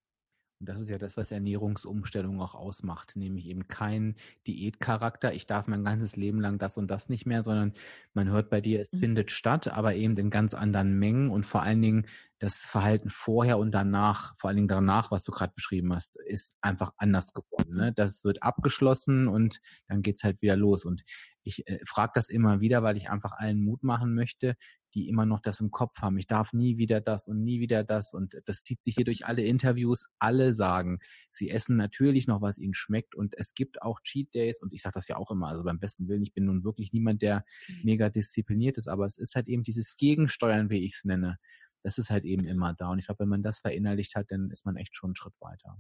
Und 0.62 0.70
das 0.70 0.80
ist 0.80 0.92
ja 0.92 1.00
das, 1.00 1.18
was 1.18 1.32
Ernährungsumstellung 1.32 2.40
auch 2.40 2.54
ausmacht, 2.54 3.16
nämlich 3.16 3.48
eben 3.48 3.68
kein 3.68 4.16
Diätcharakter. 4.46 5.34
Ich 5.34 5.48
darf 5.48 5.66
mein 5.66 5.84
ganzes 5.84 6.16
Leben 6.16 6.40
lang 6.40 6.60
das 6.60 6.78
und 6.78 6.92
das 6.92 7.10
nicht 7.10 7.26
mehr, 7.26 7.42
sondern 7.42 7.74
man 8.14 8.30
hört 8.30 8.52
bei 8.52 8.62
dir, 8.62 8.80
es 8.80 8.94
mhm. 8.94 9.00
findet 9.00 9.32
statt, 9.32 9.70
aber 9.70 9.96
eben 9.96 10.16
in 10.18 10.30
ganz 10.30 10.54
anderen 10.54 11.00
Mengen 11.00 11.32
und 11.32 11.48
vor 11.48 11.64
allen 11.64 11.82
Dingen 11.82 12.06
das 12.38 12.60
Verhalten 12.60 13.10
vorher 13.10 13.58
und 13.58 13.72
danach, 13.72 14.38
vor 14.38 14.50
allen 14.50 14.58
Dingen 14.58 14.68
danach, 14.68 15.10
was 15.10 15.24
du 15.24 15.32
gerade 15.32 15.54
beschrieben 15.56 15.96
hast, 15.96 16.16
ist 16.28 16.60
einfach 16.62 16.94
anders 16.98 17.34
geworden. 17.34 17.72
Ne? 17.72 17.92
Das 17.92 18.24
wird 18.24 18.44
abgeschlossen 18.44 19.28
und 19.28 19.62
dann 19.88 20.04
geht's 20.04 20.24
halt 20.24 20.44
wieder 20.44 20.58
los. 20.58 20.86
Und 20.86 21.02
ich 21.42 21.68
äh, 21.68 21.80
frage 21.88 22.12
das 22.14 22.30
immer 22.30 22.60
wieder, 22.60 22.84
weil 22.84 22.98
ich 22.98 23.10
einfach 23.10 23.32
allen 23.32 23.64
Mut 23.64 23.82
machen 23.82 24.14
möchte, 24.14 24.56
die 24.94 25.08
immer 25.08 25.26
noch 25.26 25.40
das 25.40 25.60
im 25.60 25.72
Kopf 25.72 26.02
haben. 26.02 26.18
Ich 26.18 26.28
darf 26.28 26.54
nie 26.54 26.78
wieder 26.78 27.02
das 27.02 27.28
und 27.28 27.44
nie 27.44 27.60
wieder 27.60 27.84
das. 27.84 28.14
Und 28.14 28.42
das 28.46 28.64
zieht 28.64 28.84
sich 28.84 28.96
hier 28.96 29.06
durch 29.06 29.26
alle 29.26 29.44
Interviews. 29.44 30.06
Alle 30.20 30.54
sagen, 30.54 31.00
sie 31.32 31.50
essen 31.50 31.78
natürlich 31.78 32.28
noch, 32.28 32.42
was 32.42 32.58
ihnen 32.58 32.74
schmeckt. 32.74 33.16
Und 33.16 33.34
es 33.38 33.54
gibt 33.54 33.82
auch 33.82 34.02
Cheat 34.02 34.34
Days. 34.34 34.62
Und 34.62 34.74
ich 34.74 34.82
sage 34.82 34.94
das 34.94 35.08
ja 35.08 35.18
auch 35.18 35.32
immer. 35.32 35.48
Also 35.48 35.64
beim 35.64 35.80
besten 35.80 36.08
Willen, 36.08 36.24
ich 36.24 36.34
bin 36.34 36.46
nun 36.46 36.64
wirklich 36.64 36.92
niemand, 36.94 37.22
der 37.22 37.46
mhm. 37.68 37.80
mega 37.84 38.10
diszipliniert 38.10 38.78
ist. 38.78 38.88
Aber 38.88 39.06
es 39.06 39.18
ist 39.18 39.36
halt 39.36 39.48
eben 39.48 39.64
dieses 39.64 39.96
Gegensteuern, 39.98 40.70
wie 40.70 40.86
ich 40.86 40.96
es 40.96 41.06
nenne. 41.06 41.38
Das 41.84 41.98
ist 41.98 42.10
halt 42.10 42.26
eben 42.26 42.46
immer 42.46 42.74
da. 42.74 42.90
Und 42.90 43.00
ich 43.00 43.06
glaube, 43.06 43.20
wenn 43.20 43.30
man 43.30 43.44
das 43.44 43.60
verinnerlicht 43.60 44.16
hat, 44.16 44.30
dann 44.30 44.52
ist 44.52 44.66
man 44.66 44.76
echt 44.76 44.96
schon 44.96 45.10
einen 45.10 45.16
Schritt 45.16 45.34
weiter. 45.40 45.78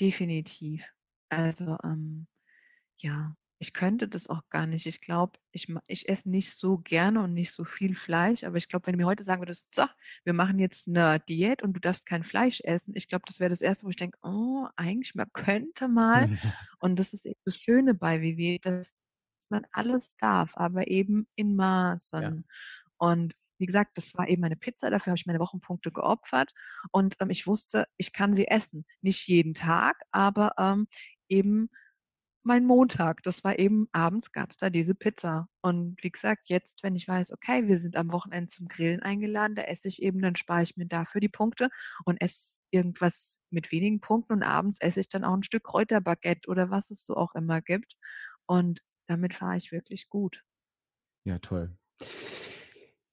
Definitiv. 0.00 0.88
Also, 1.28 1.76
ähm, 1.84 2.26
ja, 2.98 3.36
ich 3.60 3.72
könnte 3.72 4.08
das 4.08 4.28
auch 4.28 4.48
gar 4.50 4.66
nicht. 4.66 4.86
Ich 4.86 5.00
glaube, 5.00 5.38
ich, 5.50 5.68
ich 5.88 6.08
esse 6.08 6.30
nicht 6.30 6.52
so 6.52 6.78
gerne 6.78 7.22
und 7.22 7.34
nicht 7.34 7.52
so 7.52 7.64
viel 7.64 7.96
Fleisch, 7.96 8.44
aber 8.44 8.56
ich 8.56 8.68
glaube, 8.68 8.86
wenn 8.86 8.92
du 8.92 8.98
mir 8.98 9.06
heute 9.06 9.24
sagen 9.24 9.42
würdest, 9.42 9.74
so, 9.74 9.84
wir 10.24 10.32
machen 10.32 10.60
jetzt 10.60 10.86
eine 10.86 11.18
Diät 11.20 11.62
und 11.62 11.72
du 11.72 11.80
darfst 11.80 12.06
kein 12.06 12.22
Fleisch 12.22 12.60
essen, 12.60 12.94
ich 12.94 13.08
glaube, 13.08 13.24
das 13.26 13.40
wäre 13.40 13.50
das 13.50 13.60
Erste, 13.60 13.86
wo 13.86 13.90
ich 13.90 13.96
denke, 13.96 14.16
oh, 14.22 14.68
eigentlich 14.76 15.14
man 15.14 15.32
könnte 15.32 15.88
mal. 15.88 16.28
Und 16.80 16.98
das 16.98 17.12
ist 17.12 17.26
eben 17.26 17.40
das 17.44 17.56
Schöne 17.56 17.94
bei 17.94 18.22
WW, 18.22 18.58
dass 18.60 18.94
man 19.48 19.66
alles 19.72 20.16
darf, 20.16 20.56
aber 20.56 20.86
eben 20.86 21.26
in 21.34 21.56
Maßen. 21.56 22.22
Ja. 22.22 22.32
Und 22.98 23.34
wie 23.58 23.66
gesagt, 23.66 23.96
das 23.96 24.14
war 24.14 24.28
eben 24.28 24.42
meine 24.42 24.56
Pizza, 24.56 24.90
dafür 24.90 25.10
habe 25.10 25.18
ich 25.18 25.26
meine 25.26 25.40
Wochenpunkte 25.40 25.90
geopfert 25.90 26.52
und 26.92 27.16
ähm, 27.18 27.30
ich 27.30 27.48
wusste, 27.48 27.88
ich 27.96 28.12
kann 28.12 28.36
sie 28.36 28.46
essen. 28.46 28.86
Nicht 29.00 29.26
jeden 29.26 29.54
Tag, 29.54 29.96
aber 30.12 30.52
ähm, 30.58 30.86
eben 31.28 31.68
mein 32.48 32.64
Montag. 32.64 33.22
Das 33.22 33.44
war 33.44 33.58
eben 33.58 33.88
abends 33.92 34.32
gab 34.32 34.50
es 34.50 34.56
da 34.56 34.70
diese 34.70 34.94
Pizza. 34.94 35.48
Und 35.60 36.02
wie 36.02 36.10
gesagt, 36.10 36.48
jetzt, 36.48 36.82
wenn 36.82 36.96
ich 36.96 37.06
weiß, 37.06 37.32
okay, 37.32 37.68
wir 37.68 37.78
sind 37.78 37.94
am 37.94 38.10
Wochenende 38.10 38.48
zum 38.48 38.66
Grillen 38.66 39.00
eingeladen, 39.00 39.54
da 39.54 39.62
esse 39.62 39.86
ich 39.86 40.02
eben, 40.02 40.20
dann 40.20 40.34
spare 40.34 40.62
ich 40.62 40.76
mir 40.76 40.86
dafür 40.86 41.20
die 41.20 41.28
Punkte 41.28 41.68
und 42.04 42.20
esse 42.20 42.60
irgendwas 42.72 43.36
mit 43.50 43.70
wenigen 43.70 44.00
Punkten 44.00 44.32
und 44.32 44.42
abends 44.42 44.80
esse 44.80 45.00
ich 45.00 45.08
dann 45.08 45.24
auch 45.24 45.34
ein 45.34 45.44
Stück 45.44 45.64
Kräuterbaguette 45.64 46.48
oder 46.48 46.70
was 46.70 46.90
es 46.90 47.04
so 47.04 47.14
auch 47.16 47.34
immer 47.34 47.60
gibt. 47.60 47.94
Und 48.46 48.80
damit 49.06 49.34
fahre 49.34 49.56
ich 49.56 49.70
wirklich 49.70 50.08
gut. 50.08 50.42
Ja, 51.24 51.38
toll. 51.38 51.76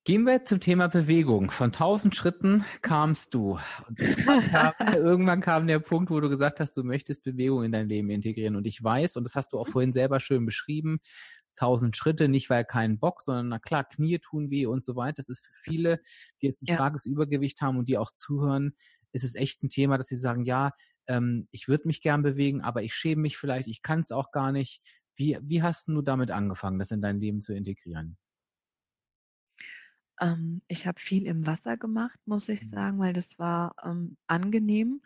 Gehen 0.06 0.24
wir 0.26 0.46
zum 0.46 0.60
Thema 0.60 0.88
Bewegung. 0.88 1.50
Von 1.50 1.72
tausend 1.72 2.16
Schritten 2.16 2.64
kamst 2.84 3.34
du. 3.34 3.58
Irgendwann 3.98 4.52
kam, 4.52 4.74
irgendwann 4.94 5.42
kam, 5.42 5.66
der 5.66 5.80
Punkt, 5.80 6.12
wo 6.12 6.20
du 6.20 6.30
gesagt 6.30 6.60
hast, 6.60 6.78
du 6.78 6.84
möchtest 6.84 7.24
Bewegung 7.24 7.64
in 7.64 7.72
dein 7.72 7.90
Leben 7.90 8.12
integrieren. 8.12 8.56
Und 8.56 8.68
ich 8.68 8.84
weiß, 8.84 9.18
und 9.18 9.24
das 9.24 9.34
hast 9.34 9.52
du 9.52 9.58
auch 9.58 9.68
vorhin 9.68 9.92
selber 9.92 10.20
schön 10.20 10.46
beschrieben, 10.46 11.00
tausend 11.56 11.98
Schritte, 11.98 12.28
nicht 12.28 12.52
weil 12.52 12.66
kein 12.66 13.00
Bock, 13.00 13.20
sondern 13.20 13.50
na 13.50 13.58
klar, 13.58 13.84
Knie 13.84 14.20
tun 14.20 14.52
weh 14.52 14.68
und 14.68 14.84
so 14.84 14.96
weiter. 14.96 15.16
Das 15.18 15.30
ist 15.30 15.48
für 15.48 15.72
viele, 15.72 16.00
die 16.40 16.46
jetzt 16.46 16.62
ein 16.62 16.68
ja. 16.68 16.76
starkes 16.76 17.08
Übergewicht 17.08 17.60
haben 17.62 17.80
und 17.80 17.88
die 17.88 17.98
auch 17.98 18.12
zuhören, 18.12 18.76
ist 19.12 19.24
es 19.24 19.34
echt 19.34 19.64
ein 19.64 19.70
Thema, 19.70 19.98
dass 19.98 20.10
sie 20.10 20.18
sagen, 20.18 20.44
ja, 20.44 20.74
ähm, 21.08 21.48
ich 21.50 21.68
würde 21.68 21.88
mich 21.88 22.02
gern 22.02 22.22
bewegen, 22.22 22.62
aber 22.62 22.84
ich 22.84 22.94
schäme 22.94 23.24
mich 23.24 23.38
vielleicht, 23.38 23.68
ich 23.68 23.82
kann 23.82 24.02
es 24.02 24.12
auch 24.12 24.30
gar 24.30 24.52
nicht. 24.52 24.84
Wie, 25.16 25.40
wie 25.42 25.64
hast 25.64 25.88
du 25.88 26.04
damit 26.04 26.30
angefangen, 26.30 26.78
das 26.78 26.92
in 26.92 27.02
dein 27.02 27.20
Leben 27.20 27.42
zu 27.42 27.56
integrieren? 27.56 28.18
Ähm, 30.20 30.62
ich 30.68 30.88
habe 30.88 31.00
viel 31.00 31.26
im 31.26 31.46
Wasser 31.46 31.78
gemacht, 31.78 32.20
muss 32.26 32.50
ich 32.50 32.62
mhm. 32.62 32.68
sagen, 32.68 33.00
weil 33.00 33.14
das 33.14 33.38
war 33.40 33.76
ähm, 33.84 34.18
angenehm. 34.28 35.02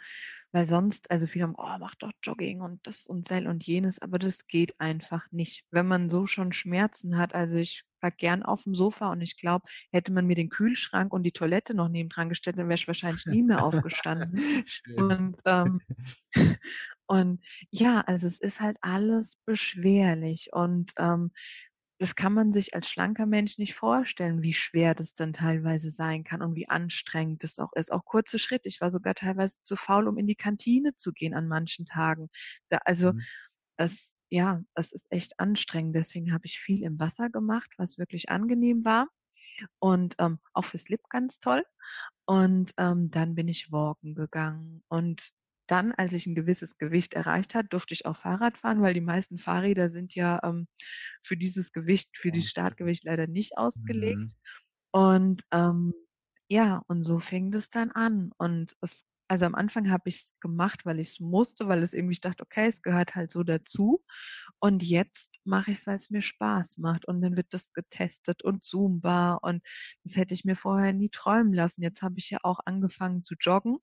Weil 0.51 0.65
sonst, 0.65 1.11
also 1.11 1.27
viele 1.27 1.43
haben, 1.43 1.55
oh, 1.57 1.77
mach 1.79 1.93
doch 1.95 2.11
Jogging 2.23 2.61
und 2.61 2.85
das 2.87 3.05
und 3.05 3.27
Sell 3.27 3.47
und 3.47 3.63
jenes, 3.67 4.01
aber 4.01 4.17
das 4.17 4.47
geht 4.47 4.79
einfach 4.79 5.31
nicht. 5.31 5.63
Wenn 5.69 5.87
man 5.87 6.09
so 6.09 6.25
schon 6.25 6.53
Schmerzen 6.53 7.17
hat, 7.19 7.35
also 7.35 7.57
ich 7.57 7.83
war 8.01 8.09
gern 8.09 8.41
auf 8.41 8.63
dem 8.63 8.73
Sofa 8.73 9.11
und 9.11 9.21
ich 9.21 9.37
glaube, 9.37 9.67
hätte 9.91 10.11
man 10.11 10.25
mir 10.25 10.35
den 10.35 10.49
Kühlschrank 10.49 11.13
und 11.13 11.21
die 11.23 11.31
Toilette 11.31 11.75
noch 11.75 11.89
nebendran 11.89 12.29
gestellt, 12.29 12.57
dann 12.57 12.67
wäre 12.67 12.79
ich 12.79 12.87
wahrscheinlich 12.87 13.27
nie 13.27 13.43
mehr 13.43 13.63
aufgestanden. 13.63 14.39
und, 14.97 15.37
ähm, 15.45 15.81
und 17.05 17.43
ja, 17.69 18.01
also 18.01 18.25
es 18.25 18.39
ist 18.39 18.59
halt 18.59 18.77
alles 18.81 19.37
beschwerlich 19.45 20.49
und 20.51 20.93
ähm, 20.97 21.31
das 21.99 22.15
kann 22.15 22.33
man 22.33 22.53
sich 22.53 22.73
als 22.73 22.89
schlanker 22.89 23.25
Mensch 23.25 23.57
nicht 23.57 23.75
vorstellen, 23.75 24.41
wie 24.41 24.53
schwer 24.53 24.95
das 24.95 25.15
dann 25.15 25.33
teilweise 25.33 25.91
sein 25.91 26.23
kann 26.23 26.41
und 26.41 26.55
wie 26.55 26.69
anstrengend 26.69 27.43
das 27.43 27.59
auch 27.59 27.73
ist. 27.73 27.91
Auch 27.91 28.05
kurze 28.05 28.39
Schritte. 28.39 28.69
Ich 28.69 28.79
war 28.79 28.89
sogar 28.89 29.15
teilweise 29.15 29.61
zu 29.63 29.75
faul, 29.75 30.07
um 30.07 30.17
in 30.17 30.25
die 30.25 30.35
Kantine 30.35 30.95
zu 30.95 31.11
gehen 31.11 31.33
an 31.33 31.49
manchen 31.49 31.85
Tagen. 31.85 32.29
Da, 32.69 32.77
also 32.85 33.11
mhm. 33.11 33.21
es, 33.75 34.15
ja, 34.29 34.63
es 34.75 34.93
ist 34.93 35.07
echt 35.09 35.41
anstrengend. 35.41 35.93
Deswegen 35.93 36.31
habe 36.31 36.45
ich 36.45 36.59
viel 36.59 36.83
im 36.83 36.97
Wasser 37.01 37.29
gemacht, 37.29 37.69
was 37.77 37.97
wirklich 37.97 38.29
angenehm 38.29 38.85
war. 38.85 39.09
Und 39.79 40.15
ähm, 40.19 40.39
auch 40.53 40.65
für 40.65 40.77
Slip 40.77 41.01
ganz 41.09 41.41
toll. 41.41 41.65
Und 42.25 42.71
ähm, 42.77 43.11
dann 43.11 43.35
bin 43.35 43.49
ich 43.49 43.73
walken 43.73 44.15
gegangen. 44.15 44.83
Und 44.87 45.33
dann, 45.69 45.91
als 45.93 46.13
ich 46.13 46.25
ein 46.25 46.35
gewisses 46.35 46.77
Gewicht 46.77 47.13
erreicht 47.13 47.53
hat, 47.53 47.67
durfte 47.69 47.93
ich 47.93 48.05
auch 48.05 48.17
Fahrrad 48.17 48.57
fahren, 48.57 48.81
weil 48.81 48.93
die 48.93 49.01
meisten 49.01 49.37
Fahrräder 49.37 49.89
sind 49.89 50.15
ja 50.15 50.39
ähm, 50.43 50.67
für 51.23 51.37
dieses 51.37 51.71
Gewicht, 51.71 52.09
für 52.17 52.31
dieses 52.31 52.49
Startgewicht 52.49 53.03
leider 53.03 53.27
nicht 53.27 53.57
ausgelegt. 53.57 54.17
Mhm. 54.17 54.33
Und 54.91 55.41
ähm, 55.51 55.93
ja, 56.47 56.81
und 56.87 57.03
so 57.03 57.19
fing 57.19 57.51
das 57.51 57.69
dann 57.69 57.91
an. 57.91 58.31
Und 58.37 58.75
es, 58.81 59.05
also 59.27 59.45
am 59.45 59.53
Anfang 59.53 59.91
habe 59.91 60.09
ich 60.09 60.15
es 60.15 60.33
gemacht, 60.39 60.85
weil 60.85 60.99
ich 60.99 61.09
es 61.09 61.19
musste, 61.19 61.67
weil 61.67 61.83
es 61.83 61.93
irgendwie 61.93 62.13
ich 62.13 62.21
dachte, 62.21 62.43
okay, 62.43 62.65
es 62.67 62.81
gehört 62.81 63.13
halt 63.13 63.31
so 63.31 63.43
dazu. 63.43 64.03
Und 64.57 64.81
jetzt 64.81 65.39
mache 65.45 65.71
ich 65.71 65.77
es, 65.77 65.87
weil 65.87 65.97
es 65.97 66.09
mir 66.09 66.23
Spaß 66.23 66.79
macht. 66.79 67.07
Und 67.07 67.21
dann 67.21 67.37
wird 67.37 67.53
das 67.53 67.71
getestet 67.73 68.43
und 68.43 68.63
zoombar. 68.63 69.43
Und 69.43 69.63
das 70.03 70.15
hätte 70.15 70.33
ich 70.33 70.45
mir 70.45 70.55
vorher 70.55 70.93
nie 70.93 71.09
träumen 71.09 71.53
lassen. 71.53 71.83
Jetzt 71.83 72.01
habe 72.01 72.15
ich 72.17 72.31
ja 72.31 72.39
auch 72.41 72.59
angefangen 72.65 73.23
zu 73.23 73.35
joggen. 73.39 73.77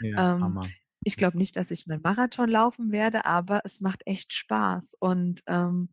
Ja, 0.00 0.36
ähm, 0.36 0.60
ich 1.04 1.16
glaube 1.16 1.38
nicht, 1.38 1.56
dass 1.56 1.70
ich 1.70 1.86
meinen 1.86 2.02
Marathon 2.02 2.48
laufen 2.48 2.92
werde, 2.92 3.24
aber 3.24 3.62
es 3.64 3.80
macht 3.80 4.02
echt 4.06 4.32
Spaß. 4.34 4.96
Und 5.00 5.42
ähm, 5.46 5.90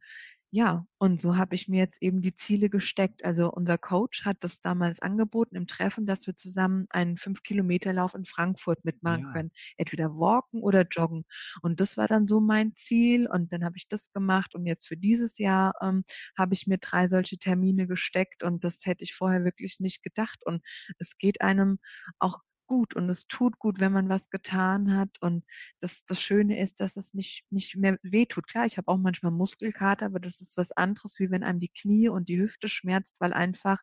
ja, 0.50 0.86
und 0.98 1.20
so 1.20 1.36
habe 1.36 1.56
ich 1.56 1.68
mir 1.68 1.80
jetzt 1.80 2.02
eben 2.02 2.22
die 2.22 2.34
Ziele 2.34 2.70
gesteckt. 2.70 3.26
Also 3.26 3.52
unser 3.52 3.78
Coach 3.78 4.24
hat 4.24 4.38
das 4.42 4.62
damals 4.62 5.02
angeboten 5.02 5.58
im 5.58 5.68
Treffen, 5.68 6.06
dass 6.06 6.26
wir 6.26 6.38
zusammen 6.38 6.88
einen 6.90 7.18
5-Kilometer-Lauf 7.18 8.16
in 8.16 8.24
Frankfurt 8.24 8.86
mitmachen 8.86 9.26
ja. 9.26 9.34
können. 9.34 9.52
Entweder 9.76 10.18
walken 10.18 10.62
oder 10.62 10.84
joggen. 10.90 11.26
Und 11.62 11.82
das 11.82 11.98
war 11.98 12.08
dann 12.08 12.28
so 12.28 12.40
mein 12.40 12.74
Ziel. 12.76 13.28
Und 13.30 13.52
dann 13.52 13.66
habe 13.66 13.76
ich 13.78 13.90
das 13.90 14.12
gemacht. 14.14 14.56
Und 14.56 14.66
jetzt 14.66 14.88
für 14.88 14.96
dieses 14.96 15.38
Jahr 15.38 15.74
ähm, 15.82 16.06
habe 16.38 16.54
ich 16.54 16.66
mir 16.66 16.78
drei 16.78 17.10
solche 17.10 17.38
Termine 17.38 17.86
gesteckt. 17.86 18.44
Und 18.44 18.64
das 18.64 18.86
hätte 18.86 19.04
ich 19.04 19.16
vorher 19.16 19.44
wirklich 19.44 19.82
nicht 19.82 20.02
gedacht. 20.02 20.46
Und 20.46 20.64
es 20.98 21.18
geht 21.18 21.42
einem 21.42 21.80
auch 22.20 22.40
gut 22.68 22.96
und 22.96 23.10
es 23.10 23.28
tut 23.28 23.58
gut, 23.60 23.80
wenn 23.80 23.92
man 23.92 24.10
was 24.10 24.30
getan 24.30 24.96
hat. 24.96 25.10
Und 25.22 25.46
das, 25.80 26.06
das 26.06 26.22
Schöne 26.22 26.62
ist, 26.62 26.80
dass 26.80 26.98
es 26.98 27.14
nicht, 27.14 27.44
nicht 27.50 27.76
mehr 27.76 27.98
wehtut. 28.04 28.48
Klar, 28.48 28.66
ich 28.66 28.78
habe 28.78 28.90
auch 28.90 28.98
manchmal 28.98 29.32
Muskelkater, 29.32 30.06
aber 30.06 30.20
das 30.20 30.42
ist 30.42 30.58
was 30.58 30.72
anderes, 30.72 31.20
wie 31.20 31.32
wenn 31.32 31.44
einem 31.44 31.60
die 31.60 31.70
Knie 31.70 32.10
und 32.10 32.30
die 32.30 32.40
Hüfte 32.40 32.70
schmerzt, 32.70 33.20
weil 33.20 33.34
einfach 33.34 33.80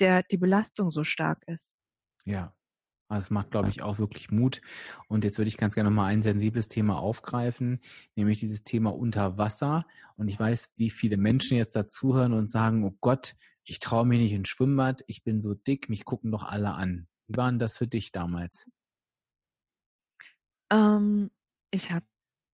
der, 0.00 0.22
die 0.24 0.38
Belastung 0.38 0.90
so 0.90 1.04
stark 1.04 1.42
ist. 1.46 1.76
Ja, 2.24 2.54
also 3.08 3.24
es 3.24 3.30
macht, 3.30 3.50
glaube 3.50 3.70
ich, 3.70 3.82
auch 3.82 3.98
wirklich 3.98 4.30
Mut. 4.30 4.60
Und 5.08 5.24
jetzt 5.24 5.38
würde 5.38 5.48
ich 5.48 5.56
ganz 5.56 5.74
gerne 5.74 5.88
nochmal 5.88 6.12
ein 6.12 6.22
sensibles 6.22 6.68
Thema 6.68 6.98
aufgreifen, 6.98 7.80
nämlich 8.16 8.40
dieses 8.40 8.64
Thema 8.64 8.90
Unterwasser. 8.90 9.86
Und 10.16 10.28
ich 10.28 10.38
weiß, 10.38 10.74
wie 10.76 10.90
viele 10.90 11.16
Menschen 11.16 11.56
jetzt 11.56 11.74
dazuhören 11.74 12.34
und 12.34 12.50
sagen, 12.50 12.84
oh 12.84 12.96
Gott, 13.00 13.34
ich 13.64 13.78
traue 13.80 14.06
mich 14.06 14.18
nicht 14.18 14.32
ins 14.32 14.48
Schwimmbad, 14.48 15.04
ich 15.06 15.24
bin 15.24 15.40
so 15.40 15.54
dick, 15.54 15.88
mich 15.88 16.04
gucken 16.04 16.30
doch 16.30 16.44
alle 16.44 16.72
an. 16.72 17.06
Wie 17.28 17.36
war 17.36 17.50
denn 17.50 17.58
das 17.58 17.76
für 17.76 17.86
dich 17.86 18.10
damals? 18.10 18.66
Ähm, 20.70 21.30
ich 21.70 21.90
habe 21.90 22.06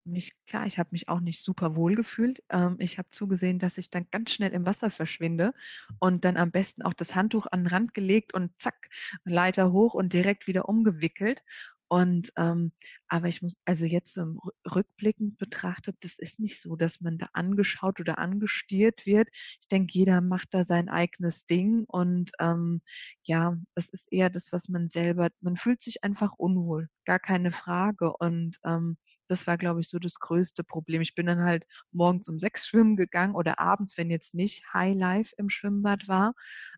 mich 0.04 0.32
klar, 0.46 0.66
ich 0.66 0.78
habe 0.78 0.90
mich 0.92 1.08
auch 1.08 1.20
nicht 1.20 1.42
super 1.42 1.76
wohl 1.76 1.94
gefühlt. 1.94 2.42
Ähm, 2.50 2.76
ich 2.78 2.98
habe 2.98 3.10
zugesehen, 3.10 3.58
dass 3.58 3.78
ich 3.78 3.90
dann 3.90 4.06
ganz 4.10 4.30
schnell 4.32 4.52
im 4.52 4.66
Wasser 4.66 4.90
verschwinde 4.90 5.54
und 5.98 6.24
dann 6.24 6.36
am 6.36 6.50
besten 6.50 6.82
auch 6.82 6.94
das 6.94 7.14
Handtuch 7.14 7.46
an 7.50 7.64
den 7.64 7.66
Rand 7.68 7.94
gelegt 7.94 8.34
und 8.34 8.52
zack, 8.60 8.88
Leiter 9.24 9.72
hoch 9.72 9.94
und 9.94 10.12
direkt 10.12 10.46
wieder 10.46 10.68
umgewickelt. 10.68 11.44
Und 11.88 12.32
ähm, 12.36 12.72
aber 13.08 13.28
ich 13.28 13.40
muss, 13.42 13.56
also 13.64 13.86
jetzt 13.86 14.12
so 14.14 14.38
rückblickend 14.74 15.38
betrachtet, 15.38 15.96
das 16.00 16.18
ist 16.18 16.38
nicht 16.38 16.60
so, 16.60 16.76
dass 16.76 17.00
man 17.00 17.16
da 17.18 17.28
angeschaut 17.32 18.00
oder 18.00 18.18
angestiert 18.18 19.06
wird. 19.06 19.28
Ich 19.62 19.68
denke, 19.68 19.92
jeder 19.94 20.20
macht 20.20 20.52
da 20.52 20.64
sein 20.64 20.88
eigenes 20.90 21.46
Ding 21.46 21.84
und 21.86 22.30
ähm, 22.40 22.82
ja, 23.22 23.56
es 23.74 23.88
ist 23.88 24.12
eher 24.12 24.28
das, 24.30 24.52
was 24.52 24.68
man 24.68 24.90
selber, 24.90 25.28
man 25.40 25.56
fühlt 25.56 25.80
sich 25.80 26.04
einfach 26.04 26.32
unwohl, 26.36 26.88
gar 27.06 27.18
keine 27.18 27.52
Frage. 27.52 28.12
Und 28.18 28.58
ähm, 28.64 28.98
das 29.28 29.46
war, 29.46 29.56
glaube 29.58 29.80
ich, 29.80 29.88
so 29.88 29.98
das 29.98 30.16
größte 30.20 30.64
Problem. 30.64 31.00
Ich 31.02 31.14
bin 31.14 31.26
dann 31.26 31.42
halt 31.42 31.64
morgens 31.92 32.28
um 32.28 32.38
sechs 32.38 32.66
schwimmen 32.66 32.96
gegangen 32.96 33.34
oder 33.34 33.58
abends, 33.60 33.96
wenn 33.96 34.10
jetzt 34.10 34.34
nicht 34.34 34.62
High 34.74 34.96
Life 34.96 35.34
im 35.38 35.48
Schwimmbad 35.50 36.08
war. 36.08 36.34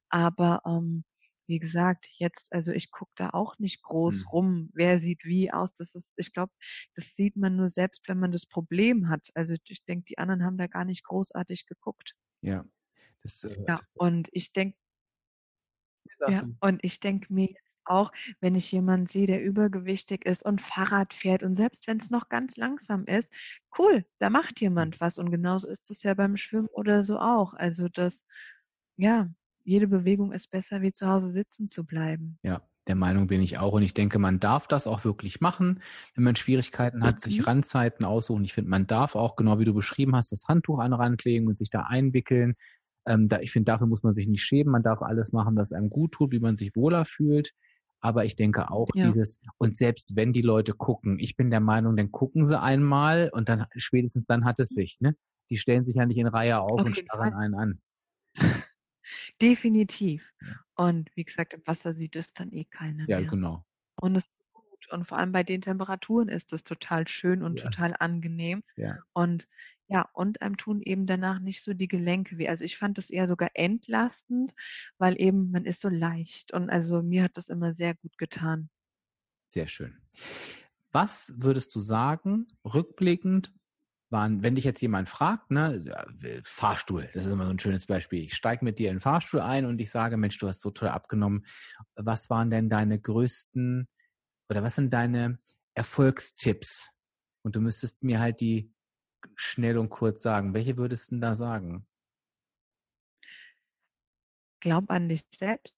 Aber 0.09 0.63
ähm, 0.67 1.05
wie 1.51 1.59
gesagt, 1.59 2.09
jetzt, 2.13 2.53
also 2.53 2.73
ich 2.73 2.91
gucke 2.91 3.13
da 3.17 3.31
auch 3.31 3.59
nicht 3.59 3.83
groß 3.83 4.25
mhm. 4.25 4.29
rum, 4.31 4.71
wer 4.73 5.01
sieht 5.01 5.25
wie 5.25 5.53
aus. 5.53 5.75
Das 5.75 5.95
ist, 5.95 6.15
ich 6.17 6.33
glaube, 6.33 6.53
das 6.95 7.17
sieht 7.17 7.37
man 7.37 7.57
nur 7.57 7.69
selbst, 7.69 8.09
wenn 8.09 8.19
man 8.19 8.33
das 8.33 8.47
Problem 8.47 9.09
hat. 9.09 9.29
Also 9.35 9.55
ich 9.65 9.85
denke, 9.85 10.05
die 10.07 10.19
anderen 10.19 10.45
haben 10.45 10.57
da 10.57 10.69
gar 10.69 10.85
nicht 10.85 11.05
großartig 11.05 11.67
geguckt. 11.67 12.15
Ja. 12.41 12.65
Das, 13.23 13.45
äh, 13.45 13.63
ja, 13.67 13.81
und 13.95 14.29
ich 14.33 14.53
denke, 14.53 14.79
ja, 16.29 16.49
und 16.61 16.81
ich 16.83 17.01
denke 17.01 17.33
mir 17.33 17.55
auch, 17.85 18.13
wenn 18.41 18.55
ich 18.55 18.71
jemanden 18.71 19.07
sehe, 19.07 19.27
der 19.27 19.43
übergewichtig 19.43 20.25
ist 20.25 20.45
und 20.45 20.63
Fahrrad 20.63 21.13
fährt 21.15 21.43
und 21.43 21.57
selbst 21.57 21.87
wenn 21.87 21.99
es 21.99 22.11
noch 22.11 22.29
ganz 22.29 22.57
langsam 22.57 23.05
ist, 23.07 23.33
cool, 23.79 24.05
da 24.19 24.31
macht 24.31 24.61
jemand 24.61 25.01
was. 25.01 25.19
Und 25.19 25.31
genauso 25.31 25.69
ist 25.69 25.91
es 25.91 26.03
ja 26.03 26.15
beim 26.15 26.37
Schwimmen 26.37 26.69
oder 26.69 27.03
so 27.03 27.19
auch. 27.19 27.55
Also 27.55 27.89
das, 27.89 28.25
ja, 28.97 29.29
jede 29.65 29.87
Bewegung 29.87 30.33
ist 30.33 30.51
besser, 30.51 30.83
wie 30.83 30.93
zu 30.93 31.09
Hause 31.09 31.31
sitzen 31.31 31.69
zu 31.69 31.85
bleiben. 31.85 32.39
Ja, 32.43 32.63
der 32.87 32.97
Meinung 32.97 33.27
bin 33.27 33.41
ich 33.41 33.59
auch. 33.59 33.75
Und 33.75 33.83
ich 33.83 33.95
denke, 33.95 34.19
man 34.19 34.41
darf 34.41 34.67
das 34.67 34.87
auch 34.87 35.05
wirklich 35.05 35.41
machen, 35.41 35.81
wenn 36.15 36.25
man 36.25 36.37
Schwierigkeiten 36.37 37.05
hat, 37.05 37.21
sich 37.21 37.39
mhm. 37.39 37.45
Randzeiten 37.45 38.05
aussuchen. 38.05 38.45
Ich 38.45 38.53
finde, 38.53 38.71
man 38.71 38.87
darf 38.87 39.15
auch, 39.15 39.37
genau 39.37 39.59
wie 39.59 39.65
du 39.65 39.75
beschrieben 39.75 40.17
hast, 40.17 40.33
das 40.33 40.45
Handtuch 40.49 40.79
an 40.79 40.93
Rand 40.93 41.25
legen 41.25 41.47
und 41.47 41.59
sich 41.59 41.71
da 41.71 41.83
einwickeln. 41.83 42.55
Ähm, 43.07 43.29
da, 43.29 43.41
ich 43.41 43.53
finde, 43.53 43.67
dafür 43.67 43.87
muss 43.87 44.03
man 44.03 44.15
sich 44.15 44.27
nicht 44.27 44.43
schämen. 44.43 44.73
Man 44.73 44.83
darf 44.83 45.03
alles 45.03 45.33
machen, 45.33 45.57
was 45.57 45.73
einem 45.73 45.91
gut 45.91 46.13
tut, 46.13 46.33
wie 46.33 46.41
man 46.41 46.57
sich 46.57 46.75
wohler 46.75 47.05
fühlt. 47.05 47.53
Aber 48.03 48.25
ich 48.25 48.35
denke 48.35 48.71
auch 48.71 48.89
ja. 48.95 49.07
dieses, 49.07 49.41
und 49.59 49.77
selbst 49.77 50.17
wenn 50.17 50.33
die 50.33 50.43
Leute 50.43 50.73
gucken, 50.73 51.19
ich 51.19 51.37
bin 51.37 51.51
der 51.51 51.61
Meinung, 51.61 51.97
dann 51.97 52.11
gucken 52.11 52.45
sie 52.47 52.59
einmal 52.59 53.31
und 53.33 53.49
dann 53.49 53.67
spätestens 53.77 54.25
dann 54.25 54.45
hat 54.45 54.59
es 54.59 54.71
sich, 54.71 54.97
ne? 55.01 55.15
Die 55.51 55.59
stellen 55.59 55.85
sich 55.85 55.97
ja 55.97 56.07
nicht 56.07 56.17
in 56.17 56.29
Reihe 56.29 56.61
auf, 56.61 56.81
auf 56.81 56.87
und 56.87 56.97
starren 56.97 57.33
Fall. 57.33 57.43
einen 57.43 57.55
an. 57.55 57.81
Definitiv. 59.41 60.33
Und 60.77 61.11
wie 61.15 61.25
gesagt, 61.25 61.55
im 61.55 61.63
Wasser 61.67 61.93
sieht 61.93 62.17
es 62.17 62.33
dann 62.35 62.53
eh 62.53 62.65
keiner 62.65 63.09
Ja, 63.09 63.21
mehr. 63.21 63.31
genau. 63.31 63.65
Und 64.01 64.17
es 64.17 64.25
ist 64.25 64.53
gut. 64.53 64.89
Und 64.91 65.07
vor 65.07 65.19
allem 65.19 65.33
bei 65.33 65.43
den 65.43 65.61
Temperaturen 65.63 66.29
ist 66.29 66.53
es 66.53 66.65
total 66.65 67.07
schön 67.09 67.43
und 67.43 67.59
Ja. 67.59 67.65
total 67.65 67.95
angenehm. 67.99 68.63
Ja. 68.77 68.99
Und 69.13 69.47
ja, 69.89 70.09
und 70.13 70.41
einem 70.41 70.57
tun 70.57 70.81
eben 70.83 71.07
danach 71.07 71.41
nicht 71.41 71.63
so 71.63 71.75
die 71.75 71.89
Gelenke 71.89 72.39
weh. 72.39 72.49
Also 72.49 72.65
ich 72.65 72.79
fand 72.79 72.97
das 72.97 73.11
eher 73.11 73.27
sogar 73.27 73.51
entlastend, 73.55 74.55
weil 74.99 75.21
eben 75.21 75.51
man 75.51 75.65
ist 75.65 75.81
so 75.81 75.89
leicht. 75.89 76.53
Und 76.53 76.71
also 76.71 77.03
mir 77.03 77.25
hat 77.25 77.37
das 77.37 77.49
immer 77.49 77.75
sehr 77.75 77.95
gut 77.97 78.17
getan. 78.17 78.71
Sehr 79.47 79.67
schön. 79.67 79.99
Was 80.93 81.33
würdest 81.37 81.75
du 81.75 81.81
sagen, 81.81 82.47
rückblickend, 82.65 83.53
waren, 84.11 84.43
wenn 84.43 84.55
dich 84.55 84.65
jetzt 84.65 84.81
jemand 84.81 85.09
fragt, 85.09 85.51
ne, 85.51 85.83
Fahrstuhl, 86.45 87.09
das 87.15 87.27
ist 87.27 87.33
immer 87.33 87.47
so 87.47 87.53
ein 87.53 87.59
schönes 87.59 87.87
Beispiel. 87.87 88.21
Ich 88.21 88.35
steige 88.35 88.65
mit 88.65 88.79
dir 88.79 88.89
in 88.91 88.97
den 88.97 89.01
Fahrstuhl 89.01 89.41
ein 89.41 89.67
und 89.67 89.81
ich 89.81 89.91
sage, 89.91 90.17
Mensch, 90.17 90.39
du 90.39 90.49
hast 90.49 90.61
so 90.61 90.71
toll 90.71 90.89
abgenommen. 90.89 91.47
Was 91.97 92.31
waren 92.31 92.51
denn 92.51 92.69
deine 92.69 93.01
größten 93.01 93.89
oder 94.49 94.63
was 94.63 94.75
sind 94.75 94.93
deine 94.93 95.39
Erfolgstipps? 95.75 96.91
Und 97.43 97.57
du 97.57 97.61
müsstest 97.61 98.03
mir 98.03 98.21
halt 98.21 98.41
die 98.41 98.73
schnell 99.37 99.79
und 99.79 99.91
kurz 99.91 100.23
sagen. 100.23 100.55
Welche 100.55 100.77
würdest 100.77 101.11
du 101.11 101.15
denn 101.17 101.21
da 101.21 101.35
sagen? 101.35 101.87
Glaub 104.61 104.91
an 104.91 105.09
dich 105.09 105.25
selbst. 105.31 105.75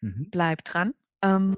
Mhm. 0.00 0.28
Bleib 0.30 0.64
dran. 0.64 0.94
Ähm, 1.22 1.56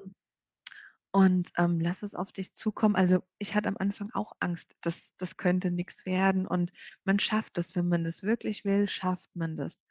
und 1.17 1.51
ähm, 1.57 1.81
lass 1.81 2.03
es 2.03 2.15
auf 2.15 2.31
dich 2.31 2.55
zukommen. 2.55 2.95
Also 2.95 3.23
ich 3.39 3.55
hatte 3.55 3.71
am 3.71 3.79
Anfang 3.79 4.11
auch 4.13 4.33
Angst, 4.39 4.77
dass 4.83 5.17
das 5.17 5.39
könnte 5.39 5.71
nichts 5.71 6.05
werden 6.05 6.47
und 6.47 6.75
man 7.05 7.19
schafft 7.19 7.57
es, 7.57 7.75
wenn 7.75 7.89
man 7.89 8.05
das 8.05 8.23
wirklich 8.23 8.67
will, 8.67 8.87
schafft 8.87 9.35
man 9.35 9.57
das. 9.57 9.83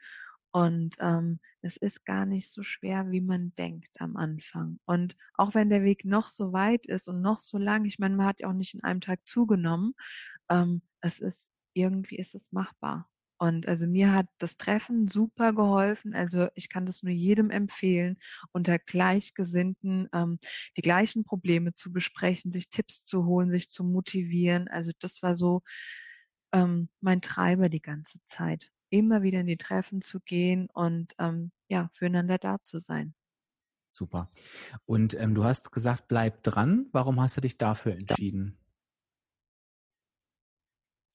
Und 0.51 0.97
ähm, 0.99 1.39
es 1.63 1.77
ist 1.77 2.05
gar 2.05 2.27
nicht 2.27 2.51
so 2.51 2.61
schwer, 2.61 3.09
wie 3.09 3.21
man 3.21 3.55
denkt 3.55 3.99
am 3.99 4.17
Anfang. 4.17 4.79
Und 4.85 5.17
auch 5.33 5.55
wenn 5.55 5.71
der 5.71 5.81
Weg 5.81 6.05
noch 6.05 6.27
so 6.27 6.53
weit 6.53 6.85
ist 6.85 7.07
und 7.07 7.21
noch 7.21 7.39
so 7.39 7.57
lang, 7.57 7.85
ich 7.85 7.97
meine, 7.97 8.15
man 8.15 8.27
hat 8.27 8.41
ja 8.41 8.47
auch 8.47 8.53
nicht 8.53 8.75
in 8.75 8.83
einem 8.83 9.01
Tag 9.01 9.19
zugenommen, 9.25 9.95
ähm, 10.51 10.83
es 11.01 11.21
ist 11.21 11.49
irgendwie 11.73 12.17
ist 12.17 12.35
es 12.35 12.51
machbar. 12.51 13.09
Und 13.37 13.67
also 13.67 13.87
mir 13.87 14.13
hat 14.13 14.27
das 14.37 14.57
Treffen 14.57 15.07
super 15.07 15.53
geholfen. 15.53 16.13
Also 16.15 16.47
ich 16.55 16.69
kann 16.69 16.85
das 16.85 17.03
nur 17.03 17.11
jedem 17.11 17.49
empfehlen, 17.49 18.17
unter 18.51 18.79
Gleichgesinnten 18.79 20.07
ähm, 20.13 20.39
die 20.77 20.81
gleichen 20.81 21.23
Probleme 21.23 21.73
zu 21.73 21.91
besprechen, 21.91 22.51
sich 22.51 22.69
Tipps 22.69 23.05
zu 23.05 23.25
holen, 23.25 23.51
sich 23.51 23.69
zu 23.69 23.83
motivieren. 23.83 24.67
Also 24.67 24.91
das 24.99 25.21
war 25.21 25.35
so 25.35 25.61
ähm, 26.53 26.89
mein 27.01 27.21
Treiber 27.21 27.69
die 27.69 27.81
ganze 27.81 28.19
Zeit. 28.25 28.71
Immer 28.89 29.23
wieder 29.23 29.41
in 29.41 29.47
die 29.47 29.57
Treffen 29.57 30.01
zu 30.01 30.19
gehen 30.21 30.69
und 30.73 31.13
ähm, 31.19 31.51
ja, 31.67 31.89
füreinander 31.93 32.37
da 32.37 32.63
zu 32.63 32.79
sein. 32.79 33.13
Super. 33.91 34.29
Und 34.85 35.13
ähm, 35.19 35.35
du 35.35 35.43
hast 35.43 35.71
gesagt, 35.71 36.07
bleib 36.07 36.43
dran. 36.43 36.87
Warum 36.91 37.21
hast 37.21 37.37
du 37.37 37.41
dich 37.41 37.57
dafür 37.57 37.93
entschieden? 37.93 38.57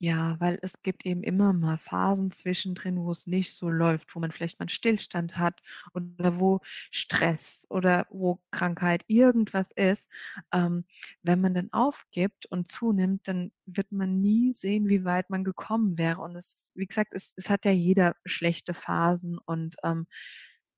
Ja, 0.02 0.40
weil 0.40 0.58
es 0.62 0.82
gibt 0.82 1.04
eben 1.04 1.22
immer 1.22 1.52
mal 1.52 1.76
Phasen 1.76 2.30
zwischendrin, 2.30 2.96
wo 3.04 3.10
es 3.10 3.26
nicht 3.26 3.52
so 3.52 3.68
läuft, 3.68 4.14
wo 4.16 4.20
man 4.20 4.32
vielleicht 4.32 4.58
mal 4.58 4.64
'n 4.64 4.70
Stillstand 4.70 5.36
hat 5.36 5.60
oder 5.92 6.40
wo 6.40 6.60
Stress 6.90 7.66
oder 7.68 8.06
wo 8.08 8.40
Krankheit 8.50 9.04
irgendwas 9.08 9.72
ist. 9.72 10.10
Ähm, 10.52 10.86
wenn 11.22 11.42
man 11.42 11.52
dann 11.52 11.70
aufgibt 11.74 12.46
und 12.46 12.66
zunimmt, 12.66 13.28
dann 13.28 13.52
wird 13.66 13.92
man 13.92 14.22
nie 14.22 14.54
sehen, 14.54 14.88
wie 14.88 15.04
weit 15.04 15.28
man 15.28 15.44
gekommen 15.44 15.98
wäre. 15.98 16.22
Und 16.22 16.34
es 16.34 16.70
wie 16.74 16.86
gesagt, 16.86 17.12
es 17.12 17.34
es 17.36 17.50
hat 17.50 17.66
ja 17.66 17.72
jeder 17.72 18.16
schlechte 18.24 18.72
Phasen 18.72 19.36
und, 19.36 19.76
ähm, 19.84 20.06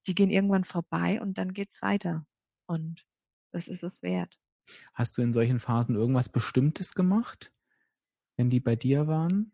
die 0.08 0.16
gehen 0.16 0.30
irgendwann 0.30 0.64
vorbei 0.64 1.20
und 1.20 1.38
dann 1.38 1.52
geht's 1.54 1.80
weiter. 1.80 2.26
Und 2.66 3.04
das 3.52 3.68
ist 3.68 3.84
es 3.84 4.02
wert. 4.02 4.36
Hast 4.94 5.16
du 5.16 5.22
in 5.22 5.32
solchen 5.32 5.58
Phasen 5.58 5.94
irgendwas 5.96 6.28
Bestimmtes 6.28 6.94
gemacht? 6.94 7.52
Wenn 8.42 8.50
die 8.50 8.58
bei 8.58 8.74
dir 8.74 9.06
waren? 9.06 9.52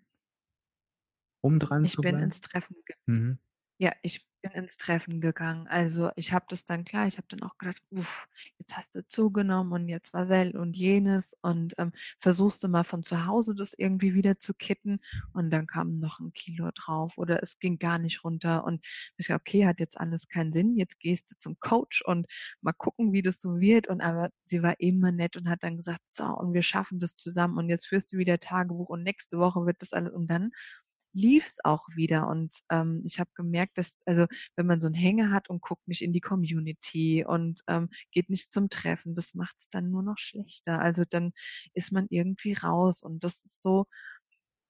Um 1.42 1.58
dran 1.58 1.84
ich 1.84 1.92
zu 1.92 2.00
bleiben? 2.00 2.16
Ich 2.16 2.20
bin 2.20 2.24
ins 2.24 2.40
Treffen 2.40 2.76
mhm. 3.04 3.38
Ja, 3.80 3.92
ich 4.02 4.26
bin 4.42 4.52
ins 4.52 4.76
Treffen 4.76 5.20
gegangen. 5.20 5.66
Also 5.68 6.10
ich 6.16 6.32
habe 6.32 6.46
das 6.48 6.64
dann 6.64 6.84
klar, 6.84 7.06
ich 7.08 7.16
habe 7.16 7.26
dann 7.28 7.42
auch 7.42 7.58
gedacht, 7.58 7.80
uff, 7.90 8.26
jetzt 8.58 8.76
hast 8.76 8.94
du 8.94 9.04
zugenommen 9.06 9.72
und 9.72 9.88
jetzt 9.88 10.12
war 10.12 10.26
sel 10.26 10.56
und 10.56 10.76
jenes 10.76 11.36
und 11.42 11.74
ähm, 11.78 11.92
versuchst 12.20 12.62
du 12.62 12.68
mal 12.68 12.84
von 12.84 13.02
zu 13.04 13.26
Hause 13.26 13.54
das 13.56 13.74
irgendwie 13.76 14.14
wieder 14.14 14.36
zu 14.38 14.54
kitten 14.54 15.00
und 15.32 15.50
dann 15.50 15.66
kam 15.66 15.98
noch 15.98 16.20
ein 16.20 16.32
Kilo 16.34 16.70
drauf 16.74 17.18
oder 17.18 17.42
es 17.42 17.58
ging 17.58 17.78
gar 17.80 17.98
nicht 17.98 18.22
runter 18.24 18.64
und 18.64 18.84
ich 19.16 19.26
dachte, 19.26 19.40
okay, 19.40 19.66
hat 19.66 19.80
jetzt 19.80 19.98
alles 19.98 20.28
keinen 20.28 20.52
Sinn, 20.52 20.76
jetzt 20.76 21.00
gehst 21.00 21.32
du 21.32 21.36
zum 21.38 21.58
Coach 21.60 22.02
und 22.04 22.26
mal 22.60 22.72
gucken, 22.72 23.12
wie 23.12 23.22
das 23.22 23.40
so 23.40 23.58
wird 23.60 23.88
und 23.88 24.00
aber 24.00 24.30
sie 24.44 24.62
war 24.62 24.78
immer 24.80 25.10
nett 25.12 25.36
und 25.36 25.48
hat 25.48 25.62
dann 25.64 25.76
gesagt, 25.76 26.02
so 26.10 26.24
und 26.24 26.52
wir 26.52 26.62
schaffen 26.62 27.00
das 27.00 27.16
zusammen 27.16 27.58
und 27.58 27.68
jetzt 27.68 27.86
führst 27.88 28.12
du 28.12 28.18
wieder 28.18 28.38
Tagebuch 28.38 28.88
und 28.88 29.02
nächste 29.02 29.38
Woche 29.38 29.66
wird 29.66 29.82
das 29.82 29.92
alles 29.92 30.12
und 30.12 30.28
dann 30.28 30.50
lief 31.12 31.46
es 31.46 31.58
auch 31.64 31.86
wieder. 31.94 32.28
Und 32.28 32.54
ähm, 32.70 33.02
ich 33.04 33.20
habe 33.20 33.30
gemerkt, 33.34 33.78
dass, 33.78 33.96
also 34.06 34.26
wenn 34.56 34.66
man 34.66 34.80
so 34.80 34.86
einen 34.86 34.94
Hänger 34.94 35.30
hat 35.30 35.48
und 35.50 35.62
guckt 35.62 35.86
nicht 35.88 36.02
in 36.02 36.12
die 36.12 36.20
Community 36.20 37.24
und 37.24 37.62
ähm, 37.66 37.88
geht 38.12 38.30
nicht 38.30 38.52
zum 38.52 38.70
Treffen, 38.70 39.14
das 39.14 39.34
macht 39.34 39.56
es 39.58 39.68
dann 39.68 39.90
nur 39.90 40.02
noch 40.02 40.18
schlechter. 40.18 40.80
Also 40.80 41.04
dann 41.08 41.32
ist 41.74 41.92
man 41.92 42.06
irgendwie 42.10 42.52
raus 42.52 43.02
und 43.02 43.24
das 43.24 43.44
ist 43.44 43.60
so, 43.62 43.86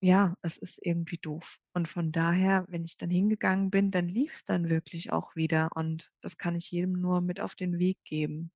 ja, 0.00 0.36
es 0.42 0.56
ist 0.58 0.78
irgendwie 0.82 1.18
doof. 1.18 1.58
Und 1.72 1.88
von 1.88 2.12
daher, 2.12 2.64
wenn 2.68 2.84
ich 2.84 2.96
dann 2.96 3.10
hingegangen 3.10 3.70
bin, 3.70 3.90
dann 3.90 4.08
lief 4.08 4.32
es 4.32 4.44
dann 4.44 4.68
wirklich 4.68 5.12
auch 5.12 5.34
wieder. 5.34 5.70
Und 5.74 6.10
das 6.20 6.38
kann 6.38 6.54
ich 6.54 6.70
jedem 6.70 7.00
nur 7.00 7.20
mit 7.20 7.40
auf 7.40 7.56
den 7.56 7.78
Weg 7.78 7.98
geben. 8.04 8.52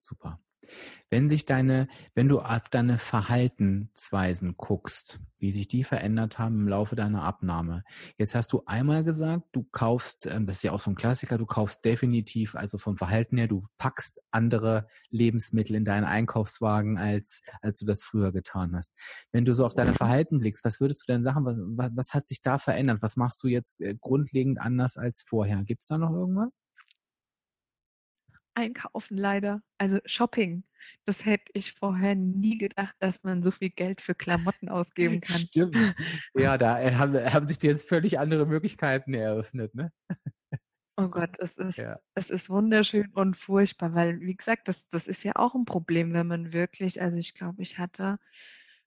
Super. 0.00 0.40
Wenn 1.10 1.28
sich 1.28 1.46
deine, 1.46 1.88
wenn 2.14 2.28
du 2.28 2.40
auf 2.40 2.68
deine 2.68 2.98
Verhaltensweisen 2.98 4.56
guckst, 4.56 5.20
wie 5.38 5.52
sich 5.52 5.68
die 5.68 5.84
verändert 5.84 6.38
haben 6.38 6.60
im 6.60 6.68
Laufe 6.68 6.96
deiner 6.96 7.22
Abnahme. 7.22 7.84
Jetzt 8.16 8.34
hast 8.34 8.52
du 8.52 8.62
einmal 8.66 9.04
gesagt, 9.04 9.44
du 9.52 9.64
kaufst, 9.64 10.26
ähm, 10.26 10.46
das 10.46 10.56
ist 10.56 10.62
ja 10.64 10.72
auch 10.72 10.80
so 10.80 10.90
ein 10.90 10.96
Klassiker, 10.96 11.38
du 11.38 11.46
kaufst 11.46 11.84
definitiv, 11.84 12.54
also 12.54 12.78
vom 12.78 12.96
Verhalten 12.96 13.36
her, 13.36 13.46
du 13.46 13.62
packst 13.78 14.22
andere 14.30 14.88
Lebensmittel 15.10 15.76
in 15.76 15.84
deinen 15.84 16.04
Einkaufswagen, 16.04 16.98
als, 16.98 17.42
als 17.60 17.78
du 17.78 17.86
das 17.86 18.02
früher 18.02 18.32
getan 18.32 18.74
hast. 18.74 18.92
Wenn 19.30 19.44
du 19.44 19.52
so 19.52 19.66
auf 19.66 19.74
deine 19.74 19.92
Verhalten 19.92 20.38
blickst, 20.40 20.64
was 20.64 20.80
würdest 20.80 21.06
du 21.06 21.12
denn 21.12 21.22
sagen, 21.22 21.44
was, 21.76 21.90
was 21.94 22.14
hat 22.14 22.28
sich 22.28 22.42
da 22.42 22.58
verändert? 22.58 23.02
Was 23.02 23.16
machst 23.16 23.42
du 23.42 23.48
jetzt 23.48 23.80
äh, 23.80 23.94
grundlegend 24.00 24.60
anders 24.60 24.96
als 24.96 25.22
vorher? 25.22 25.62
Gibt 25.64 25.82
es 25.82 25.88
da 25.88 25.98
noch 25.98 26.12
irgendwas? 26.12 26.60
Einkaufen 28.56 29.16
leider. 29.16 29.62
Also 29.78 29.98
Shopping. 30.06 30.64
Das 31.04 31.24
hätte 31.24 31.44
ich 31.52 31.72
vorher 31.72 32.14
nie 32.14 32.58
gedacht, 32.58 32.94
dass 33.00 33.22
man 33.22 33.42
so 33.42 33.50
viel 33.50 33.70
Geld 33.70 34.00
für 34.00 34.14
Klamotten 34.14 34.68
ausgeben 34.68 35.20
kann. 35.20 35.38
Stimmt. 35.38 35.76
Ja, 36.34 36.56
da 36.58 36.80
äh, 36.80 36.94
haben, 36.94 37.14
haben 37.32 37.46
sich 37.46 37.58
dir 37.58 37.70
jetzt 37.70 37.88
völlig 37.88 38.18
andere 38.18 38.46
Möglichkeiten 38.46 39.14
eröffnet, 39.14 39.74
ne? 39.74 39.92
Oh 40.98 41.08
Gott, 41.08 41.38
es 41.40 41.58
ist, 41.58 41.76
ja. 41.76 41.98
es 42.14 42.30
ist 42.30 42.48
wunderschön 42.48 43.10
und 43.12 43.36
furchtbar, 43.36 43.94
weil, 43.94 44.18
wie 44.20 44.34
gesagt, 44.34 44.66
das, 44.66 44.88
das 44.88 45.08
ist 45.08 45.24
ja 45.24 45.32
auch 45.36 45.54
ein 45.54 45.66
Problem, 45.66 46.14
wenn 46.14 46.26
man 46.26 46.54
wirklich, 46.54 47.02
also 47.02 47.18
ich 47.18 47.34
glaube, 47.34 47.60
ich 47.60 47.78
hatte, 47.78 48.18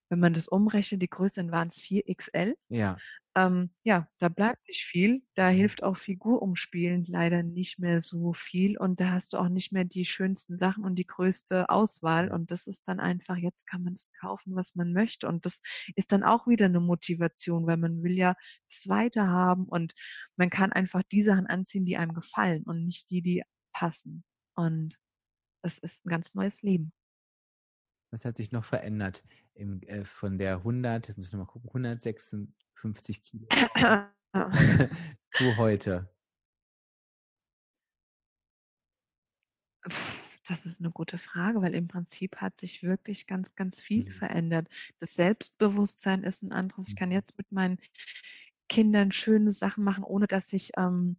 wenn 0.09 0.19
man 0.19 0.33
das 0.33 0.47
umrechnet, 0.47 1.01
die 1.01 1.09
Größe 1.09 1.49
waren 1.51 1.69
es 1.69 1.77
4XL. 1.77 2.55
Ja. 2.69 2.97
Ähm, 3.35 3.69
ja, 3.83 4.07
da 4.17 4.27
bleibt 4.27 4.67
nicht 4.67 4.83
viel. 4.83 5.21
Da 5.35 5.51
mhm. 5.51 5.55
hilft 5.55 5.83
auch 5.83 5.97
Figurumspielen 5.97 7.05
leider 7.05 7.43
nicht 7.43 7.77
mehr 7.79 8.01
so 8.01 8.33
viel 8.33 8.77
und 8.77 8.99
da 8.99 9.11
hast 9.11 9.33
du 9.33 9.37
auch 9.37 9.49
nicht 9.49 9.71
mehr 9.71 9.85
die 9.85 10.05
schönsten 10.05 10.57
Sachen 10.57 10.83
und 10.83 10.95
die 10.95 11.05
größte 11.05 11.69
Auswahl 11.69 12.31
und 12.31 12.49
das 12.51 12.65
ist 12.67 12.87
dann 12.87 12.99
einfach, 12.99 13.37
jetzt 13.37 13.67
kann 13.67 13.83
man 13.83 13.93
das 13.93 14.11
kaufen, 14.19 14.55
was 14.55 14.75
man 14.75 14.93
möchte 14.93 15.27
und 15.27 15.45
das 15.45 15.61
ist 15.95 16.11
dann 16.11 16.23
auch 16.23 16.47
wieder 16.47 16.65
eine 16.65 16.79
Motivation, 16.79 17.67
weil 17.67 17.77
man 17.77 18.01
will 18.03 18.17
ja 18.17 18.35
das 18.67 18.89
weiter 18.89 19.27
haben 19.27 19.65
und 19.65 19.93
man 20.35 20.49
kann 20.49 20.73
einfach 20.73 21.03
die 21.03 21.21
Sachen 21.21 21.45
anziehen, 21.47 21.85
die 21.85 21.97
einem 21.97 22.13
gefallen 22.13 22.63
und 22.63 22.85
nicht 22.85 23.11
die, 23.11 23.21
die 23.21 23.43
passen 23.73 24.23
und 24.55 24.97
es 25.61 25.77
ist 25.77 26.05
ein 26.05 26.09
ganz 26.09 26.33
neues 26.35 26.63
Leben. 26.63 26.91
Was 28.11 28.25
hat 28.25 28.35
sich 28.35 28.51
noch 28.51 28.65
verändert 28.65 29.23
im, 29.53 29.81
äh, 29.83 30.03
von 30.03 30.37
der 30.37 30.57
100, 30.57 31.07
jetzt 31.07 31.17
muss 31.17 31.27
ich 31.27 31.33
nochmal 31.33 31.47
gucken, 31.47 31.69
106, 31.69 32.37
50 32.75 33.21
Kilo 33.21 33.47
zu 35.31 35.57
heute? 35.57 36.09
Das 40.47 40.65
ist 40.65 40.79
eine 40.79 40.89
gute 40.89 41.19
Frage, 41.19 41.61
weil 41.61 41.75
im 41.75 41.87
Prinzip 41.87 42.37
hat 42.37 42.59
sich 42.59 42.81
wirklich 42.81 43.27
ganz, 43.27 43.53
ganz 43.55 43.79
viel 43.79 44.05
mhm. 44.05 44.11
verändert. 44.11 44.67
Das 44.99 45.13
Selbstbewusstsein 45.13 46.23
ist 46.23 46.41
ein 46.41 46.51
anderes. 46.51 46.89
Ich 46.89 46.95
kann 46.95 47.09
mhm. 47.09 47.15
jetzt 47.15 47.37
mit 47.37 47.51
meinen 47.51 47.77
Kindern 48.67 49.11
schöne 49.11 49.51
Sachen 49.51 49.83
machen, 49.83 50.03
ohne 50.03 50.25
dass 50.25 50.51
ich 50.53 50.71
ähm, 50.77 51.17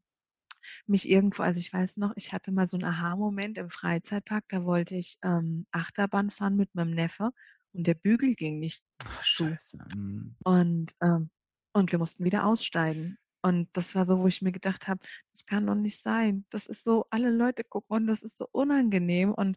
mich 0.86 1.08
irgendwo, 1.08 1.42
also 1.42 1.60
ich 1.60 1.72
weiß 1.72 1.96
noch, 1.96 2.12
ich 2.16 2.32
hatte 2.32 2.52
mal 2.52 2.68
so 2.68 2.76
einen 2.76 2.84
Aha-Moment 2.84 3.58
im 3.58 3.70
Freizeitpark, 3.70 4.44
da 4.48 4.64
wollte 4.64 4.96
ich 4.96 5.18
ähm, 5.22 5.66
Achterbahn 5.72 6.30
fahren 6.30 6.56
mit 6.56 6.74
meinem 6.74 6.92
Neffe 6.92 7.30
und 7.72 7.86
der 7.86 7.94
Bügel 7.94 8.34
ging 8.34 8.58
nicht 8.58 8.84
Ach, 9.04 9.24
Scheiße. 9.24 9.78
Mhm. 9.94 10.36
Und 10.44 10.92
ähm, 11.00 11.30
und 11.72 11.92
wir 11.92 11.98
mussten 11.98 12.24
wieder 12.24 12.44
aussteigen. 12.46 13.16
Und 13.42 13.68
das 13.72 13.94
war 13.94 14.04
so, 14.04 14.18
wo 14.18 14.26
ich 14.26 14.42
mir 14.42 14.52
gedacht 14.52 14.86
habe, 14.88 15.00
das 15.32 15.46
kann 15.46 15.66
doch 15.66 15.74
nicht 15.74 16.02
sein. 16.02 16.44
Das 16.50 16.66
ist 16.66 16.84
so, 16.84 17.06
alle 17.10 17.30
Leute 17.30 17.64
gucken 17.64 17.96
und 17.96 18.06
das 18.06 18.22
ist 18.22 18.36
so 18.36 18.46
unangenehm 18.52 19.32
und 19.32 19.56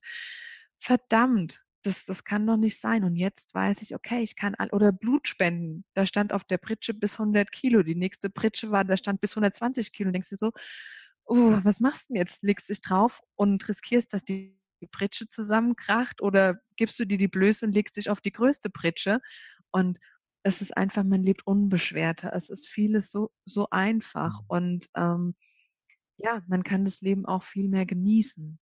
verdammt, 0.80 1.61
das, 1.82 2.05
das 2.05 2.24
kann 2.24 2.47
doch 2.47 2.55
nicht 2.55 2.80
sein. 2.80 3.03
Und 3.03 3.18
jetzt 3.18 3.53
weiß 3.53 3.82
ich, 3.82 3.93
okay, 3.93 4.22
ich 4.22 4.38
kann, 4.38 4.55
all, 4.55 4.70
oder 4.70 4.93
Blut 4.93 5.28
spenden. 5.28 5.84
Da 5.95 6.05
stand 6.05 6.32
auf 6.32 6.45
der 6.45 6.57
Pritsche 6.57 6.93
bis 6.93 7.20
100 7.20 7.51
Kilo. 7.51 7.84
Die 7.84 7.95
nächste 7.95 8.30
Pritsche 8.30 8.72
war, 8.72 8.86
da 8.86 8.95
stand 8.95 9.20
bis 9.20 9.34
120 9.34 9.91
Kilo. 9.91 10.07
Und 10.07 10.14
denkst 10.14 10.30
du 10.30 10.38
so, 10.38 10.51
oh, 11.26 11.59
was 11.63 11.80
machst 11.80 12.09
du 12.09 12.13
denn 12.13 12.21
jetzt? 12.21 12.43
Legst 12.43 12.69
dich 12.69 12.82
drauf 12.82 13.21
und 13.36 13.67
riskierst, 13.67 14.13
dass 14.13 14.24
die 14.24 14.57
Pritsche 14.91 15.28
zusammenkracht 15.30 16.21
oder 16.21 16.59
gibst 16.76 16.99
du 16.99 17.05
dir 17.05 17.17
die 17.17 17.28
Blöße 17.28 17.65
und 17.65 17.74
legst 17.74 17.97
dich 17.97 18.09
auf 18.09 18.21
die 18.21 18.32
größte 18.32 18.69
Pritsche? 18.69 19.21
Und 19.71 19.99
es 20.43 20.61
ist 20.61 20.76
einfach, 20.76 21.03
man 21.03 21.24
lebt 21.24 21.47
unbeschwerter. 21.47 22.34
Es 22.34 22.49
ist 22.49 22.67
vieles 22.67 23.09
so, 23.09 23.32
so 23.45 23.69
einfach 23.69 24.41
mhm. 24.41 24.45
und 24.47 24.89
ähm, 24.95 25.36
ja, 26.17 26.41
man 26.47 26.63
kann 26.63 26.86
das 26.86 27.01
Leben 27.01 27.26
auch 27.26 27.43
viel 27.43 27.69
mehr 27.69 27.86
genießen. 27.86 28.59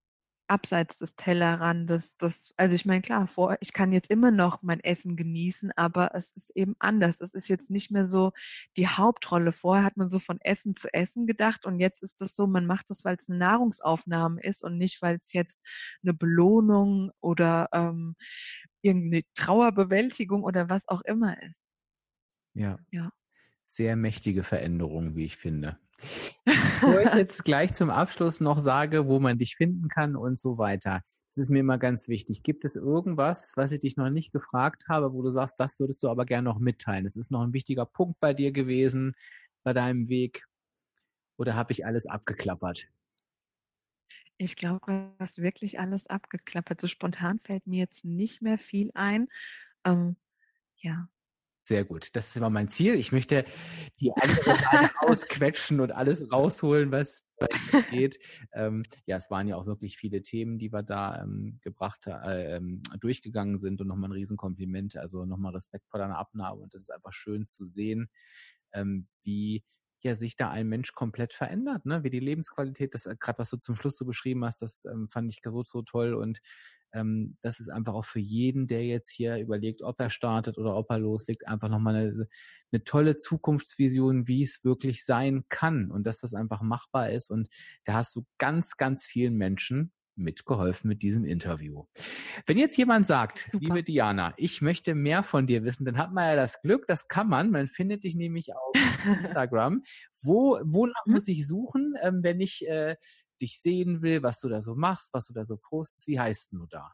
Abseits 0.52 1.00
des 1.00 1.16
Tellerrandes, 1.16 2.18
das, 2.18 2.54
also 2.58 2.76
ich 2.76 2.86
meine, 2.86 3.02
klar, 3.02 3.26
vor, 3.28 3.56
ich 3.62 3.72
kann 3.72 3.94
jetzt 3.94 4.12
immer 4.12 4.32
noch 4.32 4.62
mein 4.64 4.82
Essen 4.82 5.16
genießen, 5.16 5.72
aber 5.78 6.14
es 6.14 6.34
ist 6.34 6.50
eben 6.56 6.76
anders. 6.78 7.22
Es 7.22 7.34
ist 7.34 7.48
jetzt 7.48 7.70
nicht 7.70 7.90
mehr 7.90 8.06
so 8.10 8.34
die 8.76 8.90
Hauptrolle. 8.90 9.54
Vorher 9.54 9.86
hat 9.86 9.96
man 9.96 10.10
so 10.10 10.20
von 10.20 10.42
Essen 10.42 10.76
zu 10.76 10.94
Essen 10.94 11.26
gedacht 11.26 11.66
und 11.66 11.80
jetzt 11.80 12.04
ist 12.04 12.20
das 12.20 12.36
so, 12.36 12.48
man 12.48 12.66
macht 12.66 12.90
das, 12.90 13.06
weil 13.06 13.16
es 13.16 13.30
eine 13.30 13.40
Nahrungsaufnahme 13.40 14.44
ist 14.44 14.62
und 14.62 14.78
nicht, 14.78 15.02
weil 15.02 15.16
es 15.16 15.32
jetzt 15.32 15.62
eine 16.04 16.14
Belohnung 16.14 17.12
oder 17.22 17.70
ähm, 17.72 18.18
irgendeine 18.82 19.24
Trauerbewältigung 19.36 20.44
oder 20.44 20.68
was 20.70 20.86
auch 20.90 21.02
immer 21.04 21.42
ist. 21.42 21.56
Ja. 22.56 22.78
ja. 22.92 23.14
Sehr 23.66 23.96
mächtige 23.96 24.44
Veränderung, 24.44 25.16
wie 25.16 25.24
ich 25.24 25.38
finde. 25.38 25.80
Bevor 26.46 27.02
ich 27.02 27.14
jetzt 27.16 27.44
gleich 27.46 27.74
zum 27.74 27.90
Abschluss 27.90 28.42
noch 28.42 28.60
sage, 28.60 29.08
wo 29.08 29.20
man 29.20 29.38
dich 29.38 29.56
finden 29.56 29.88
kann 29.88 30.16
und 30.16 30.40
so 30.40 30.58
weiter. 30.58 31.02
Das 31.30 31.38
ist 31.38 31.50
mir 31.50 31.60
immer 31.60 31.78
ganz 31.78 32.10
wichtig. 32.10 32.44
Gibt 32.44 32.66
es 32.66 32.76
irgendwas, 32.76 33.54
was 33.56 33.72
ich 33.72 33.80
dich 33.80 33.96
noch 33.96 34.10
nicht 34.10 34.34
gefragt 34.34 34.90
habe, 34.90 35.14
wo 35.14 35.22
du 35.22 35.32
sagst, 35.32 35.60
das 35.60 35.80
würdest 35.80 36.04
du 36.04 36.10
aber 36.10 36.26
gerne 36.26 36.50
noch 36.50 36.60
mitteilen? 36.60 37.06
Das 37.06 37.16
ist 37.16 37.32
noch 37.32 37.42
ein 37.42 37.54
wichtiger 37.54 37.86
Punkt 37.86 38.20
bei 38.20 38.34
dir 38.34 38.52
gewesen, 38.52 39.14
bei 39.64 39.74
deinem 39.74 40.10
Weg. 40.10 40.46
Oder 41.38 41.56
habe 41.56 41.72
ich 41.72 41.86
alles 41.86 42.06
abgeklappert? 42.06 42.88
Ich 44.38 44.56
glaube, 44.56 44.80
du 44.88 45.16
hast 45.20 45.42
wirklich 45.42 45.80
alles 45.80 46.08
abgeklappert. 46.08 46.82
So 46.82 46.88
spontan 46.88 47.40
fällt 47.44 47.66
mir 47.66 47.80
jetzt 47.80 48.04
nicht 48.04 48.42
mehr 48.42 48.58
viel 48.58 48.92
ein. 48.94 49.28
Ähm, 49.86 50.18
ja, 50.78 51.08
sehr 51.64 51.86
gut. 51.86 52.16
Das 52.16 52.30
ist 52.30 52.36
immer 52.38 52.50
mein 52.50 52.70
Ziel. 52.70 52.96
Ich 52.96 53.12
möchte 53.12 53.46
die 54.00 54.12
andere 54.14 54.44
Seite 54.44 54.92
ausquetschen 55.00 55.80
und 55.80 55.92
alles 55.92 56.32
rausholen, 56.32 56.92
was 56.92 57.24
geht. 57.92 58.18
Ähm, 58.54 58.84
ja, 59.06 59.18
es 59.18 59.30
waren 59.30 59.48
ja 59.48 59.58
auch 59.58 59.66
wirklich 59.66 59.98
viele 59.98 60.22
Themen, 60.22 60.58
die 60.58 60.74
wir 60.74 60.84
da 60.84 61.22
ähm, 61.22 61.60
gebracht, 61.62 62.08
äh, 62.08 62.58
ähm, 62.58 62.82
durchgegangen 63.00 63.58
sind 63.60 63.80
und 63.82 63.88
nochmal 63.88 64.10
ein 64.10 64.14
Riesenkompliment. 64.14 64.98
Also 64.98 65.26
nochmal 65.26 65.54
Respekt 65.54 65.88
vor 65.90 66.00
deiner 66.00 66.18
Abnahme 66.18 66.62
und 66.62 66.74
es 66.74 66.82
ist 66.82 66.92
einfach 66.92 67.14
schön 67.14 67.46
zu 67.46 67.64
sehen, 67.66 68.10
ähm, 68.74 69.06
wie 69.24 69.64
ja 70.04 70.16
sich 70.16 70.36
da 70.36 70.50
ein 70.50 70.68
Mensch 70.68 70.94
komplett 70.94 71.32
verändert, 71.34 71.86
ne? 71.86 72.04
Wie 72.04 72.10
die 72.10 72.20
Lebensqualität, 72.20 72.96
das 72.96 73.06
äh, 73.06 73.16
gerade 73.20 73.40
was 73.40 73.52
du 73.52 73.58
zum 73.58 73.76
Schluss 73.76 73.98
so 73.98 74.06
beschrieben 74.06 74.44
hast, 74.46 74.62
das 74.62 74.86
ähm, 74.86 75.10
fand 75.10 75.32
ich 75.32 75.42
so 75.44 75.64
so 75.64 75.84
toll 75.84 76.16
und 76.16 76.40
ähm, 76.94 77.38
das 77.42 77.60
ist 77.60 77.70
einfach 77.70 77.94
auch 77.94 78.06
für 78.06 78.20
jeden, 78.20 78.68
der 78.68 78.86
jetzt 78.86 79.10
hier 79.10 79.38
überlegt, 79.38 79.82
ob 79.82 80.00
er 80.00 80.10
startet 80.10 80.58
oder 80.58 80.76
ob 80.76 80.90
er 80.90 81.00
loslegt, 81.00 81.48
einfach 81.48 81.70
nochmal 81.70 81.96
eine, 81.96 82.28
eine 82.72 82.84
tolle 82.84 83.18
Zukunftsvision, 83.18 84.28
wie 84.28 84.44
es 84.44 84.64
wirklich 84.64 85.06
sein 85.06 85.46
kann 85.50 85.92
und 85.92 86.06
dass 86.06 86.20
das 86.20 86.34
einfach 86.34 86.62
machbar 86.62 87.10
ist. 87.10 87.32
Und 87.32 87.50
da 87.86 87.94
hast 87.94 88.16
du 88.16 88.26
ganz, 88.38 88.78
ganz 88.78 89.06
vielen 89.06 89.36
Menschen 89.36 89.92
mitgeholfen 90.16 90.88
mit 90.88 91.02
diesem 91.02 91.26
Interview. 91.26 91.86
Wenn 92.46 92.58
jetzt 92.58 92.78
jemand 92.78 93.08
sagt, 93.08 93.48
Super. 93.52 93.64
liebe 93.64 93.84
Diana, 93.84 94.34
ich 94.38 94.62
möchte 94.62 94.96
mehr 94.96 95.24
von 95.24 95.48
dir 95.48 95.64
wissen, 95.64 95.86
dann 95.86 95.98
hat 95.98 96.14
man 96.14 96.26
ja 96.26 96.36
das 96.36 96.62
Glück, 96.62 96.86
das 96.88 97.08
kann 97.08 97.28
man. 97.28 97.52
Man 97.52 97.68
findet 97.68 98.04
dich 98.04 98.16
nämlich 98.16 98.54
auf 98.56 98.74
Instagram. 99.06 99.84
Wo, 100.22 100.60
wonach 100.64 101.06
mhm. 101.06 101.14
muss 101.14 101.28
ich 101.28 101.48
suchen, 101.48 101.96
ähm, 102.02 102.20
wenn 102.24 102.40
ich 102.40 102.68
äh, 102.68 102.96
dich 103.42 103.60
sehen 103.60 104.02
will, 104.02 104.24
was 104.24 104.40
du 104.42 104.50
da 104.50 104.62
so 104.62 104.76
machst, 104.76 105.14
was 105.14 105.28
du 105.28 105.34
da 105.34 105.44
so 105.44 105.58
postest. 105.58 106.08
Wie 106.08 106.20
heißt 106.20 106.54
du 106.54 106.66
da? 106.68 106.94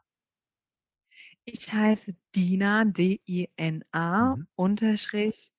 Ich 1.44 1.72
heiße 1.72 2.14
Dina, 2.34 2.84
D-I-N-A, 2.84 4.36
mhm. 4.36 4.48
Unterstrich 4.54 5.50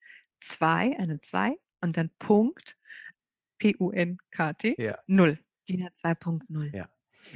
2, 0.42 0.98
eine 0.98 1.20
2 1.22 1.58
und 1.82 1.98
dann 1.98 2.12
Punkt, 2.20 2.78
P-U-N-K-T, 3.60 4.76
ja. 4.78 5.00
0. 5.08 5.40
Dina 5.68 5.88
2.0. 5.88 6.76
Ja. 6.76 6.90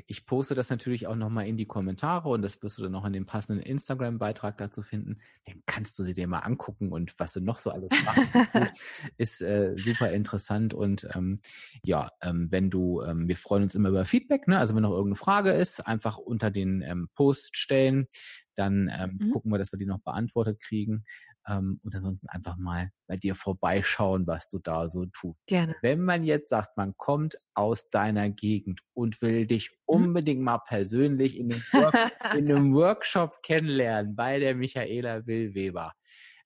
Ich 0.07 0.25
poste 0.25 0.55
das 0.55 0.69
natürlich 0.69 1.07
auch 1.07 1.15
nochmal 1.15 1.47
in 1.47 1.57
die 1.57 1.65
Kommentare 1.65 2.29
und 2.29 2.41
das 2.41 2.61
wirst 2.61 2.77
du 2.77 2.83
dann 2.83 2.91
noch 2.91 3.05
in 3.05 3.13
dem 3.13 3.25
passenden 3.25 3.63
Instagram-Beitrag 3.63 4.57
dazu 4.57 4.81
finden. 4.81 5.19
Dann 5.45 5.61
kannst 5.65 5.97
du 5.99 6.03
sie 6.03 6.13
dir 6.13 6.27
mal 6.27 6.39
angucken 6.39 6.91
und 6.91 7.13
was 7.19 7.33
sie 7.33 7.41
noch 7.41 7.57
so 7.57 7.71
alles 7.71 7.91
machen. 8.05 8.27
ist 9.17 9.41
äh, 9.41 9.75
super 9.77 10.11
interessant 10.11 10.73
und 10.73 11.07
ähm, 11.13 11.39
ja, 11.83 12.09
ähm, 12.21 12.47
wenn 12.51 12.69
du, 12.69 13.01
ähm, 13.01 13.27
wir 13.27 13.37
freuen 13.37 13.63
uns 13.63 13.75
immer 13.75 13.89
über 13.89 14.05
Feedback, 14.05 14.47
ne? 14.47 14.57
also 14.57 14.75
wenn 14.75 14.83
noch 14.83 14.91
irgendeine 14.91 15.15
Frage 15.15 15.51
ist, 15.51 15.85
einfach 15.85 16.17
unter 16.17 16.51
den 16.51 16.81
ähm, 16.81 17.09
Post 17.13 17.57
stellen, 17.57 18.07
dann 18.55 18.91
ähm, 18.93 19.17
mhm. 19.19 19.31
gucken 19.31 19.51
wir, 19.51 19.57
dass 19.57 19.71
wir 19.71 19.79
die 19.79 19.85
noch 19.85 20.01
beantwortet 20.01 20.59
kriegen. 20.59 21.05
Ähm, 21.47 21.79
und 21.83 21.93
ansonsten 21.93 22.29
einfach 22.29 22.57
mal 22.57 22.91
bei 23.07 23.17
dir 23.17 23.35
vorbeischauen, 23.35 24.27
was 24.27 24.47
du 24.47 24.59
da 24.59 24.87
so 24.87 25.05
tust. 25.07 25.37
Gerne. 25.47 25.75
Wenn 25.81 26.01
man 26.01 26.23
jetzt 26.23 26.49
sagt, 26.49 26.77
man 26.77 26.95
kommt 26.97 27.37
aus 27.53 27.89
deiner 27.89 28.29
Gegend 28.29 28.81
und 28.93 29.21
will 29.21 29.45
dich 29.45 29.71
mhm. 29.71 29.77
unbedingt 29.85 30.41
mal 30.41 30.59
persönlich 30.59 31.37
in 31.37 31.51
einem, 31.51 31.63
Work 31.71 31.93
in 32.37 32.51
einem 32.51 32.73
Workshop 32.73 33.41
kennenlernen 33.43 34.15
bei 34.15 34.39
der 34.39 34.55
Michaela 34.55 35.25
Will-Weber, 35.25 35.93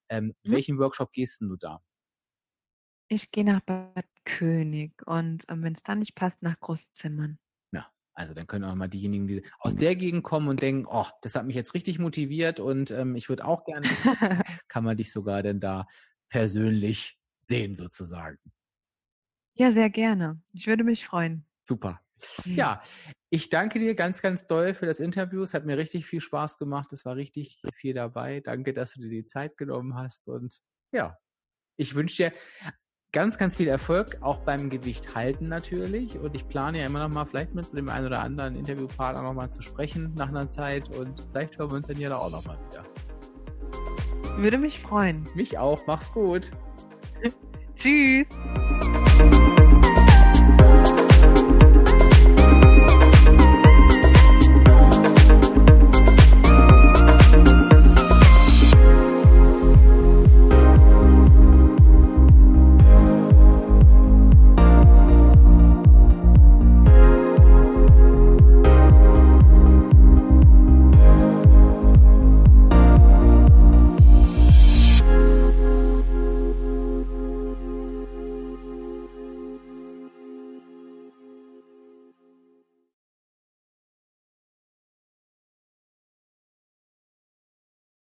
ähm, 0.10 0.34
mhm. 0.44 0.52
welchen 0.52 0.80
Workshop 0.80 1.12
gehst 1.12 1.42
du 1.42 1.56
da? 1.56 1.80
Ich 3.10 3.32
gehe 3.32 3.46
nach 3.46 3.62
Bad 3.62 4.06
König 4.26 4.92
und 5.06 5.46
ähm, 5.48 5.64
wenn 5.64 5.74
es 5.74 5.84
dann 5.84 6.00
nicht 6.00 6.16
passt, 6.16 6.44
nach 6.44 6.60
Großzimmern. 6.60 7.40
Also 8.18 8.34
dann 8.34 8.48
können 8.48 8.64
auch 8.64 8.74
mal 8.74 8.88
diejenigen, 8.88 9.28
die 9.28 9.44
aus 9.60 9.76
der 9.76 9.96
Gegend 9.96 10.24
kommen 10.24 10.48
und 10.48 10.60
denken, 10.60 10.88
oh, 10.90 11.06
das 11.22 11.36
hat 11.36 11.46
mich 11.46 11.56
jetzt 11.56 11.76
richtig 11.76 12.00
motiviert 12.00 12.60
und 12.60 12.90
ähm, 12.90 13.16
ich 13.16 13.30
würde 13.30 13.46
auch 13.46 13.64
gerne, 13.64 13.84
kann 14.68 14.84
man 14.84 14.98
dich 14.98 15.12
sogar 15.12 15.44
denn 15.44 15.60
da 15.60 15.86
persönlich 16.28 17.20
sehen 17.42 17.76
sozusagen. 17.76 18.40
Ja, 19.54 19.72
sehr 19.72 19.92
gerne. 19.92 20.42
Ich 20.52 20.66
würde 20.66 20.84
mich 20.84 21.06
freuen. 21.06 21.46
Super. 21.64 22.02
Ja, 22.46 22.82
ich 23.30 23.50
danke 23.50 23.78
dir 23.78 23.94
ganz, 23.94 24.24
ganz 24.24 24.48
doll 24.48 24.74
für 24.74 24.88
das 24.88 25.00
Interview. 25.00 25.44
Es 25.44 25.54
hat 25.54 25.66
mir 25.68 25.78
richtig 25.78 26.08
viel 26.08 26.20
Spaß 26.20 26.58
gemacht. 26.58 26.92
Es 26.94 27.06
war 27.06 27.16
richtig 27.16 27.62
viel 27.76 27.94
dabei. 27.94 28.40
Danke, 28.40 28.74
dass 28.74 28.94
du 28.94 29.02
dir 29.02 29.10
die 29.10 29.26
Zeit 29.26 29.58
genommen 29.58 29.94
hast. 29.94 30.28
Und 30.28 30.60
ja, 30.92 31.20
ich 31.78 31.94
wünsche 31.94 32.32
dir 32.32 32.34
ganz, 33.18 33.40
ganz 33.40 33.56
viel 33.56 33.68
Erfolg, 33.68 34.20
auch 34.22 34.38
beim 34.42 34.70
Gewicht 34.70 35.16
halten 35.16 35.48
natürlich. 35.48 36.20
Und 36.20 36.36
ich 36.36 36.48
plane 36.48 36.82
ja 36.82 36.86
immer 36.86 37.00
noch 37.00 37.10
mal, 37.10 37.26
vielleicht 37.26 37.56
mit 37.56 37.74
dem 37.74 37.90
einen 37.90 38.06
oder 38.06 38.20
anderen 38.20 38.56
Interviewpartner 38.56 39.24
noch 39.24 39.34
mal 39.34 39.50
zu 39.50 39.64
sprechen 39.64 40.14
nach 40.16 40.28
einer 40.28 40.52
Zeit. 40.52 40.96
Und 40.96 41.26
vielleicht 41.32 41.58
hören 41.58 41.72
wir 41.72 41.78
uns 41.78 41.88
dann 41.88 41.98
ja 41.98 42.16
auch 42.16 42.30
noch 42.30 42.46
mal 42.46 42.60
wieder. 42.70 42.84
Würde 44.38 44.60
mich 44.60 44.80
freuen. 44.82 45.28
Mich 45.34 45.58
auch. 45.58 45.82
Mach's 45.88 46.14
gut. 46.14 46.52
Tschüss. 47.76 48.28